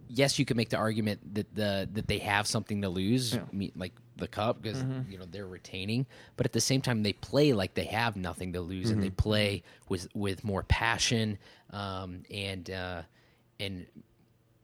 yes, 0.09 0.39
you 0.39 0.45
could 0.45 0.57
make 0.57 0.69
the 0.69 0.77
argument 0.77 1.35
that 1.35 1.53
the 1.53 1.89
that 1.93 2.07
they 2.07 2.19
have 2.19 2.47
something 2.47 2.81
to 2.81 2.89
lose, 2.89 3.37
me- 3.51 3.71
like 3.75 3.93
the 4.17 4.27
cup, 4.27 4.61
because 4.61 4.83
you 5.09 5.17
know 5.17 5.25
they're 5.29 5.47
retaining. 5.47 6.05
But 6.37 6.45
at 6.45 6.53
the 6.53 6.61
same 6.61 6.81
time, 6.81 7.03
they 7.03 7.13
play 7.13 7.53
like 7.53 7.73
they 7.73 7.85
have 7.85 8.15
nothing 8.15 8.53
to 8.53 8.61
lose, 8.61 8.89
and 8.89 9.03
they 9.03 9.09
play 9.09 9.63
with 9.89 10.07
with 10.15 10.43
more 10.43 10.63
passion 10.63 11.37
um, 11.71 12.23
and 12.31 12.69
uh, 12.69 13.01
and 13.59 13.85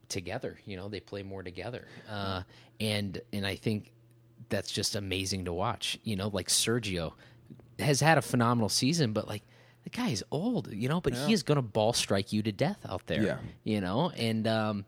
together. 0.09 0.57
You 0.65 0.77
know, 0.77 0.87
they 0.89 0.99
play 0.99 1.23
more 1.23 1.43
together, 1.43 1.87
uh, 2.09 2.43
and 2.79 3.19
and 3.33 3.45
I 3.45 3.55
think 3.55 3.91
that's 4.49 4.71
just 4.71 4.95
amazing 4.95 5.45
to 5.45 5.53
watch. 5.53 5.99
You 6.03 6.15
know, 6.15 6.29
like 6.29 6.47
Sergio 6.47 7.13
has 7.79 7.99
had 7.99 8.17
a 8.17 8.21
phenomenal 8.21 8.69
season, 8.69 9.11
but 9.11 9.27
like 9.27 9.43
the 9.83 9.89
guy 9.89 10.09
is 10.09 10.23
old. 10.31 10.71
You 10.71 10.89
know, 10.89 11.01
but 11.01 11.13
he 11.13 11.33
is 11.33 11.43
going 11.43 11.57
to 11.57 11.61
ball 11.61 11.93
strike 11.93 12.31
you 12.33 12.41
to 12.43 12.51
death 12.51 12.79
out 12.87 13.07
there. 13.07 13.21
Yeah. 13.23 13.37
You 13.63 13.81
know, 13.81 14.11
and 14.11 14.47
um, 14.47 14.85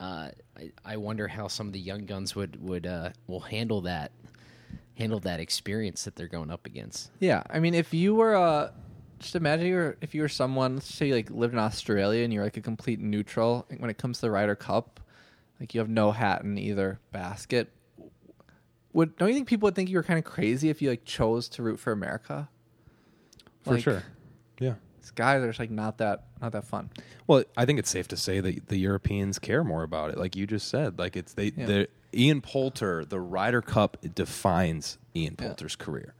uh, 0.00 0.30
I, 0.56 0.70
I 0.84 0.96
wonder 0.96 1.28
how 1.28 1.48
some 1.48 1.66
of 1.66 1.72
the 1.72 1.80
young 1.80 2.06
guns 2.06 2.34
would 2.34 2.62
would 2.62 2.86
uh, 2.86 3.10
will 3.26 3.40
handle 3.40 3.82
that 3.82 4.12
handle 4.96 5.20
that 5.20 5.40
experience 5.40 6.04
that 6.04 6.16
they're 6.16 6.28
going 6.28 6.50
up 6.50 6.66
against. 6.66 7.10
Yeah, 7.20 7.42
I 7.50 7.58
mean, 7.58 7.74
if 7.74 7.92
you 7.92 8.14
were 8.14 8.36
uh, 8.36 8.70
just 9.18 9.34
imagine 9.34 9.66
you 9.66 9.74
were 9.74 9.96
if 10.00 10.14
you 10.14 10.22
were 10.22 10.28
someone, 10.28 10.76
let's 10.76 10.92
say 10.92 11.08
you 11.08 11.14
like 11.14 11.30
lived 11.30 11.52
in 11.54 11.58
Australia 11.58 12.24
and 12.24 12.32
you're 12.32 12.44
like 12.44 12.56
a 12.56 12.60
complete 12.60 13.00
neutral 13.00 13.66
when 13.78 13.90
it 13.90 13.98
comes 13.98 14.18
to 14.18 14.22
the 14.22 14.30
Ryder 14.30 14.54
Cup, 14.54 15.00
like 15.60 15.74
you 15.74 15.80
have 15.80 15.88
no 15.88 16.12
hat 16.12 16.42
in 16.42 16.58
either 16.58 17.00
basket. 17.12 17.70
Would 18.92 19.16
don't 19.16 19.28
you 19.28 19.34
think 19.34 19.48
people 19.48 19.66
would 19.66 19.74
think 19.74 19.90
you 19.90 19.96
were 19.96 20.04
kind 20.04 20.18
of 20.18 20.24
crazy 20.24 20.68
if 20.70 20.80
you 20.80 20.90
like 20.90 21.04
chose 21.04 21.48
to 21.50 21.62
root 21.62 21.80
for 21.80 21.90
America? 21.92 22.48
For 23.62 23.74
Like, 23.74 23.82
sure. 23.82 24.02
Yeah. 24.58 24.74
These 25.00 25.10
guys 25.10 25.42
are 25.42 25.48
just 25.48 25.58
like 25.58 25.70
not 25.70 25.98
that 25.98 26.24
not 26.40 26.52
that 26.52 26.64
fun. 26.64 26.90
Well, 27.26 27.44
I 27.56 27.64
think 27.66 27.78
it's 27.78 27.90
safe 27.90 28.08
to 28.08 28.16
say 28.16 28.40
that 28.40 28.68
the 28.68 28.76
Europeans 28.78 29.38
care 29.38 29.62
more 29.64 29.82
about 29.82 30.10
it, 30.10 30.18
like 30.18 30.34
you 30.36 30.46
just 30.46 30.68
said. 30.68 30.98
Like 30.98 31.16
it's 31.16 31.34
they, 31.34 31.52
Yeah. 31.56 31.66
the 31.66 31.88
Ian 32.14 32.40
Poulter, 32.40 33.04
the 33.04 33.20
Ryder 33.20 33.60
Cup 33.60 33.98
defines 34.14 34.98
Ian 35.14 35.36
Poulter's 35.36 35.76
career. 35.76 36.14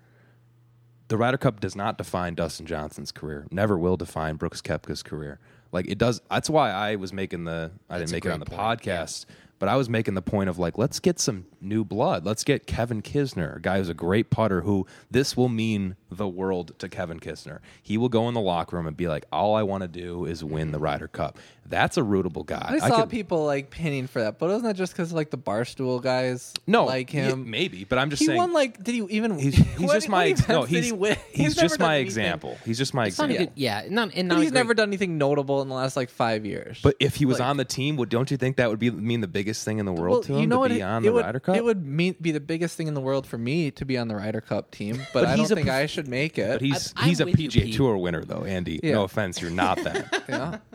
The 1.09 1.17
Ryder 1.17 1.39
Cup 1.39 1.61
does 1.61 1.77
not 1.77 1.99
define 1.99 2.35
Dustin 2.35 2.67
Johnson's 2.67 3.13
career. 3.13 3.47
Never 3.51 3.79
will 3.79 3.97
define 3.97 4.37
Brooks 4.37 4.61
Koepka's 4.63 5.03
career. 5.03 5.39
Like 5.73 5.87
it 5.89 5.99
does. 5.99 6.21
That's 6.31 6.49
why 6.51 6.71
I 6.71 6.97
was 6.97 7.13
making 7.13 7.45
the. 7.45 7.71
I 7.91 7.99
That's 7.99 8.11
didn't 8.11 8.25
make 8.25 8.27
it 8.27 8.33
on 8.33 8.41
the 8.41 8.47
point, 8.47 8.83
podcast, 8.83 9.27
but 9.65 9.71
I 9.71 9.77
was 9.77 9.89
making 9.89 10.13
the 10.13 10.21
point 10.21 10.51
of 10.51 10.59
like, 10.59 10.77
let's 10.77 11.01
get 11.01 11.19
some 11.19 11.47
new 11.59 11.87
blood. 11.87 12.27
Let's 12.27 12.45
get 12.45 12.67
Kevin 12.67 13.01
Kisner, 13.01 13.57
a 13.57 13.61
guy 13.61 13.79
who's 13.79 13.89
a 13.89 13.95
great 13.95 14.29
putter. 14.29 14.61
Who 14.61 14.87
this 15.11 15.39
will 15.39 15.49
mean 15.49 15.97
the 16.11 16.29
world 16.29 16.79
to 16.81 16.89
Kevin 16.91 17.19
Kisner. 17.19 17.61
He 17.83 17.97
will 17.97 18.11
go 18.11 18.29
in 18.29 18.35
the 18.35 18.43
locker 18.43 18.77
room 18.77 18.87
and 18.87 18.95
be 18.95 19.09
like, 19.09 19.25
all 19.33 19.55
I 19.55 19.63
want 19.63 19.81
to 19.81 19.89
do 19.89 20.27
is 20.27 20.45
win 20.45 20.73
the 20.73 20.79
Ryder 20.79 21.09
Cup. 21.09 21.39
That's 21.67 21.97
a 21.97 22.03
rootable 22.03 22.45
guy. 22.45 22.79
I 22.83 22.89
saw 22.89 23.01
could- 23.01 23.11
people 23.11 23.45
like 23.47 23.71
pinning 23.71 24.07
for 24.07 24.21
that, 24.21 24.39
but 24.39 24.47
wasn't 24.47 24.65
that 24.65 24.77
just 24.77 24.93
because 24.93 25.13
like 25.13 25.31
the 25.31 25.39
barstool 25.39 26.01
guys 26.03 26.53
no 26.67 26.85
like 26.85 27.13
yeah, 27.13 27.31
him? 27.31 27.51
maybe, 27.51 27.85
but 27.85 27.99
I'm 27.99 28.11
just 28.11 28.21
he 28.21 28.27
saying. 28.27 28.37
won 28.39 28.53
like 28.53 28.83
did 28.85 28.95
he 28.95 29.03
even? 29.09 29.39
He's, 29.39 29.55
he's 29.57 29.79
what- 29.81 29.95
just 29.95 30.09
my 30.09 30.35
no. 30.49 30.67
did 30.67 30.69
He's 30.69 30.85
he 30.87 30.93
win? 30.93 31.17
he's 31.33 31.55
just 31.55 31.79
done 31.79 31.87
my 31.89 31.95
anything. 31.97 32.07
example. 32.07 32.59
He's 32.65 32.77
just 32.79 32.93
my 32.95 33.07
It's 33.07 33.15
example. 33.19 33.37
a 33.37 33.39
good, 33.47 33.53
yeah, 33.55 33.85
not 33.89 34.11
and 34.15 34.29
not 34.29 34.39
he's 34.41 34.51
great- 34.51 34.59
never 34.61 34.75
done 34.75 34.89
anything 34.91 35.17
notable 35.19 35.63
in 35.63 35.69
the 35.69 35.75
last 35.75 35.97
like 35.97 36.11
five 36.11 36.45
years. 36.45 36.79
But 36.83 36.97
if 37.01 37.17
he 37.17 37.25
was 37.25 37.39
Like- 37.41 37.49
on 37.49 37.57
the 37.57 37.65
team, 37.65 37.97
would 37.97 38.09
don't 38.11 38.31
you 38.31 38.37
think 38.37 38.57
that 38.57 38.69
would 38.69 38.79
be 38.79 38.91
mean 38.91 39.21
the 39.23 39.27
biggest 39.29 39.65
thing 39.65 39.79
in 39.79 39.87
the 39.87 39.93
world 39.93 40.13
well, 40.13 40.23
to 40.25 40.33
him 40.35 40.41
you 40.41 40.47
know 40.47 40.57
to 40.57 40.61
what? 40.61 40.71
be 40.71 40.81
It, 40.81 40.83
on 40.83 41.03
it 41.03 41.07
the 41.07 41.13
would, 41.15 41.25
Ryder 41.25 41.41
Cup? 41.41 41.57
It 41.57 41.65
would 41.65 41.85
mean, 41.87 42.15
be 42.21 42.31
the 42.31 42.41
biggest 42.41 42.77
thing 42.77 42.89
in 42.89 42.95
the 42.95 43.01
world 43.01 43.27
for 43.27 43.39
me 43.39 43.71
to 43.73 43.85
be 43.85 43.97
on 43.99 44.09
the 44.09 44.17
Ryder 44.17 44.41
Cup 44.43 44.71
team, 44.71 44.97
but, 45.15 45.23
But 45.23 45.25
I 45.27 45.37
he's 45.37 45.49
don't 45.49 45.59
a 45.59 45.61
think 45.63 45.69
I 45.75 45.87
should 45.87 46.09
make 46.09 46.39
it. 46.39 46.51
but 46.51 46.61
he's 46.61 46.93
he's 47.03 47.21
a 47.21 47.25
PGA 47.27 47.75
Tour 47.75 47.97
winner 47.97 48.23
though, 48.25 48.45
Andy. 48.45 48.81
No 48.83 49.05
offense, 49.05 49.41
you're 49.41 49.51
not 49.51 49.79
that. 49.83 50.61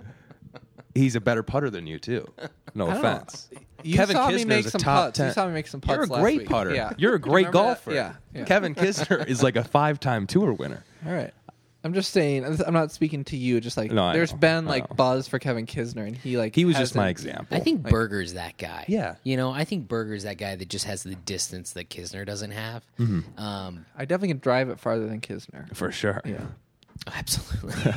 yeah. 0.96 1.02
he's 1.02 1.16
a 1.16 1.22
better 1.22 1.44
putter 1.44 1.70
than 1.70 1.88
you 1.88 2.00
too. 2.00 2.26
No 2.76 2.88
I 2.88 2.94
don't 2.94 3.02
know. 3.02 3.10
offense. 3.10 3.50
You 3.82 3.96
Kevin 3.96 4.16
saw 4.16 4.30
Kisner 4.30 4.36
me 4.36 4.46
make 4.46 4.60
is 4.60 4.66
a 4.68 4.70
some 4.72 4.82
top 4.82 5.06
putts. 5.08 5.18
10. 5.18 5.28
You 5.28 5.34
saw 5.34 5.48
me 5.48 5.54
make 5.54 5.68
some 5.68 5.82
putts. 5.82 5.96
You're 5.96 6.04
a 6.04 6.08
last 6.08 6.22
great 6.22 6.38
week. 6.42 6.48
putter. 6.50 6.76
Yeah. 6.76 6.94
You're 7.00 7.16
a 7.16 7.20
great 7.20 7.48
Remember 7.48 7.58
that? 7.58 7.64
golfer. 7.86 7.94
Yeah. 7.94 8.14
yeah. 8.32 8.44
Kevin 8.46 8.76
Kisner 8.76 9.26
is 9.28 9.42
like 9.42 9.56
a 9.56 9.64
five-time 9.64 10.28
tour 10.28 10.54
winner. 10.54 10.84
All 11.08 11.12
right. 11.12 11.34
I'm 11.84 11.94
just 11.96 12.12
saying. 12.12 12.46
I'm 12.68 12.74
not 12.76 12.92
speaking 12.92 13.24
to 13.26 13.38
you. 13.38 13.60
Just 13.60 13.76
like 13.76 13.90
No, 13.92 14.04
I 14.04 14.14
there's 14.14 14.34
know. 14.34 14.38
been 14.38 14.68
I 14.68 14.70
like 14.70 14.90
know. 14.92 14.96
buzz 14.98 15.28
for 15.28 15.40
Kevin 15.40 15.66
Kisner, 15.66 16.06
and 16.06 16.16
he 16.16 16.38
like 16.38 16.54
He 16.54 16.64
was 16.66 16.78
just 16.78 16.94
my 16.94 17.08
hasn't- 17.08 17.28
example. 17.30 17.58
I 17.58 17.60
think 17.60 17.84
Like- 17.86 17.92
Berger's 17.92 18.34
that 18.36 18.58
guy. 18.60 18.86
Yeah. 18.88 19.16
You 19.24 19.36
know, 19.36 19.50
I 19.52 19.64
think 19.66 19.88
Berger's 19.88 20.24
that 20.26 20.38
guy 20.38 20.56
that 20.58 20.70
just 20.70 20.86
has 20.86 21.02
the 21.02 21.16
distance 21.16 21.72
that 21.74 21.90
Kisner 21.90 22.24
doesn't 22.26 22.52
have. 22.52 22.84
Mm-hmm. 23.00 23.40
Um, 23.42 23.86
I 23.98 24.06
definitely 24.06 24.28
can 24.30 24.40
drive 24.40 24.70
it 24.70 24.80
farther 24.80 25.08
than 25.08 25.22
Kisner. 25.22 25.76
for 25.76 25.92
sure. 25.92 26.22
Yeah. 26.24 26.42
absolutely. 27.16 27.74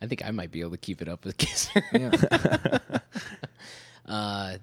I 0.00 0.06
think 0.06 0.24
I 0.24 0.30
might 0.30 0.50
be 0.50 0.60
able 0.60 0.70
to 0.72 0.78
keep 0.78 1.02
it 1.02 1.08
up 1.08 1.24
with 1.24 1.36
Kisner. 1.38 1.82
Yeah. 1.92 2.98
Uh, 4.08 4.56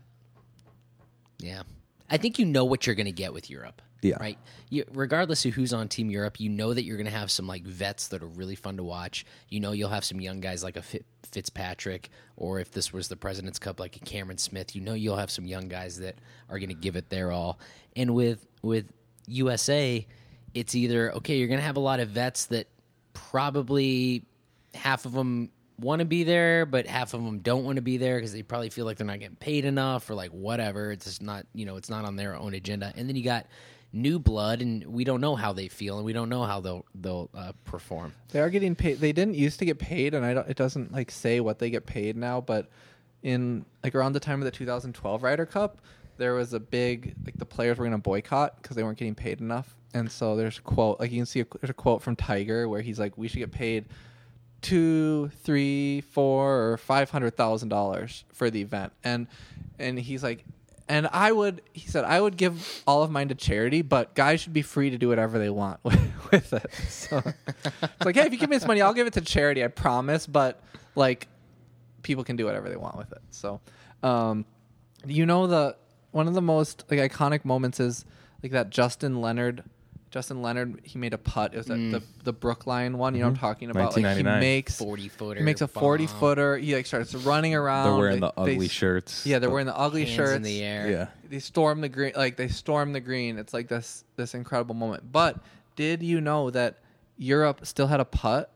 yeah. 1.37 1.61
I 2.09 2.17
think 2.17 2.39
you 2.39 2.45
know 2.45 2.65
what 2.65 2.87
you're 2.87 2.95
going 2.95 3.05
to 3.05 3.11
get 3.11 3.31
with 3.31 3.47
Europe. 3.47 3.79
Yeah. 4.01 4.17
Right. 4.19 4.37
You, 4.69 4.85
regardless 4.93 5.45
of 5.45 5.53
who's 5.53 5.73
on 5.73 5.87
Team 5.87 6.11
Europe, 6.11 6.39
you 6.39 6.49
know 6.49 6.73
that 6.73 6.83
you're 6.83 6.97
going 6.97 7.05
to 7.05 7.11
have 7.11 7.31
some 7.31 7.47
like 7.47 7.63
vets 7.63 8.09
that 8.09 8.21
are 8.21 8.27
really 8.27 8.55
fun 8.55 8.77
to 8.77 8.83
watch. 8.83 9.25
You 9.49 9.59
know 9.59 9.71
you'll 9.71 9.89
have 9.89 10.05
some 10.05 10.21
young 10.21 10.41
guys 10.41 10.63
like 10.63 10.77
a 10.77 10.83
Fitzpatrick, 11.31 12.09
or 12.37 12.59
if 12.59 12.71
this 12.71 12.93
was 12.93 13.07
the 13.07 13.15
President's 13.15 13.57
Cup, 13.57 13.79
like 13.79 13.95
a 13.95 13.99
Cameron 13.99 14.37
Smith. 14.37 14.75
You 14.75 14.81
know 14.81 14.93
you'll 14.93 15.17
have 15.17 15.31
some 15.31 15.45
young 15.45 15.67
guys 15.67 15.97
that 15.99 16.15
are 16.49 16.59
going 16.59 16.69
to 16.69 16.75
give 16.75 16.95
it 16.95 17.09
their 17.09 17.31
all. 17.31 17.59
And 17.95 18.13
with 18.13 18.45
with 18.61 18.85
USA, 19.27 20.05
it's 20.53 20.75
either 20.75 21.11
okay. 21.13 21.37
You're 21.37 21.47
going 21.47 21.59
to 21.59 21.65
have 21.65 21.77
a 21.77 21.81
lot 21.81 21.99
of 21.99 22.09
vets 22.09 22.45
that 22.47 22.67
probably 23.13 24.23
half 24.75 25.05
of 25.05 25.13
them 25.13 25.51
want 25.79 25.99
to 25.99 26.05
be 26.05 26.23
there, 26.23 26.65
but 26.65 26.87
half 26.87 27.13
of 27.13 27.23
them 27.23 27.39
don't 27.39 27.65
want 27.65 27.75
to 27.77 27.81
be 27.81 27.97
there 27.97 28.17
because 28.17 28.33
they 28.33 28.43
probably 28.43 28.69
feel 28.69 28.85
like 28.85 28.97
they're 28.97 29.07
not 29.07 29.19
getting 29.19 29.35
paid 29.35 29.65
enough 29.65 30.09
or 30.09 30.15
like 30.15 30.31
whatever. 30.31 30.91
It's 30.91 31.05
just 31.05 31.21
not, 31.21 31.45
you 31.53 31.65
know, 31.65 31.77
it's 31.77 31.89
not 31.89 32.05
on 32.05 32.15
their 32.15 32.35
own 32.35 32.53
agenda. 32.53 32.93
And 32.95 33.09
then 33.09 33.15
you 33.15 33.23
got 33.23 33.47
new 33.95 34.19
blood, 34.19 34.61
and 34.61 34.85
we 34.87 35.03
don't 35.03 35.21
know 35.21 35.35
how 35.35 35.53
they 35.53 35.67
feel, 35.67 35.97
and 35.97 36.05
we 36.05 36.13
don't 36.13 36.29
know 36.29 36.43
how 36.43 36.59
they'll 36.59 36.85
they'll 36.93 37.29
uh, 37.33 37.53
perform. 37.63 38.13
They 38.31 38.39
are 38.39 38.49
getting 38.49 38.75
paid. 38.75 38.99
They 38.99 39.11
didn't 39.13 39.35
used 39.35 39.59
to 39.59 39.65
get 39.65 39.79
paid, 39.79 40.13
and 40.13 40.25
I 40.25 40.33
don't, 40.33 40.47
it 40.47 40.57
doesn't 40.57 40.91
like 40.91 41.09
say 41.09 41.39
what 41.39 41.59
they 41.59 41.69
get 41.69 41.85
paid 41.85 42.15
now. 42.15 42.41
But 42.41 42.69
in 43.23 43.65
like 43.83 43.95
around 43.95 44.13
the 44.13 44.19
time 44.19 44.41
of 44.41 44.45
the 44.45 44.51
2012 44.51 45.23
Ryder 45.23 45.45
Cup, 45.45 45.81
there 46.17 46.33
was 46.33 46.53
a 46.53 46.59
big 46.59 47.15
like 47.25 47.37
the 47.37 47.45
players 47.45 47.77
were 47.77 47.85
going 47.85 47.93
to 47.93 47.97
boycott 47.97 48.61
because 48.61 48.75
they 48.75 48.83
weren't 48.83 48.97
getting 48.97 49.15
paid 49.15 49.39
enough. 49.39 49.75
And 49.93 50.11
so 50.11 50.35
there's 50.35 50.57
a 50.57 50.61
quote 50.61 50.99
like 50.99 51.11
you 51.11 51.19
can 51.19 51.25
see 51.25 51.39
a, 51.39 51.45
there's 51.61 51.69
a 51.69 51.73
quote 51.73 52.01
from 52.01 52.15
Tiger 52.15 52.67
where 52.67 52.81
he's 52.81 52.99
like, 52.99 53.17
"We 53.17 53.27
should 53.27 53.39
get 53.39 53.51
paid 53.51 53.85
two, 54.65 55.29
three, 55.43 56.01
four, 56.01 56.71
or 56.71 56.77
five 56.77 57.09
hundred 57.09 57.37
thousand 57.37 57.69
dollars 57.69 58.23
for 58.33 58.49
the 58.49 58.61
event." 58.61 58.93
And 59.03 59.27
and 59.79 59.99
he's 59.99 60.23
like. 60.23 60.45
And 60.87 61.07
I 61.11 61.31
would, 61.31 61.63
he 61.73 61.89
said, 61.89 62.05
I 62.05 62.21
would 62.21 62.37
give 62.37 62.83
all 62.85 63.01
of 63.01 63.09
mine 63.09 63.29
to 63.29 63.33
charity, 63.33 63.81
but 63.81 64.13
guys 64.13 64.41
should 64.41 64.53
be 64.53 64.61
free 64.61 64.91
to 64.91 64.99
do 64.99 65.09
whatever 65.09 65.39
they 65.39 65.49
want 65.49 65.79
with, 65.83 65.99
with 66.31 66.53
it. 66.53 66.71
So 66.89 67.23
it's 67.25 68.05
like, 68.05 68.13
hey, 68.13 68.27
if 68.27 68.31
you 68.31 68.37
give 68.37 68.51
me 68.51 68.55
this 68.55 68.67
money, 68.67 68.83
I'll 68.83 68.93
give 68.93 69.07
it 69.07 69.13
to 69.13 69.21
charity, 69.21 69.63
I 69.63 69.67
promise. 69.69 70.27
But 70.27 70.61
like, 70.93 71.27
people 72.03 72.23
can 72.23 72.35
do 72.35 72.45
whatever 72.45 72.69
they 72.69 72.75
want 72.75 72.97
with 72.97 73.11
it. 73.13 73.21
So, 73.31 73.61
um, 74.03 74.45
you 75.07 75.25
know, 75.25 75.47
the 75.47 75.75
one 76.11 76.27
of 76.27 76.35
the 76.35 76.41
most 76.41 76.85
like 76.89 76.99
iconic 76.99 77.43
moments 77.43 77.79
is 77.79 78.05
like 78.43 78.51
that 78.51 78.69
Justin 78.69 79.21
Leonard. 79.21 79.63
Justin 80.15 80.41
Leonard, 80.41 80.79
he 80.83 80.97
made 80.97 81.13
a 81.13 81.17
putt. 81.17 81.53
It 81.53 81.57
was 81.57 81.67
Mm. 81.67 81.91
the 81.91 82.01
the 82.23 82.31
Brookline 82.31 82.97
one. 82.97 83.15
You 83.15 83.19
know 83.19 83.25
what 83.27 83.31
I'm 83.31 83.37
talking 83.37 83.69
about? 83.69 83.97
Like 83.97 84.15
he 84.15 84.23
makes 84.23 84.77
40 84.77 85.09
footer. 85.09 85.39
he 85.41 85.43
makes 85.45 85.59
a 85.59 85.67
40 85.67 86.07
footer. 86.07 86.55
He 86.57 86.73
like 86.73 86.85
starts 86.85 87.13
running 87.13 87.53
around. 87.53 87.89
They're 87.89 87.97
wearing 87.99 88.21
They- 88.21 88.31
the 88.37 88.45
they- 88.45 88.53
ugly 88.53 88.67
shirts. 88.69 89.25
Yeah, 89.25 89.39
they're 89.39 89.49
wearing 89.49 89.65
the 89.67 89.77
ugly 89.77 90.05
Hands 90.05 90.15
shirts 90.15 90.31
in 90.37 90.43
the 90.43 90.63
air. 90.63 90.89
Yeah. 90.89 91.07
they 91.29 91.39
storm 91.39 91.81
the 91.81 91.89
green 91.89 92.13
like 92.15 92.37
they 92.37 92.47
storm 92.47 92.93
the 92.93 93.01
green 93.01 93.37
it's 93.37 93.53
like 93.53 93.67
this 93.67 94.05
this 94.15 94.33
incredible 94.35 94.73
moment 94.75 95.11
but 95.11 95.37
did 95.75 96.01
you 96.03 96.21
know 96.21 96.49
that 96.51 96.77
europe 97.17 97.65
still 97.65 97.87
had 97.87 97.99
a 97.99 98.05
putt 98.05 98.49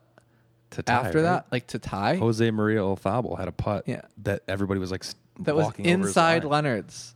To 0.72 0.84
tie, 0.84 0.94
after 0.94 1.18
right? 1.18 1.24
that 1.24 1.46
like 1.52 1.66
to 1.68 1.80
tie 1.80 2.16
Jose 2.16 2.50
Maria 2.52 2.80
Olazabal 2.80 3.38
had 3.38 3.48
a 3.50 3.52
putt. 3.52 3.84
Yeah. 3.88 4.02
That 4.24 4.44
everybody 4.48 4.80
was 4.80 4.92
like 4.92 5.04
s- 5.04 5.16
that 5.40 5.56
was 5.56 5.66
walking 5.66 5.88
over 5.88 5.98
his 5.98 6.08
inside 6.08 6.44
line. 6.44 6.52
leonard's 6.52 7.16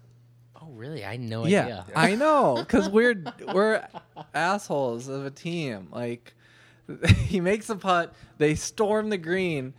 really? 0.84 1.06
I 1.06 1.12
had 1.12 1.22
no 1.22 1.46
yeah, 1.46 1.62
idea. 1.63 1.86
i 1.96 2.15
know 2.15 2.56
because 2.60 2.90
we're 2.90 3.23
we're 3.54 3.86
assholes 4.34 5.08
of 5.08 5.25
a 5.25 5.31
team. 5.31 5.88
Like 5.92 6.34
he 7.25 7.40
makes 7.40 7.69
a 7.69 7.75
putt 7.75 8.13
they 8.38 8.56
storm 8.56 9.10
the 9.10 9.17
green. 9.17 9.73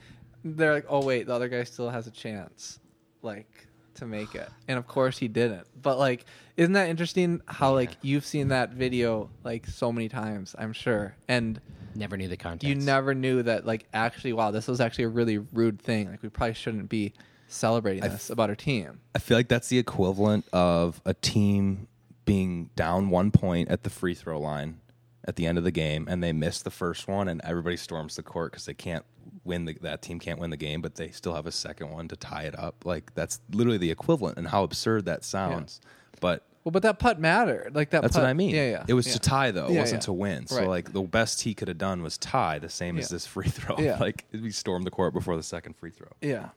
They're 0.45 0.73
like 0.73 0.87
oh 0.89 1.05
wait 1.05 1.27
the 1.27 1.35
other 1.35 1.49
guy 1.49 1.65
still 1.65 1.91
has 1.91 2.07
a 2.07 2.11
chance 2.11 2.79
like 3.23 3.67
to 3.97 4.07
make 4.07 4.35
it. 4.35 4.49
And 4.67 4.79
of 4.79 4.87
course 4.87 5.19
he 5.19 5.29
didn't. 5.29 5.67
But 5.81 5.99
like 5.99 6.25
isn't 6.57 6.73
that 6.73 6.89
interesting 6.89 7.43
how 7.47 7.75
like 7.75 7.91
you've 8.01 8.25
seen 8.25 8.49
that 8.49 8.71
video 8.71 9.29
like 9.45 9.67
so 9.67 9.93
many 9.93 10.09
times 10.09 10.57
i'm 10.59 10.73
sure. 10.73 11.17
And 11.29 11.61
Never 11.97 12.17
knew 12.17 12.27
the 12.29 12.37
context. 12.37 12.67
you 12.67 12.75
never 12.75 13.15
knew 13.15 13.43
that 13.45 13.67
like 13.67 13.87
actually 13.93 14.33
wow 14.33 14.51
this 14.51 14.67
was 14.67 14.81
actually 14.81 15.05
a 15.05 15.09
really 15.11 15.39
rude 15.39 15.81
thing. 15.81 16.11
Like 16.11 16.23
we 16.23 16.29
probably 16.31 16.55
shouldn't 16.55 16.89
be 16.89 17.13
celebrating 17.55 18.03
this 18.03 18.31
about 18.31 18.51
our 18.51 18.57
team 18.57 19.01
I 19.15 19.19
feel 19.19 19.37
like 19.37 19.49
that's 19.49 19.69
the 19.69 19.79
equivalent 19.79 20.47
of 20.53 21.01
a 21.05 21.15
team 21.15 21.89
being 22.25 22.71
down 22.77 23.11
one 23.11 23.31
point 23.31 23.69
at 23.69 23.83
the 23.83 23.91
free 23.91 24.15
throw 24.15 24.41
line 24.41 24.81
at 25.27 25.37
the 25.37 25.47
end 25.47 25.59
of 25.59 25.65
the 25.65 25.71
game, 25.71 26.07
and 26.09 26.23
they 26.23 26.33
miss 26.33 26.63
the 26.63 26.71
first 26.71 27.09
one, 27.09 27.29
and 27.29 27.41
everybody 27.45 27.77
storms 27.77 28.17
the 28.17 28.23
court 28.23 28.53
because 28.53 28.67
they 28.67 28.75
can't 28.75 29.05
win 29.45 29.65
the, 29.65 29.75
that 29.81 30.03
team 30.03 30.19
can't 30.19 30.39
win 30.39 30.51
the 30.51 30.57
game, 30.57 30.83
but 30.83 30.97
they 30.97 31.11
still 31.11 31.35
have 31.35 31.47
a 31.47 31.53
second 31.53 31.91
one 31.91 32.09
to 32.09 32.17
tie 32.17 32.43
it 32.43 32.59
up. 32.59 32.85
Like 32.85 33.15
that's 33.15 33.41
literally 33.51 33.79
the 33.79 33.91
equivalent, 33.91 34.39
and 34.39 34.49
how 34.49 34.63
absurd 34.63 35.07
that 35.07 35.25
sounds. 35.25 35.81
But 36.21 36.45
Well, 36.63 36.73
but 36.73 36.83
that 36.83 36.99
putt 36.99 37.19
mattered. 37.19 37.75
Like 37.75 37.91
that. 37.91 38.03
that's 38.03 38.15
putt, 38.15 38.23
what 38.23 38.29
I 38.29 38.35
mean. 38.35 38.55
Yeah, 38.55 38.71
yeah. 38.71 38.85
It 38.87 38.95
was 38.95 39.07
yeah. 39.07 39.15
to 39.15 39.19
tie 39.19 39.51
though. 39.51 39.67
It 39.67 39.73
Yeah, 39.73 39.81
wasn't 39.81 40.03
yeah. 40.03 40.07
to 40.07 40.13
win. 40.13 40.47
So 40.47 40.59
Right. 40.59 40.69
like 40.69 40.93
the 40.93 41.03
best 41.03 41.43
he 41.43 41.55
could 41.55 41.69
have 41.69 41.79
done 41.79 42.03
was 42.03 42.19
tie, 42.19 42.59
the 42.59 42.69
same 42.69 42.99
as 42.99 43.09
this 43.09 43.27
free 43.27 43.49
throw. 43.49 43.77
Yeah. 43.79 43.99
Like 43.99 44.25
we 44.33 44.51
stormed 44.51 44.87
the 44.87 44.91
court 44.91 45.15
before 45.15 45.37
the 45.37 45.43
second 45.43 45.77
free 45.77 45.91
throw. 45.91 46.09
Yeah. 46.21 46.51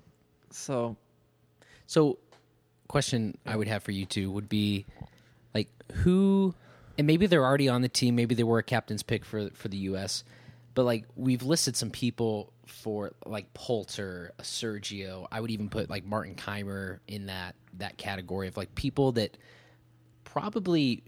So 0.51 0.95
So, 1.85 2.19
question 2.87 3.37
I 3.45 3.55
would 3.55 3.67
have 3.67 3.83
for 3.83 3.91
you 3.91 4.05
two 4.05 4.31
would 4.31 4.49
be, 4.49 4.85
like, 5.53 5.69
who, 5.91 6.53
and 6.97 7.07
maybe 7.07 7.27
they're 7.27 7.45
already 7.45 7.69
on 7.69 7.81
the 7.81 7.89
team, 7.89 8.15
maybe 8.15 8.35
they 8.35 8.43
were 8.43 8.59
a 8.59 8.63
captain's 8.63 9.03
pick 9.03 9.25
for 9.25 9.49
for 9.51 9.67
the 9.67 9.77
U.S., 9.77 10.23
but 10.73 10.83
like 10.83 11.05
we've 11.15 11.41
listed 11.43 11.75
some 11.75 11.89
people 11.89 12.53
for 12.67 13.13
like 13.25 13.51
Poulter, 13.53 14.31
Sergio. 14.41 15.27
I 15.31 15.41
would 15.41 15.49
even 15.49 15.69
put 15.69 15.89
like 15.89 16.05
Martin 16.05 16.35
Kaymer 16.35 16.99
in 17.07 17.27
that 17.27 17.55
that 17.79 17.97
category 17.97 18.47
of 18.47 18.57
like 18.57 18.75
people 18.75 19.13
that 19.13 19.37
probably 20.23 21.03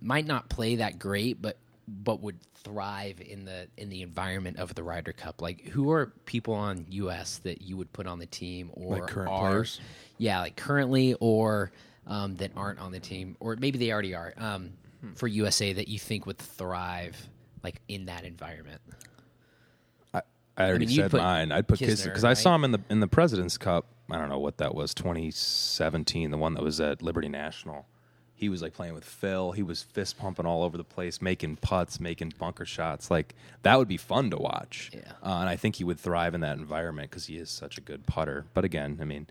might 0.00 0.26
not 0.26 0.48
play 0.48 0.76
that 0.76 0.98
great, 0.98 1.42
but 1.42 1.58
but 1.88 2.20
would 2.20 2.40
thrive 2.54 3.20
in 3.20 3.44
the 3.44 3.68
in 3.76 3.88
the 3.88 4.02
environment 4.02 4.58
of 4.58 4.74
the 4.74 4.82
Ryder 4.82 5.12
Cup. 5.12 5.40
Like, 5.40 5.66
who 5.66 5.90
are 5.90 6.06
people 6.24 6.54
on 6.54 6.86
US 6.90 7.38
that 7.38 7.62
you 7.62 7.76
would 7.76 7.92
put 7.92 8.06
on 8.06 8.18
the 8.18 8.26
team 8.26 8.70
or 8.72 8.98
Like 8.98 9.08
current 9.08 9.30
are, 9.30 9.50
players? 9.50 9.80
Yeah, 10.18 10.40
like 10.40 10.56
currently 10.56 11.14
or 11.20 11.72
um, 12.06 12.36
that 12.36 12.52
aren't 12.56 12.78
on 12.80 12.92
the 12.92 13.00
team, 13.00 13.36
or 13.40 13.56
maybe 13.56 13.78
they 13.78 13.92
already 13.92 14.14
are 14.14 14.34
um, 14.36 14.72
for 15.14 15.28
USA 15.28 15.72
that 15.72 15.88
you 15.88 15.98
think 15.98 16.26
would 16.26 16.38
thrive 16.38 17.16
like 17.62 17.80
in 17.88 18.06
that 18.06 18.24
environment. 18.24 18.80
I, 20.12 20.22
I 20.56 20.68
already 20.68 20.86
mean, 20.86 20.96
said 20.96 21.12
mine. 21.12 21.52
I'd 21.52 21.68
put 21.68 21.80
Kisner 21.80 22.04
because 22.04 22.24
I 22.24 22.34
saw 22.34 22.54
him 22.54 22.64
in 22.64 22.72
the 22.72 22.80
in 22.90 23.00
the 23.00 23.08
President's 23.08 23.58
Cup. 23.58 23.86
I 24.10 24.18
don't 24.18 24.28
know 24.28 24.38
what 24.38 24.58
that 24.58 24.72
was, 24.74 24.94
2017, 24.94 26.30
the 26.30 26.38
one 26.38 26.54
that 26.54 26.62
was 26.62 26.80
at 26.80 27.02
Liberty 27.02 27.28
National. 27.28 27.86
He 28.36 28.50
was 28.50 28.60
like 28.60 28.74
playing 28.74 28.92
with 28.92 29.04
Phil. 29.04 29.52
He 29.52 29.62
was 29.62 29.82
fist 29.82 30.18
pumping 30.18 30.44
all 30.44 30.62
over 30.62 30.76
the 30.76 30.84
place, 30.84 31.22
making 31.22 31.56
putts, 31.56 31.98
making 31.98 32.34
bunker 32.38 32.66
shots. 32.66 33.10
Like 33.10 33.34
that 33.62 33.78
would 33.78 33.88
be 33.88 33.96
fun 33.96 34.30
to 34.30 34.36
watch. 34.36 34.90
Yeah. 34.92 35.12
Uh, 35.22 35.38
and 35.40 35.48
I 35.48 35.56
think 35.56 35.76
he 35.76 35.84
would 35.84 35.98
thrive 35.98 36.34
in 36.34 36.42
that 36.42 36.58
environment 36.58 37.10
because 37.10 37.26
he 37.26 37.38
is 37.38 37.48
such 37.48 37.78
a 37.78 37.80
good 37.80 38.06
putter. 38.06 38.44
But 38.52 38.64
again, 38.64 38.98
I 39.00 39.04
mean, 39.04 39.26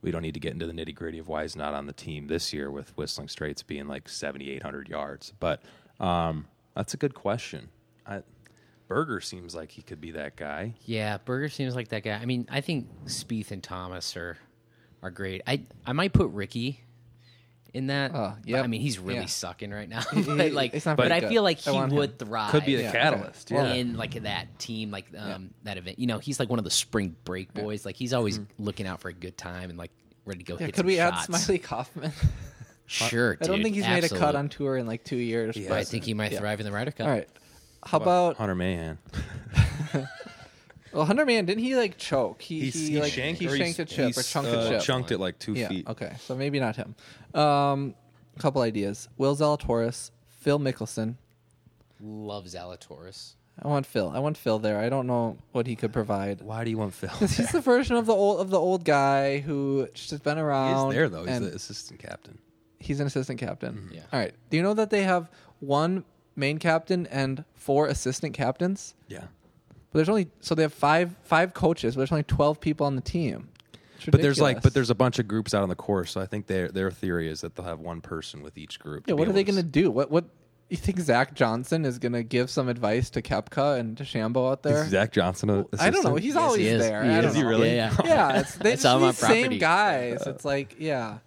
we 0.00 0.10
don't 0.10 0.22
need 0.22 0.34
to 0.34 0.40
get 0.40 0.54
into 0.54 0.66
the 0.66 0.72
nitty 0.72 0.94
gritty 0.94 1.18
of 1.18 1.28
why 1.28 1.42
he's 1.42 1.56
not 1.56 1.74
on 1.74 1.86
the 1.86 1.92
team 1.92 2.28
this 2.28 2.52
year 2.52 2.70
with 2.70 2.96
Whistling 2.96 3.28
Straits 3.28 3.62
being 3.62 3.86
like 3.86 4.08
7,800 4.08 4.88
yards. 4.88 5.34
But 5.38 5.62
um, 6.00 6.46
that's 6.74 6.94
a 6.94 6.96
good 6.96 7.14
question. 7.14 7.68
I, 8.06 8.22
Berger 8.86 9.20
seems 9.20 9.54
like 9.54 9.70
he 9.72 9.82
could 9.82 10.00
be 10.00 10.12
that 10.12 10.36
guy. 10.36 10.74
Yeah, 10.86 11.18
Berger 11.18 11.50
seems 11.50 11.76
like 11.76 11.88
that 11.88 12.02
guy. 12.02 12.14
I 12.14 12.24
mean, 12.24 12.48
I 12.50 12.62
think 12.62 12.88
Spieth 13.04 13.50
and 13.50 13.62
Thomas 13.62 14.16
are 14.16 14.38
are 15.02 15.10
great. 15.10 15.42
I 15.46 15.62
I 15.86 15.92
might 15.92 16.12
put 16.14 16.30
Rickie 16.30 16.80
in 17.74 17.88
that. 17.88 18.12
Oh, 18.14 18.34
but, 18.40 18.48
yep. 18.48 18.64
I 18.64 18.66
mean, 18.66 18.80
he's 18.80 18.98
really 18.98 19.20
Yeah. 19.20 19.26
sucking 19.26 19.70
right 19.70 19.88
now. 19.88 20.02
But 20.12 20.52
like, 20.52 20.72
he's 20.72 20.86
not 20.86 20.96
but 20.96 21.08
very 21.08 21.14
I 21.18 21.20
good. 21.20 21.28
feel 21.30 21.42
like 21.42 21.58
he 21.58 21.70
would 21.78 22.10
him. 22.10 22.16
thrive. 22.28 22.50
Could 22.50 22.64
be 22.64 22.76
the 22.76 22.82
Yeah. 22.82 22.92
catalyst. 22.92 23.50
Yeah. 23.50 23.72
in 23.74 23.96
like 23.96 24.22
that 24.22 24.58
team, 24.58 24.90
like 24.90 25.06
um, 25.16 25.50
that 25.64 25.78
event. 25.78 25.98
You 25.98 26.06
know, 26.06 26.18
he's 26.18 26.38
like 26.40 26.48
one 26.50 26.58
of 26.58 26.64
the 26.64 26.70
spring 26.70 27.14
break 27.24 27.52
boys. 27.54 27.84
Like 27.86 27.96
he's 27.96 28.12
always 28.14 28.40
looking 28.58 28.86
out 28.86 29.00
for 29.00 29.08
a 29.08 29.12
good 29.14 29.36
time 29.36 29.70
and 29.70 29.78
like 29.78 29.90
ready 30.24 30.38
to 30.38 30.44
go. 30.44 30.54
Mm-hmm. 30.54 30.62
yeah, 30.62 30.66
hit 30.66 30.74
could 30.74 30.80
some 30.80 30.86
we 30.86 30.98
add. 30.98 31.14
Smylie 31.14 31.62
Kaufman? 31.62 32.12
Sure, 32.90 33.36
I 33.38 33.44
don't 33.44 33.62
think 33.62 33.74
he's 33.74 33.86
made 33.86 34.04
a 34.04 34.08
cut 34.08 34.34
on 34.34 34.48
tour 34.48 34.78
in 34.78 34.86
like 34.86 35.04
two 35.04 35.16
years. 35.18 35.54
He 35.54 35.68
but- 35.68 35.76
I 35.76 35.84
think 35.84 36.04
he 36.04 36.14
might 36.14 36.32
Yeah. 36.32 36.38
thrive 36.38 36.58
in 36.60 36.64
the 36.64 36.72
Ryder 36.72 36.92
Cup. 36.92 37.06
All 37.06 37.12
right. 37.12 37.28
How 37.84 37.98
about 37.98 38.38
Hunter 38.38 38.54
Mahan? 38.54 38.96
Well, 40.92 41.04
Hunter 41.04 41.24
Mahan? 41.26 41.44
Didn't 41.46 41.62
he 41.64 41.76
like 41.76 41.98
choke? 41.98 42.40
He 42.42 42.60
He's- 42.60 42.74
he, 42.74 42.90
he 42.92 43.00
like 43.00 43.12
shanked 43.12 43.40
he 43.40 43.46
or 43.48 43.56
shanked 43.56 43.78
a 43.78 43.82
he's- 43.84 43.90
chip 43.94 44.16
or 44.16 44.20
he's, 44.20 44.28
chunked 44.28 44.50
uh, 44.50 44.58
a 44.58 44.68
chip. 44.68 44.82
chunked 44.82 45.10
it 45.10 45.18
like 45.18 45.38
two 45.38 45.52
yeah. 45.54 45.68
feet. 45.68 45.86
Okay. 45.88 46.14
So 46.20 46.34
maybe 46.34 46.58
not 46.60 46.76
him. 46.76 46.94
Um, 47.34 47.94
a 48.36 48.40
couple 48.40 48.62
ideas: 48.62 49.08
Will 49.18 49.36
Zalatoris, 49.36 50.10
Phil 50.28 50.58
Mickelson. 50.58 51.16
Love 52.00 52.44
Zalatoris. 52.46 53.34
I 53.60 53.66
want 53.66 53.86
Phil. 53.86 54.08
I 54.14 54.20
want 54.20 54.36
Phil 54.38 54.60
there. 54.60 54.78
I 54.78 54.88
don't 54.88 55.08
know 55.08 55.36
what 55.50 55.66
he 55.66 55.74
could 55.74 55.92
provide. 55.92 56.40
Why 56.42 56.62
do 56.62 56.70
you 56.70 56.78
want 56.78 56.94
Phil? 56.94 57.10
Because 57.10 57.32
he's 57.36 57.50
the 57.50 57.60
version 57.60 57.96
of 57.96 58.06
the 58.06 58.14
old 58.14 58.40
of 58.40 58.50
the 58.50 58.58
old 58.58 58.84
guy 58.84 59.38
who 59.40 59.88
just 59.94 60.10
has 60.12 60.20
been 60.20 60.38
around. 60.38 60.88
is 60.90 60.94
there 60.94 61.08
though. 61.08 61.24
He's 61.24 61.36
and 61.36 61.46
the 61.46 61.54
assistant 61.54 61.98
captain. 61.98 62.38
he's 62.78 63.00
an 63.00 63.08
assistant 63.08 63.40
captain. 63.40 63.74
Mm-hmm. 63.74 63.94
Yeah. 63.94 64.02
All 64.12 64.20
right. 64.20 64.32
Do 64.50 64.56
you 64.56 64.62
know 64.62 64.74
that 64.74 64.90
they 64.90 65.02
have 65.02 65.28
one 65.58 66.04
main 66.36 66.58
captain 66.58 67.08
and 67.08 67.44
four 67.56 67.88
assistant 67.88 68.32
captains? 68.32 68.94
Yeah. 69.08 69.24
But 69.90 69.98
there's 69.98 70.08
only 70.08 70.28
so 70.40 70.54
they 70.54 70.62
have 70.62 70.74
five 70.74 71.14
five 71.22 71.54
coaches, 71.54 71.94
but 71.94 72.00
there's 72.00 72.12
only 72.12 72.24
twelve 72.24 72.60
people 72.60 72.86
on 72.86 72.94
the 72.96 73.02
team. 73.02 73.48
But 74.10 74.22
there's 74.22 74.40
like, 74.40 74.62
but 74.62 74.74
there's 74.74 74.90
a 74.90 74.94
bunch 74.94 75.18
of 75.18 75.26
groups 75.26 75.54
out 75.54 75.62
on 75.64 75.68
the 75.68 75.74
course. 75.74 76.12
So 76.12 76.20
I 76.20 76.26
think 76.26 76.46
their 76.46 76.68
their 76.68 76.90
theory 76.90 77.28
is 77.28 77.40
that 77.40 77.56
they'll 77.56 77.66
have 77.66 77.80
one 77.80 78.00
person 78.00 78.42
with 78.42 78.56
each 78.56 78.78
group. 78.78 79.04
yeah. 79.08 79.14
What 79.14 79.22
are 79.22 79.24
able 79.24 79.32
they 79.34 79.44
to 79.44 79.52
going 79.52 79.62
to 79.64 79.68
do? 79.68 79.90
What 79.90 80.10
what 80.10 80.24
you 80.68 80.76
think 80.76 81.00
Zach 81.00 81.34
Johnson 81.34 81.84
is 81.86 81.98
going 81.98 82.12
to 82.12 82.22
give 82.22 82.48
some 82.50 82.68
advice 82.68 83.08
to 83.10 83.22
Koepka 83.22 83.78
and 83.80 83.96
to 83.96 84.04
Shambo 84.04 84.52
out 84.52 84.62
there? 84.62 84.84
Is 84.84 84.90
Zach 84.90 85.10
Johnson 85.12 85.48
a 85.50 85.64
I 85.80 85.88
don't 85.90 86.04
know. 86.04 86.14
He's 86.16 86.34
Yes, 86.34 86.36
always 86.36 86.60
he 86.60 86.66
is. 86.68 86.80
there. 86.80 87.02
He 87.02 87.10
I 87.10 87.18
is. 87.18 87.24
don't 87.24 87.34
he 87.34 87.42
really? 87.42 87.74
Yeah, 87.74 87.92
yeah. 88.04 88.06
Yeah, 88.34 88.40
it's 88.40 88.54
they, 88.56 88.72
I 88.72 88.76
saw 88.76 88.98
him 88.98 89.04
it's 89.08 89.22
on 89.24 89.30
these 89.30 89.36
same 89.36 89.42
property. 89.44 89.58
guys. 89.58 90.26
It's 90.26 90.44
like 90.44 90.76
yeah, 90.78 91.18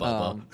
Bubba. 0.00 0.30
Um, 0.30 0.46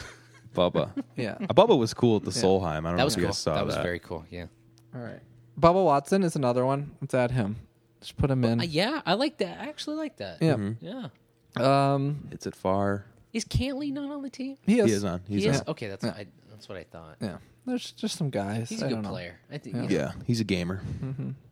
Bubba. 0.55 0.91
yeah. 1.17 1.37
Uh, 1.41 1.55
Bubba 1.55 1.79
was 1.79 1.95
cool 1.95 2.17
at 2.17 2.25
the 2.25 2.31
Solheim. 2.33 2.65
I 2.65 2.73
don't 2.75 2.83
that 2.85 2.97
know 2.99 3.05
was 3.05 3.15
if 3.15 3.21
you 3.21 3.27
guys 3.29 3.39
saw 3.39 3.55
that. 3.55 3.61
That 3.61 3.67
was 3.67 3.77
very 3.77 3.99
cool. 4.01 4.27
Yeah. 4.31 4.47
All 4.95 5.01
right. 5.01 5.21
Bubba 5.59 5.85
Watson 5.85 6.23
is 6.23 6.37
another 6.37 6.65
one. 6.65 6.93
Let's 7.01 7.15
add 7.15 7.31
him. 7.33 7.57
Just 8.01 8.17
put 8.17 8.31
him 8.31 8.45
in. 8.45 8.61
Uh, 8.61 8.65
yeah, 8.65 9.03
I 9.07 9.15
like 9.15 9.39
that. 9.39 9.61
I 9.61 9.69
actually 9.69 9.97
like 9.97 10.17
that. 10.17 10.39
yeah. 10.41 10.57
Yeah. 10.81 11.09
Um, 11.57 12.29
It's 12.31 12.47
at 12.47 12.55
far. 12.57 13.05
Is 13.33 13.45
Cantlay 13.45 13.93
not 13.93 14.11
on 14.11 14.23
the 14.23 14.31
team? 14.31 14.57
he 14.63 14.79
is. 14.81 14.87
He 14.87 14.93
is 14.93 15.05
on. 15.05 15.21
He's 15.29 15.43
he 15.45 15.49
is. 15.49 15.61
on. 15.61 15.69
Okay, 15.69 15.89
that's 15.89 16.05
I, 16.05 16.27
that's 16.51 16.69
what 16.69 16.79
I 16.79 16.85
thought. 16.85 17.17
Yeah. 17.21 17.39
There's 17.67 17.93
just 17.93 18.19
some 18.19 18.31
guys. 18.31 18.69
He's 18.69 18.83
a 18.83 18.87
I 18.87 18.89
good 18.89 18.95
don't 18.97 19.03
know. 19.05 19.11
player. 19.11 19.39
I 19.51 19.59
think 19.59 19.77
Yeah. 19.77 19.83
you 19.83 19.89
know, 19.89 19.95
Yeah, 19.95 20.13
he's 20.27 20.41
a 20.41 20.45
gamer. 20.45 20.83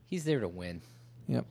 he's 0.06 0.24
there 0.24 0.40
to 0.40 0.48
win. 0.48 0.82
Yep. 1.28 1.46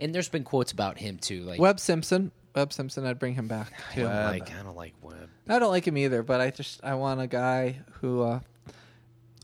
And 0.00 0.14
there's 0.14 0.28
been 0.28 0.44
quotes 0.44 0.72
about 0.72 0.98
him 0.98 1.18
too, 1.18 1.42
like 1.44 1.58
Webb 1.60 1.80
Simpson. 1.80 2.30
Webb 2.54 2.72
Simpson. 2.72 3.06
I'd 3.06 3.18
bring 3.18 3.34
him 3.34 3.48
back 3.48 3.72
I 3.90 3.94
too. 3.94 4.02
don't 4.02 4.12
like 4.24 4.50
I 4.54 4.62
don't 4.62 4.76
like 4.76 4.94
Webb. 5.02 5.28
I 5.48 5.58
don't 5.58 5.70
like 5.70 5.86
him 5.86 5.96
either, 5.96 6.22
but 6.22 6.40
I 6.40 6.50
just 6.50 6.84
I 6.84 6.94
want 6.96 7.20
a 7.20 7.26
guy 7.26 7.80
who. 8.00 8.22
uh 8.22 8.40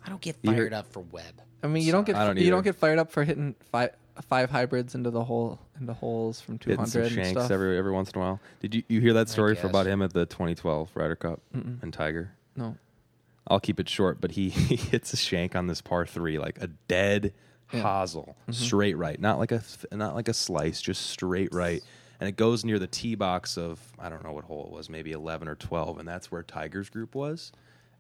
I 0.05 0.09
don't 0.09 0.21
get 0.21 0.37
You 0.43 0.53
fired 0.53 0.73
up 0.73 0.87
for 0.93 1.01
Webb. 1.01 1.41
I 1.63 1.67
mean, 1.67 1.83
you 1.85 1.93
don't 1.93 2.05
get 2.07 2.17
I 2.17 2.27
don't 2.27 2.37
you 2.37 2.43
either. 2.45 2.51
don't 2.53 2.63
get 2.65 2.77
fired 2.77 2.99
up 2.99 3.11
for 3.11 3.23
hitting 3.25 3.55
five 3.71 3.91
five 4.29 4.51
hybrids 4.51 4.95
into 4.95 5.11
the 5.11 5.25
hole 5.25 5.59
into 5.79 5.93
holes 5.95 6.41
from 6.41 6.59
two 6.59 6.71
Hitting 6.71 6.87
some 6.87 7.03
hundred 7.03 7.17
and 7.17 7.25
shanks 7.27 7.41
stuff. 7.41 7.51
every 7.51 7.77
every 7.79 7.93
once 7.93 8.11
in 8.11 8.19
a 8.19 8.21
while. 8.21 8.41
Did 8.61 8.75
you 8.75 8.83
you 8.89 9.01
hear 9.01 9.13
that 9.15 9.29
story 9.29 9.55
for 9.55 9.67
about 9.67 9.87
him 9.87 10.03
at 10.03 10.13
the 10.13 10.27
2012 10.27 10.91
Ryder 10.95 11.17
Cup 11.17 11.41
and 11.53 11.93
Tiger? 11.93 12.33
no. 12.57 12.77
I'll 13.47 13.59
keep 13.59 13.81
it 13.81 13.89
short, 13.89 14.21
but 14.21 14.33
he, 14.33 14.49
he 14.51 14.77
hits 14.77 15.13
a 15.13 15.17
shank 15.17 15.57
on 15.57 15.67
this 15.67 15.81
par 15.81 16.07
three, 16.07 16.39
like 16.39 16.63
a 16.63 16.69
dead 16.69 17.33
Yeah. 17.73 17.83
hosel, 17.83 18.37
mm-hmm. 18.43 18.53
straight 18.53 18.97
right, 18.97 19.19
not 19.21 19.39
like 19.41 19.51
a 19.51 19.63
not 19.91 20.15
like 20.15 20.29
a 20.29 20.35
slice, 20.35 20.81
just 20.81 21.07
straight 21.07 21.53
right, 21.53 21.83
and 22.21 22.29
it 22.29 22.37
goes 22.37 22.65
near 22.65 22.79
the 22.79 22.87
tee 22.87 23.17
box 23.17 23.57
of 23.59 23.81
I 23.99 24.09
don't 24.09 24.23
know 24.23 24.31
what 24.33 24.45
hole 24.45 24.67
it 24.67 24.71
was, 24.71 24.89
maybe 24.89 25.11
11 25.13 25.49
or 25.49 25.57
12, 25.57 25.99
and 25.99 26.07
that's 26.07 26.31
where 26.31 26.43
Tiger's 26.45 26.91
group 26.91 27.15
was, 27.17 27.51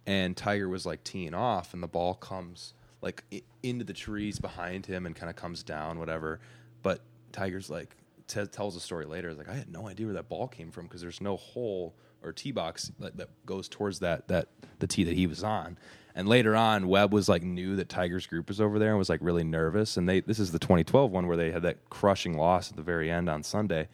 and 0.06 0.36
Tiger 0.36 0.68
was 0.68 0.86
like 0.86 1.04
teeing 1.04 1.34
off, 1.34 1.74
and 1.74 1.82
the 1.82 1.88
ball 1.88 2.14
comes 2.14 2.74
like 3.02 3.24
i- 3.32 3.42
into 3.62 3.84
the 3.84 3.92
trees 3.94 4.38
behind 4.38 4.86
him 4.86 5.06
and 5.06 5.14
kind 5.16 5.30
of 5.30 5.36
comes 5.36 5.62
down, 5.62 5.98
whatever, 5.98 6.40
but 6.82 7.00
Tiger's 7.32 7.70
like 7.70 7.96
t- 8.26 8.44
tells 8.46 8.76
a 8.76 8.80
story 8.80 9.06
later. 9.06 9.32
Like, 9.34 9.48
I 9.48 9.54
had 9.54 9.70
no 9.72 9.88
idea 9.88 10.06
where 10.06 10.14
that 10.14 10.28
ball 10.28 10.48
came 10.48 10.70
from 10.70 10.84
because 10.86 11.00
there's 11.00 11.20
no 11.20 11.36
hole 11.36 11.94
or 12.22 12.32
tee 12.32 12.52
box 12.52 12.92
that, 13.00 13.16
that 13.16 13.28
goes 13.46 13.68
towards 13.68 14.00
that 14.00 14.28
that 14.28 14.48
the 14.80 14.86
tee 14.86 15.04
that 15.04 15.14
he 15.14 15.26
was 15.26 15.42
on. 15.42 15.78
And 16.14 16.28
later 16.28 16.54
on, 16.56 16.88
Webb 16.88 17.12
was 17.14 17.28
like 17.28 17.42
knew 17.42 17.76
that 17.76 17.88
Tiger's 17.88 18.26
group 18.26 18.48
was 18.48 18.60
over 18.60 18.78
there 18.78 18.90
and 18.90 18.98
was 18.98 19.08
like 19.08 19.20
really 19.22 19.44
nervous. 19.44 19.96
And 19.96 20.06
they 20.08 20.20
this 20.20 20.38
is 20.38 20.52
the 20.52 20.58
2012 20.58 21.10
one 21.10 21.26
where 21.28 21.36
they 21.36 21.50
had 21.52 21.62
that 21.62 21.88
crushing 21.88 22.36
loss 22.36 22.70
at 22.70 22.76
the 22.76 22.82
very 22.82 23.10
end 23.10 23.30
on 23.30 23.42
Sunday. 23.42 23.88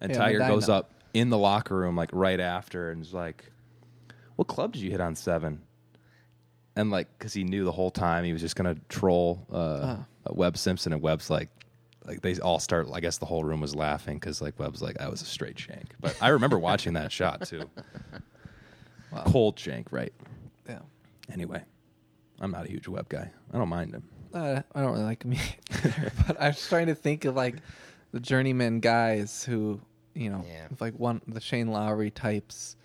And 0.00 0.10
Yeah, 0.12 0.18
Tiger 0.18 0.38
goes 0.54 0.68
up 0.70 0.90
in 1.12 1.28
the 1.30 1.36
locker 1.38 1.76
room 1.76 1.96
like 1.96 2.10
right 2.12 2.40
after 2.40 2.90
and 2.90 3.02
is 3.02 3.12
like, 3.12 3.50
"What 4.38 4.46
club 4.46 4.72
did 4.72 4.82
you 4.82 4.90
hit 4.92 5.00
on 5.00 5.16
seven? 5.16 5.62
And 6.76 6.92
like, 6.92 7.08
because 7.18 7.32
he 7.32 7.42
knew 7.42 7.64
the 7.64 7.72
whole 7.72 7.90
time 7.90 8.22
he 8.24 8.32
was 8.32 8.40
just 8.40 8.54
gonna 8.54 8.76
troll 8.88 9.44
uh, 9.52 9.56
Uh-huh. 9.56 9.96
uh, 10.26 10.32
Webb 10.32 10.56
Simpson, 10.56 10.92
and 10.92 11.02
Webb's 11.02 11.28
like, 11.28 11.48
like 12.06 12.22
they 12.22 12.36
all 12.38 12.60
start. 12.60 12.86
I 12.92 13.00
guess 13.00 13.18
the 13.18 13.26
whole 13.26 13.42
room 13.42 13.60
was 13.60 13.74
laughing 13.74 14.14
because 14.16 14.40
like 14.40 14.56
Webb's 14.60 14.80
like, 14.80 14.96
"That 14.98 15.10
was 15.10 15.22
a 15.22 15.24
straight 15.24 15.58
shank." 15.58 15.92
But 16.00 16.16
I 16.22 16.28
remember 16.28 16.56
watching 16.58 16.92
that 16.92 17.10
shot 17.10 17.46
too. 17.48 17.68
Cold 19.26 19.58
shank, 19.58 19.90
right? 19.90 20.12
Yeah. 20.68 20.80
Anyway, 21.32 21.62
I'm 22.40 22.50
not 22.50 22.66
a 22.66 22.68
huge 22.68 22.86
Webb 22.88 23.08
guy. 23.08 23.30
I 23.52 23.58
don't 23.58 23.68
mind 23.68 23.94
him. 23.94 24.04
Uh, 24.32 24.60
I 24.74 24.80
don't 24.82 24.92
really 24.92 25.04
like 25.04 25.24
me 25.24 25.40
either, 25.84 26.12
but 26.26 26.40
I 26.40 26.48
was 26.48 26.68
trying 26.68 26.86
to 26.86 26.94
think 26.94 27.24
of 27.24 27.34
like 27.34 27.56
the 28.12 28.20
journeyman 28.20 28.80
guys 28.80 29.42
who, 29.44 29.80
you 30.14 30.30
know, 30.30 30.44
Yeah. 30.46 30.68
like 30.80 30.94
one 30.98 31.22
the 31.26 31.40
Shane 31.40 31.68
Lowry 31.72 32.10
types. 32.10 32.76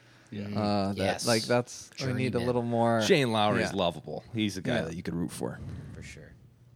Uh, 0.55 0.89
that, 0.93 0.97
Yes. 0.97 1.27
Like 1.27 1.43
that's 1.43 1.89
we 1.99 2.07
need 2.13 2.27
a 2.27 2.29
Journeyman. 2.31 2.45
little 2.47 2.61
more. 2.63 3.01
Shane 3.01 3.31
Lowry 3.31 3.63
is 3.63 3.71
yeah. 3.71 3.77
lovable. 3.77 4.23
He's 4.33 4.57
a 4.57 4.61
guy 4.61 4.75
Yeah. 4.75 4.81
that 4.83 4.95
you 4.95 5.03
could 5.03 5.15
root 5.15 5.31
for. 5.31 5.59
for 5.95 6.01
sure. 6.03 6.31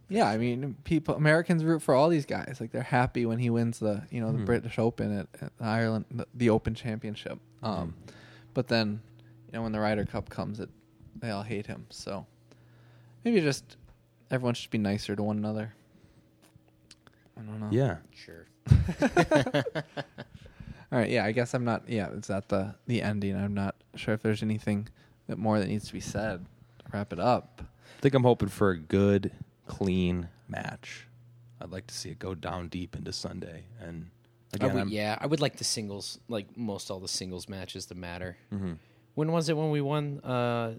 Yeah, 0.09 0.25
I 0.29 0.37
mean, 0.37 0.75
people 0.85 1.15
Americans 1.15 1.63
root 1.65 1.81
for 1.81 1.93
all 1.93 2.07
these 2.09 2.25
guys. 2.25 2.57
Like 2.61 2.71
they're 2.71 2.81
happy 2.81 3.25
when 3.25 3.39
he 3.39 3.49
wins 3.49 3.79
the 3.79 4.03
you 4.09 4.21
know 4.21 4.31
the 4.31 4.43
British 4.45 4.79
Open 4.79 5.19
at, 5.19 5.27
at 5.41 5.51
Ireland, 5.59 6.05
the, 6.11 6.25
the 6.33 6.49
Open 6.49 6.75
Championship. 6.75 7.39
Um, 7.61 7.93
but 8.53 8.67
then 8.67 9.01
you 9.47 9.53
know 9.53 9.63
when 9.63 9.71
the 9.73 9.79
Ryder 9.79 10.05
Cup 10.05 10.29
comes, 10.29 10.59
it 10.61 10.69
they 11.19 11.29
all 11.31 11.43
hate 11.43 11.65
him. 11.67 11.87
So 11.89 12.25
maybe 13.25 13.41
just 13.41 13.75
everyone 14.31 14.53
should 14.53 14.69
be 14.71 14.77
nicer 14.77 15.15
to 15.15 15.23
one 15.23 15.37
another. 15.37 15.73
I 17.37 17.41
don't 17.41 17.59
know. 17.59 17.67
Yeah. 17.71 17.97
Sure. 18.15 18.47
All 20.91 20.99
right. 20.99 21.09
Yeah. 21.09 21.25
I 21.25 21.31
guess 21.31 21.53
I'm 21.53 21.65
not. 21.65 21.88
Yeah. 21.89 22.09
It's 22.15 22.29
at 22.29 22.49
the 22.49 22.75
the 22.88 23.01
ending. 23.01 23.35
I'm 23.35 23.53
not 23.53 23.75
sure 23.95 24.13
if 24.13 24.21
there's 24.21 24.43
anything 24.43 24.88
that 25.27 25.38
more 25.38 25.59
that 25.59 25.67
needs 25.67 25.88
to 25.88 25.93
be 25.93 25.99
said 25.99 26.45
to 26.79 26.85
wrap 26.93 27.11
it 27.13 27.19
up. 27.19 27.61
I 27.97 28.01
think 28.01 28.13
I'm 28.13 28.23
hoping 28.23 28.49
for 28.49 28.69
a 28.71 28.77
good, 28.77 29.31
clean 29.65 30.29
match. 30.47 31.07
I'd 31.59 31.71
like 31.71 31.88
to 31.88 31.93
see 31.95 32.09
it 32.09 32.19
go 32.19 32.35
down 32.35 32.67
deep 32.67 32.95
into 32.95 33.11
Sunday. 33.11 33.63
And 33.81 34.09
I 34.53 34.57
again, 34.57 34.73
would- 34.75 34.81
I'm, 34.83 34.89
yeah, 34.89 35.17
I 35.19 35.25
would 35.27 35.41
like 35.41 35.57
the 35.57 35.63
singles, 35.63 36.19
like 36.29 36.55
most 36.55 36.91
all 36.91 36.99
the 36.99 37.07
singles 37.07 37.49
matches 37.49 37.88
to 37.88 37.95
matter. 37.95 38.38
Mm-hmm. 38.53 38.73
When 39.15 39.31
was 39.31 39.49
it 39.49 39.57
when 39.57 39.71
we 39.71 39.81
won? 39.81 40.19
Uh, 40.19 40.75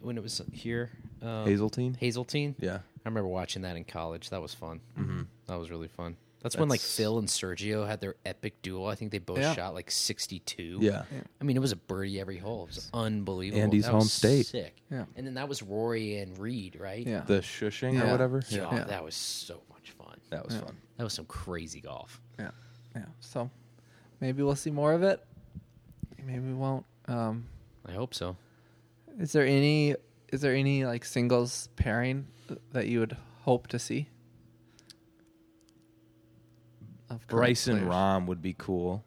when 0.00 0.16
it 0.16 0.22
was 0.22 0.42
here, 0.52 0.90
um, 1.22 1.46
Hazeltine? 1.46 1.94
Hazeltine. 1.94 2.56
Yeah. 2.58 2.78
I 3.04 3.08
remember 3.08 3.28
watching 3.28 3.62
that 3.62 3.76
in 3.76 3.84
college. 3.84 4.30
That 4.30 4.42
was 4.42 4.52
fun. 4.54 4.80
Mm-hmm. 4.98 5.22
That 5.46 5.58
was 5.58 5.70
really 5.70 5.88
fun. 5.88 6.16
That's, 6.40 6.56
when 6.56 6.68
like 6.68 6.80
Phil 6.80 7.18
and 7.18 7.26
Sergio 7.26 7.86
had 7.86 8.00
their 8.00 8.14
epic 8.24 8.62
duel. 8.62 8.86
I 8.86 8.94
think 8.94 9.10
they 9.10 9.18
both 9.18 9.38
Yeah. 9.38 9.54
shot 9.54 9.74
like 9.74 9.90
sixty-two. 9.90 10.78
Yeah. 10.80 11.02
I 11.40 11.44
mean, 11.44 11.56
it 11.56 11.60
was 11.60 11.72
a 11.72 11.76
birdie 11.76 12.20
every 12.20 12.38
hole. 12.38 12.62
It 12.64 12.68
was 12.76 12.90
unbelievable. 12.94 13.62
Andy's 13.62 13.86
That 13.86 13.94
was 13.94 14.04
home 14.04 14.08
state. 14.08 14.46
Sick. 14.46 14.76
Yeah. 14.90 15.06
And 15.16 15.26
then 15.26 15.34
that 15.34 15.48
was 15.48 15.62
Rory 15.62 16.18
and 16.18 16.38
Reed, 16.38 16.76
right? 16.80 17.04
Yeah. 17.06 17.20
The 17.26 17.40
shushing 17.40 17.94
Yeah. 17.94 18.08
or 18.08 18.12
whatever. 18.12 18.40
God, 18.40 18.50
Yeah. 18.52 18.84
that 18.84 19.02
was 19.04 19.14
so 19.16 19.62
much 19.70 19.90
fun. 19.90 20.20
That 20.30 20.44
was 20.44 20.54
Yeah. 20.54 20.60
fun. 20.62 20.76
That 20.96 21.04
was 21.04 21.12
some 21.12 21.26
crazy 21.26 21.80
golf. 21.80 22.20
Yeah. 22.38 22.50
Yeah. 22.94 23.04
So 23.20 23.50
maybe 24.20 24.42
we'll 24.44 24.54
see 24.56 24.70
more 24.70 24.92
of 24.92 25.02
it. 25.02 25.24
Maybe 26.24 26.40
we 26.40 26.54
won't. 26.54 26.84
Um, 27.06 27.46
I 27.86 27.92
hope 27.92 28.14
so. 28.14 28.36
is 29.18 29.32
there 29.32 29.44
any 29.46 29.96
is 30.32 30.40
there 30.42 30.54
any 30.54 30.84
like 30.84 31.04
singles 31.04 31.68
pairing 31.76 32.26
that 32.72 32.86
you 32.86 33.00
would 33.00 33.16
hope 33.42 33.66
to 33.68 33.78
see? 33.78 34.08
Of 37.10 37.26
current 37.26 37.28
Bryson 37.42 37.78
players? 37.78 37.92
Rahm 37.94 38.26
would 38.26 38.42
be 38.42 38.54
cool. 38.58 39.02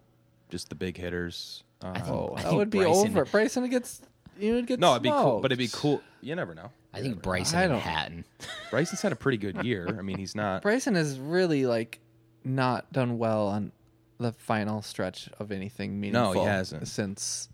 Just 0.50 0.70
the 0.70 0.76
big 0.76 0.98
hitters. 0.98 1.64
Uh, 1.82 1.94
think- 1.94 2.08
Oh, 2.08 2.34
I 2.36 2.42
that 2.42 2.48
think 2.50 2.58
would 2.58 2.70
be 2.70 2.80
Bryson- 2.80 3.08
over. 3.12 3.26
Bryson 3.26 3.70
gets 3.70 4.02
you 4.40 4.54
would 4.56 4.68
get 4.68 4.80
no, 4.80 4.92
it'd 4.92 5.04
be 5.04 5.10
cool, 5.10 5.40
but 5.42 5.52
it'd 5.52 5.58
be 5.60 5.68
cool. 5.72 6.02
You 6.22 6.36
never 6.36 6.54
know. 6.56 6.72
I 6.94 7.02
think 7.02 7.22
Bryson 7.22 7.60
I 7.60 7.64
and 7.64 7.72
don't- 7.74 7.82
Hatton. 7.82 8.26
Bryson's 8.70 9.02
had 9.02 9.12
a 9.12 9.16
pretty 9.16 9.38
good 9.38 9.64
year. 9.64 9.88
I 9.88 10.02
mean, 10.02 10.18
he's 10.18 10.36
not. 10.36 10.62
Bryson 10.62 10.96
has 10.96 11.18
really 11.20 11.66
like 11.66 12.00
not 12.44 12.92
done 12.92 13.18
well 13.18 13.48
on 13.48 13.72
the 14.18 14.32
final 14.32 14.82
stretch 14.82 15.30
of 15.40 15.52
anything 15.52 16.00
meaningful. 16.00 16.34
No, 16.34 16.40
he 16.42 16.46
hasn't. 16.46 16.88
since 16.88 17.50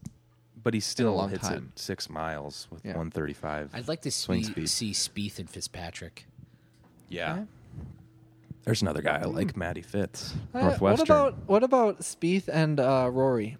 But 0.61 0.73
he 0.73 0.79
still 0.81 1.15
long 1.15 1.29
hits 1.29 1.47
time. 1.47 1.71
it 1.75 1.79
six 1.79 2.09
miles 2.09 2.67
with 2.71 2.83
Yeah. 2.83 2.91
135. 2.93 3.69
I'd 3.73 3.87
like 3.87 4.01
to 4.01 4.11
swing 4.11 4.43
see, 4.43 4.51
speed. 4.65 4.69
see 4.69 4.91
Spieth 4.91 5.39
and 5.39 5.49
Fitzpatrick. 5.49 6.25
Yeah. 7.09 7.45
There's 8.67 8.81
another 8.83 9.01
guy 9.01 9.17
I 9.19 9.23
like, 9.25 9.55
Matty 9.57 9.81
Fitz, 9.81 10.35
Uh, 10.53 10.59
Northwestern. 10.61 11.07
What 11.07 11.09
about 11.09 11.47
what 11.47 11.63
about 11.63 11.99
Spieth 12.01 12.47
and 12.49 12.79
uh, 12.79 13.09
Rory? 13.11 13.57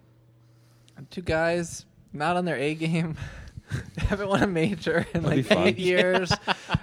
Two 1.10 1.22
guys 1.22 1.86
not 2.12 2.36
on 2.36 2.44
their 2.44 2.56
A 2.56 2.74
game. 2.74 3.16
haven't 3.98 4.28
won 4.28 4.42
a 4.42 4.46
major 4.46 5.06
in 5.14 5.22
That'd 5.22 5.30
be 5.30 5.36
like 5.42 5.46
fun. 5.46 5.66
eight 5.66 5.78
years. 5.78 6.30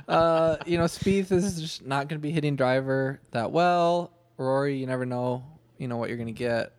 uh, 0.07 0.57
you 0.65 0.77
know, 0.77 0.85
Spieth 0.85 1.31
is 1.31 1.59
just 1.61 1.85
not 1.85 2.07
going 2.09 2.19
to 2.19 2.21
be 2.27 2.31
hitting 2.31 2.55
driver 2.55 3.19
that 3.31 3.51
well. 3.51 4.11
Rory, 4.37 4.77
you 4.77 4.85
never 4.87 5.05
know. 5.05 5.43
You 5.77 5.87
know 5.87 5.97
what 5.97 6.09
you're 6.09 6.17
going 6.17 6.27
to 6.27 6.31
get. 6.33 6.73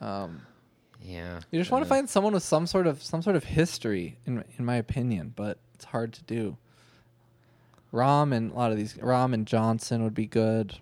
Um, 0.00 0.42
Yeah. 1.02 1.40
you 1.50 1.58
just 1.60 1.70
want 1.72 1.84
to 1.84 1.88
find 1.88 2.08
someone 2.08 2.34
with 2.34 2.42
some 2.44 2.66
sort 2.66 2.86
of 2.86 3.02
some 3.02 3.20
sort 3.22 3.34
of 3.36 3.44
history, 3.44 4.18
in 4.26 4.44
in 4.58 4.64
my 4.64 4.76
opinion, 4.76 5.32
but 5.34 5.58
it's 5.74 5.84
hard 5.86 6.12
to 6.14 6.22
do. 6.24 6.56
Rahm 7.92 8.34
and 8.34 8.52
a 8.52 8.54
lot 8.54 8.70
of 8.72 8.78
these 8.78 8.94
Rahm 8.94 9.34
and 9.34 9.46
Johnson 9.46 10.02
would 10.04 10.14
be 10.14 10.26
good. 10.26 10.78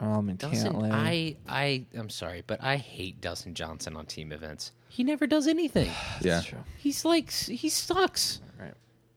Rahm 0.00 0.28
and 0.28 0.38
Dustin, 0.38 0.72
Cantlay. 0.72 0.90
I, 0.92 1.36
I, 1.48 1.86
I'm 1.94 2.10
sorry, 2.10 2.42
but 2.46 2.62
I 2.62 2.76
hate 2.76 3.20
Dustin 3.20 3.54
Johnson 3.54 3.96
on 3.96 4.06
team 4.06 4.32
events. 4.32 4.72
He 4.88 5.04
never 5.04 5.26
does 5.26 5.46
anything. 5.46 5.90
yeah. 6.20 6.40
True. 6.40 6.58
He's 6.78 7.04
like, 7.04 7.30
he 7.30 7.68
sucks. 7.68 8.40
Right. 8.58 8.74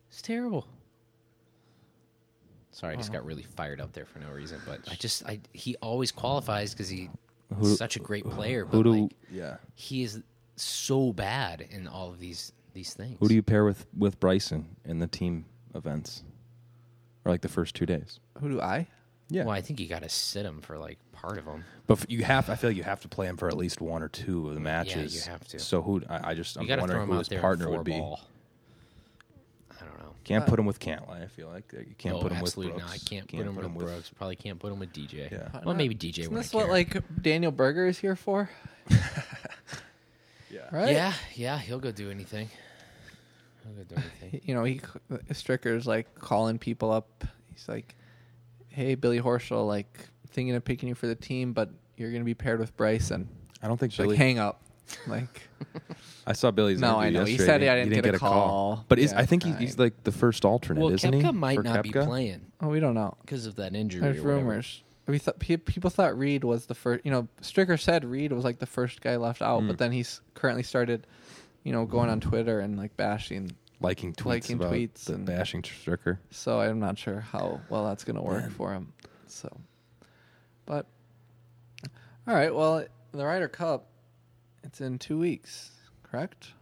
It's 0.10 0.22
terrible. 0.22 0.68
Sorry, 2.72 2.93
I 2.93 2.98
just 2.98 3.10
oh. 3.10 3.14
got 3.14 3.26
really 3.26 3.43
fired 3.56 3.82
up 3.82 3.91
there 3.93 4.06
for 4.06 4.20
no 4.20 4.30
reason. 4.30 4.62
But 4.66 4.82
I 4.91 4.93
just, 4.95 5.26
I, 5.26 5.39
he 5.52 5.76
always 5.78 6.12
qualifies 6.12 6.74
because 6.74 6.89
he's 6.89 7.10
Who- 7.58 7.76
such 7.76 7.95
a 7.95 8.00
great 8.00 8.26
player. 8.30 8.66
Who 8.66 8.78
But 8.78 8.84
do? 8.84 9.02
like, 9.02 9.12
yeah. 9.32 9.58
he 9.74 10.04
is 10.04 10.22
so 10.58 11.14
bad 11.14 11.66
in 11.70 11.88
all 11.88 12.10
of 12.10 12.20
these 12.20 12.52
these 12.74 12.93
things. 12.93 13.18
Who 13.20 13.28
do 13.28 13.34
you 13.34 13.41
pair 13.41 13.66
with 13.66 13.86
with 13.98 14.20
Bryson 14.20 14.68
in 14.86 15.00
the 15.00 15.08
team 15.08 15.45
events, 15.74 16.24
or 17.28 17.32
like 17.32 17.42
the 17.42 17.50
first 17.50 17.76
two 17.76 17.86
days? 17.86 18.20
Who 18.40 18.50
do 18.50 18.62
I? 18.62 18.88
Yeah. 19.30 19.44
Well, 19.44 19.54
I 19.54 19.62
think 19.62 19.80
you 19.80 19.88
got 19.88 20.04
to 20.04 20.10
sit 20.10 20.46
him 20.46 20.62
for 20.62 20.78
like 20.78 20.98
part 21.12 21.38
of 21.38 21.46
them. 21.46 21.66
But 21.86 22.00
f- 22.00 22.06
you 22.08 22.24
have. 22.24 22.50
I 22.50 22.56
feel 22.56 22.70
like 22.70 22.78
you 22.78 22.84
have 22.84 23.02
to 23.02 23.08
play 23.10 23.28
him 23.28 23.38
for 23.38 23.48
at 23.48 23.58
least 23.58 23.82
one 23.82 24.02
or 24.02 24.08
two 24.08 24.48
of 24.48 24.54
the 24.54 24.62
matches. 24.62 25.14
Yeah, 25.14 25.26
you 25.26 25.32
have 25.32 25.48
to. 25.50 25.60
So 25.60 25.82
who? 25.82 26.02
I, 26.10 26.32
I 26.32 26.34
just. 26.34 26.56
You 26.56 26.62
I'm 26.62 26.68
got 26.68 26.78
to 26.78 26.82
throw 26.82 26.88
wondering 26.88 27.02
him 27.02 27.08
who 27.10 27.16
out 27.16 27.20
his 27.20 27.28
there 27.28 27.42
partner 27.42 27.68
in 27.68 27.72
would 27.74 27.84
be. 27.84 27.92
ball. 27.92 28.22
I 29.72 29.86
don't 29.86 30.00
know. 30.00 30.14
Can't 30.24 30.44
uh, 30.44 30.48
put 30.48 30.60
him 30.60 30.66
with 30.66 30.80
Cantlay. 30.80 31.24
I 31.24 31.28
feel 31.28 31.50
like 31.50 31.74
you 31.74 31.96
can't 31.98 32.16
oh, 32.16 32.22
put 32.22 32.32
him 32.32 32.38
absolutely 32.38 32.74
with 32.74 32.82
Brooks. 32.82 32.94
not. 32.94 33.02
I 33.04 33.10
can't, 33.10 33.28
put 33.28 33.40
him 33.46 33.56
with 33.56 33.86
Brooks. 33.86 34.12
Probably 34.18 34.36
can't 34.38 34.60
put 34.60 34.72
him 34.72 34.80
with 34.80 34.94
DJ. 34.94 35.30
Yeah. 35.30 35.50
Well, 35.66 35.76
maybe 35.76 35.94
DJ. 35.94 36.20
Isn't 36.20 36.34
wouldn't 36.34 36.54
what 36.54 36.66
care. 36.66 36.72
like 36.72 37.22
Daniel 37.22 37.52
Berger 37.52 37.88
is 37.88 37.98
here 37.98 38.16
for? 38.16 38.50
Yeah. 38.90 38.98
Right? 40.72 40.92
Yeah, 40.92 41.14
yeah, 41.36 41.60
he'll 41.60 41.80
go 41.80 41.92
do 41.92 42.10
anything. 42.10 42.50
He'll 42.50 42.50
go 42.50 42.50
do 42.50 42.50
anything. 42.50 42.50
You 44.43 44.53
know, 44.55 44.63
he 44.63 44.80
Stricker's 45.32 45.88
like 45.88 46.13
calling 46.15 46.57
people 46.59 46.91
up. 46.91 47.24
He's 47.53 47.68
like, 47.68 47.95
"Hey, 48.68 48.95
Billy 48.95 49.20
Horschel, 49.20 49.68
like 49.68 49.97
thinking 50.30 50.55
of 50.55 50.63
picking 50.63 50.89
you 50.89 50.95
for 50.95 51.07
the 51.07 51.15
team, 51.15 51.53
but 51.53 51.70
you're 51.95 52.11
going 52.11 52.22
to 52.22 52.26
be 52.26 52.34
paired 52.34 52.59
with 52.59 52.76
Bryson." 52.78 53.28
I 53.61 53.68
don't 53.68 53.78
think 53.80 53.91
She's 53.93 53.97
Billy. 53.99 54.09
like, 54.09 54.18
"Hang 54.18 54.39
up." 54.39 54.61
Like, 55.05 55.41
I 56.26 56.32
saw 56.32 56.49
Billy's. 56.51 56.80
No, 56.80 56.95
I 56.95 57.07
interview 57.07 57.20
know. 57.20 57.26
He 57.26 57.32
yesterday. 57.34 57.45
said 57.45 57.63
I 57.63 57.84
didn't 57.84 58.03
get 58.03 58.13
a 58.13 58.15
a 58.15 58.20
call. 58.20 58.86
But 58.88 58.99
is, 58.99 59.11
I 59.11 59.26
think 59.26 59.43
he, 59.43 59.51
he's 59.53 59.78
like 59.78 60.01
the 60.05 60.13
first 60.13 60.45
alternate, 60.45 60.80
well, 60.82 60.93
isn't 60.93 61.11
Koepka 61.13 61.26
he? 61.26 61.32
might 61.34 61.55
for 61.57 61.63
not 61.63 61.84
be 61.84 61.91
playing 61.91 62.45
oh, 62.61 62.70
we 62.70 62.80
don't 62.80 62.93
know. 62.93 63.18
because 63.22 63.47
of 63.47 63.55
that 63.55 63.76
injury. 63.76 63.99
There's 63.99 64.20
or 64.20 64.22
rumors. 64.22 64.82
We 65.07 65.18
thought 65.20 65.39
people 65.39 65.89
thought 65.89 66.18
Reed 66.18 66.45
was 66.45 66.68
the 66.68 66.74
first. 66.74 67.03
You 67.03 67.11
know, 67.11 67.28
Stricker 67.41 67.78
said 67.78 68.05
Reed 68.05 68.32
was 68.32 68.45
like 68.45 68.59
the 68.59 68.65
first 68.65 69.01
guy 69.01 69.18
left 69.18 69.41
out, 69.41 69.59
Hmm. 69.61 69.68
but 69.68 69.78
then 69.78 69.91
he's 69.91 70.22
currently 70.36 70.63
started, 70.63 71.05
you 71.68 71.74
know, 71.74 71.86
going 71.86 72.09
on 72.09 72.22
Twitter 72.22 72.61
and 72.61 72.78
like 72.78 72.95
bashing. 72.95 73.51
Liking 73.82 74.13
tweets 74.13 74.26
Liking 74.26 74.55
about 74.55 74.72
tweets 74.74 75.03
the 75.03 75.15
and- 75.15 75.26
bashing 75.26 75.61
Stricker. 75.63 76.18
So 76.32 76.61
I'm 76.61 76.80
not 76.80 76.97
sure 76.97 77.20
how 77.20 77.59
well 77.70 77.86
that's 77.86 78.05
going 78.05 78.15
to 78.15 78.22
work 78.22 78.49
for 78.51 78.72
him. 78.72 78.93
So, 79.28 79.49
but 80.65 80.86
all 82.26 82.34
right. 82.34 82.55
Well, 82.55 82.86
the 83.11 83.26
Ryder 83.26 83.49
Cup, 83.49 83.89
it's 84.63 84.80
in 84.80 84.97
two 84.97 85.20
weeks, 85.20 85.72
correct? 86.03 86.53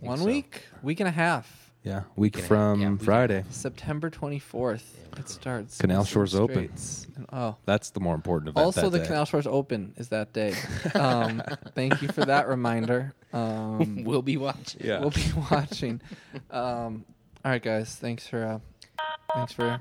One 0.00 0.18
so. 0.18 0.24
week, 0.24 0.64
week 0.82 0.98
and 0.98 1.08
a 1.08 1.12
half. 1.12 1.67
Yeah, 1.88 2.02
week 2.16 2.36
and 2.36 2.44
a 2.44 2.46
from 2.46 2.80
Yeah, 2.82 2.90
week 2.90 3.02
Friday. 3.02 3.44
September 3.50 4.10
24th. 4.10 4.82
it 5.18 5.28
starts. 5.28 5.78
Canal 5.78 6.04
Shores 6.04 6.34
Open. 6.34 6.54
Straits. 6.56 7.06
And- 7.16 7.26
oh, 7.32 7.56
That's 7.64 7.90
the 7.90 8.00
more 8.00 8.14
important 8.14 8.50
event. 8.50 8.62
also 8.64 8.82
that 8.82 8.90
the 8.90 8.98
day. 8.98 9.06
Canal 9.06 9.24
Shores 9.24 9.46
Open 9.46 9.94
is 9.96 10.08
that 10.10 10.32
day. 10.34 10.54
Um, 10.94 11.42
thank 11.74 12.02
you 12.02 12.08
for 12.08 12.24
that 12.26 12.46
reminder. 12.48 13.14
Um, 13.32 14.02
we'll 14.04 14.20
be 14.22 14.36
watching. 14.36 14.82
Yeah. 14.84 15.00
we'll 15.00 15.10
be 15.10 15.24
watching. 15.50 16.00
Um, 16.50 17.04
all 17.44 17.52
right, 17.52 17.62
guys. 17.62 17.94
Thanks 17.96 18.26
for 18.26 18.44
uh, 18.44 18.58
thanks 19.34 19.52
for 19.52 19.80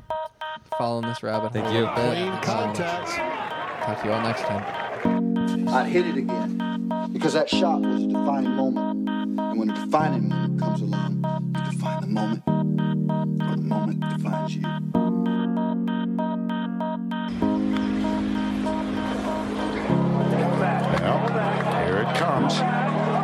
following 0.78 1.08
this 1.08 1.22
rabbit 1.24 1.52
Thank 1.54 1.66
hole. 1.66 1.76
you. 1.76 1.86
a 1.88 1.96
bit. 1.96 2.44
Clean 2.44 2.58
Um, 2.70 2.74
talk 2.74 4.02
to 4.02 4.08
you 4.08 4.14
all 4.14 4.22
next 4.22 4.44
time. 4.44 5.68
I 5.70 5.84
hit 5.90 6.06
it 6.08 6.16
again 6.18 7.10
because 7.12 7.34
that 7.34 7.50
shot 7.50 7.82
was 7.82 8.04
a 8.04 8.08
defining 8.08 8.52
moment. 8.56 9.10
And 9.40 9.60
when 9.60 9.70
a 9.72 9.76
defining 9.86 10.30
moment 10.30 10.60
comes 10.62 10.82
along, 10.82 11.16
you 11.16 11.22
define 11.24 11.47
the 12.08 12.14
moment, 12.14 12.44
or 12.48 13.56
the 13.56 13.62
moment 13.64 14.00
defines 14.00 14.56
you. 14.56 14.62
Well, 21.02 21.86
here 21.86 21.98
it 22.04 22.16
comes. 22.16 23.17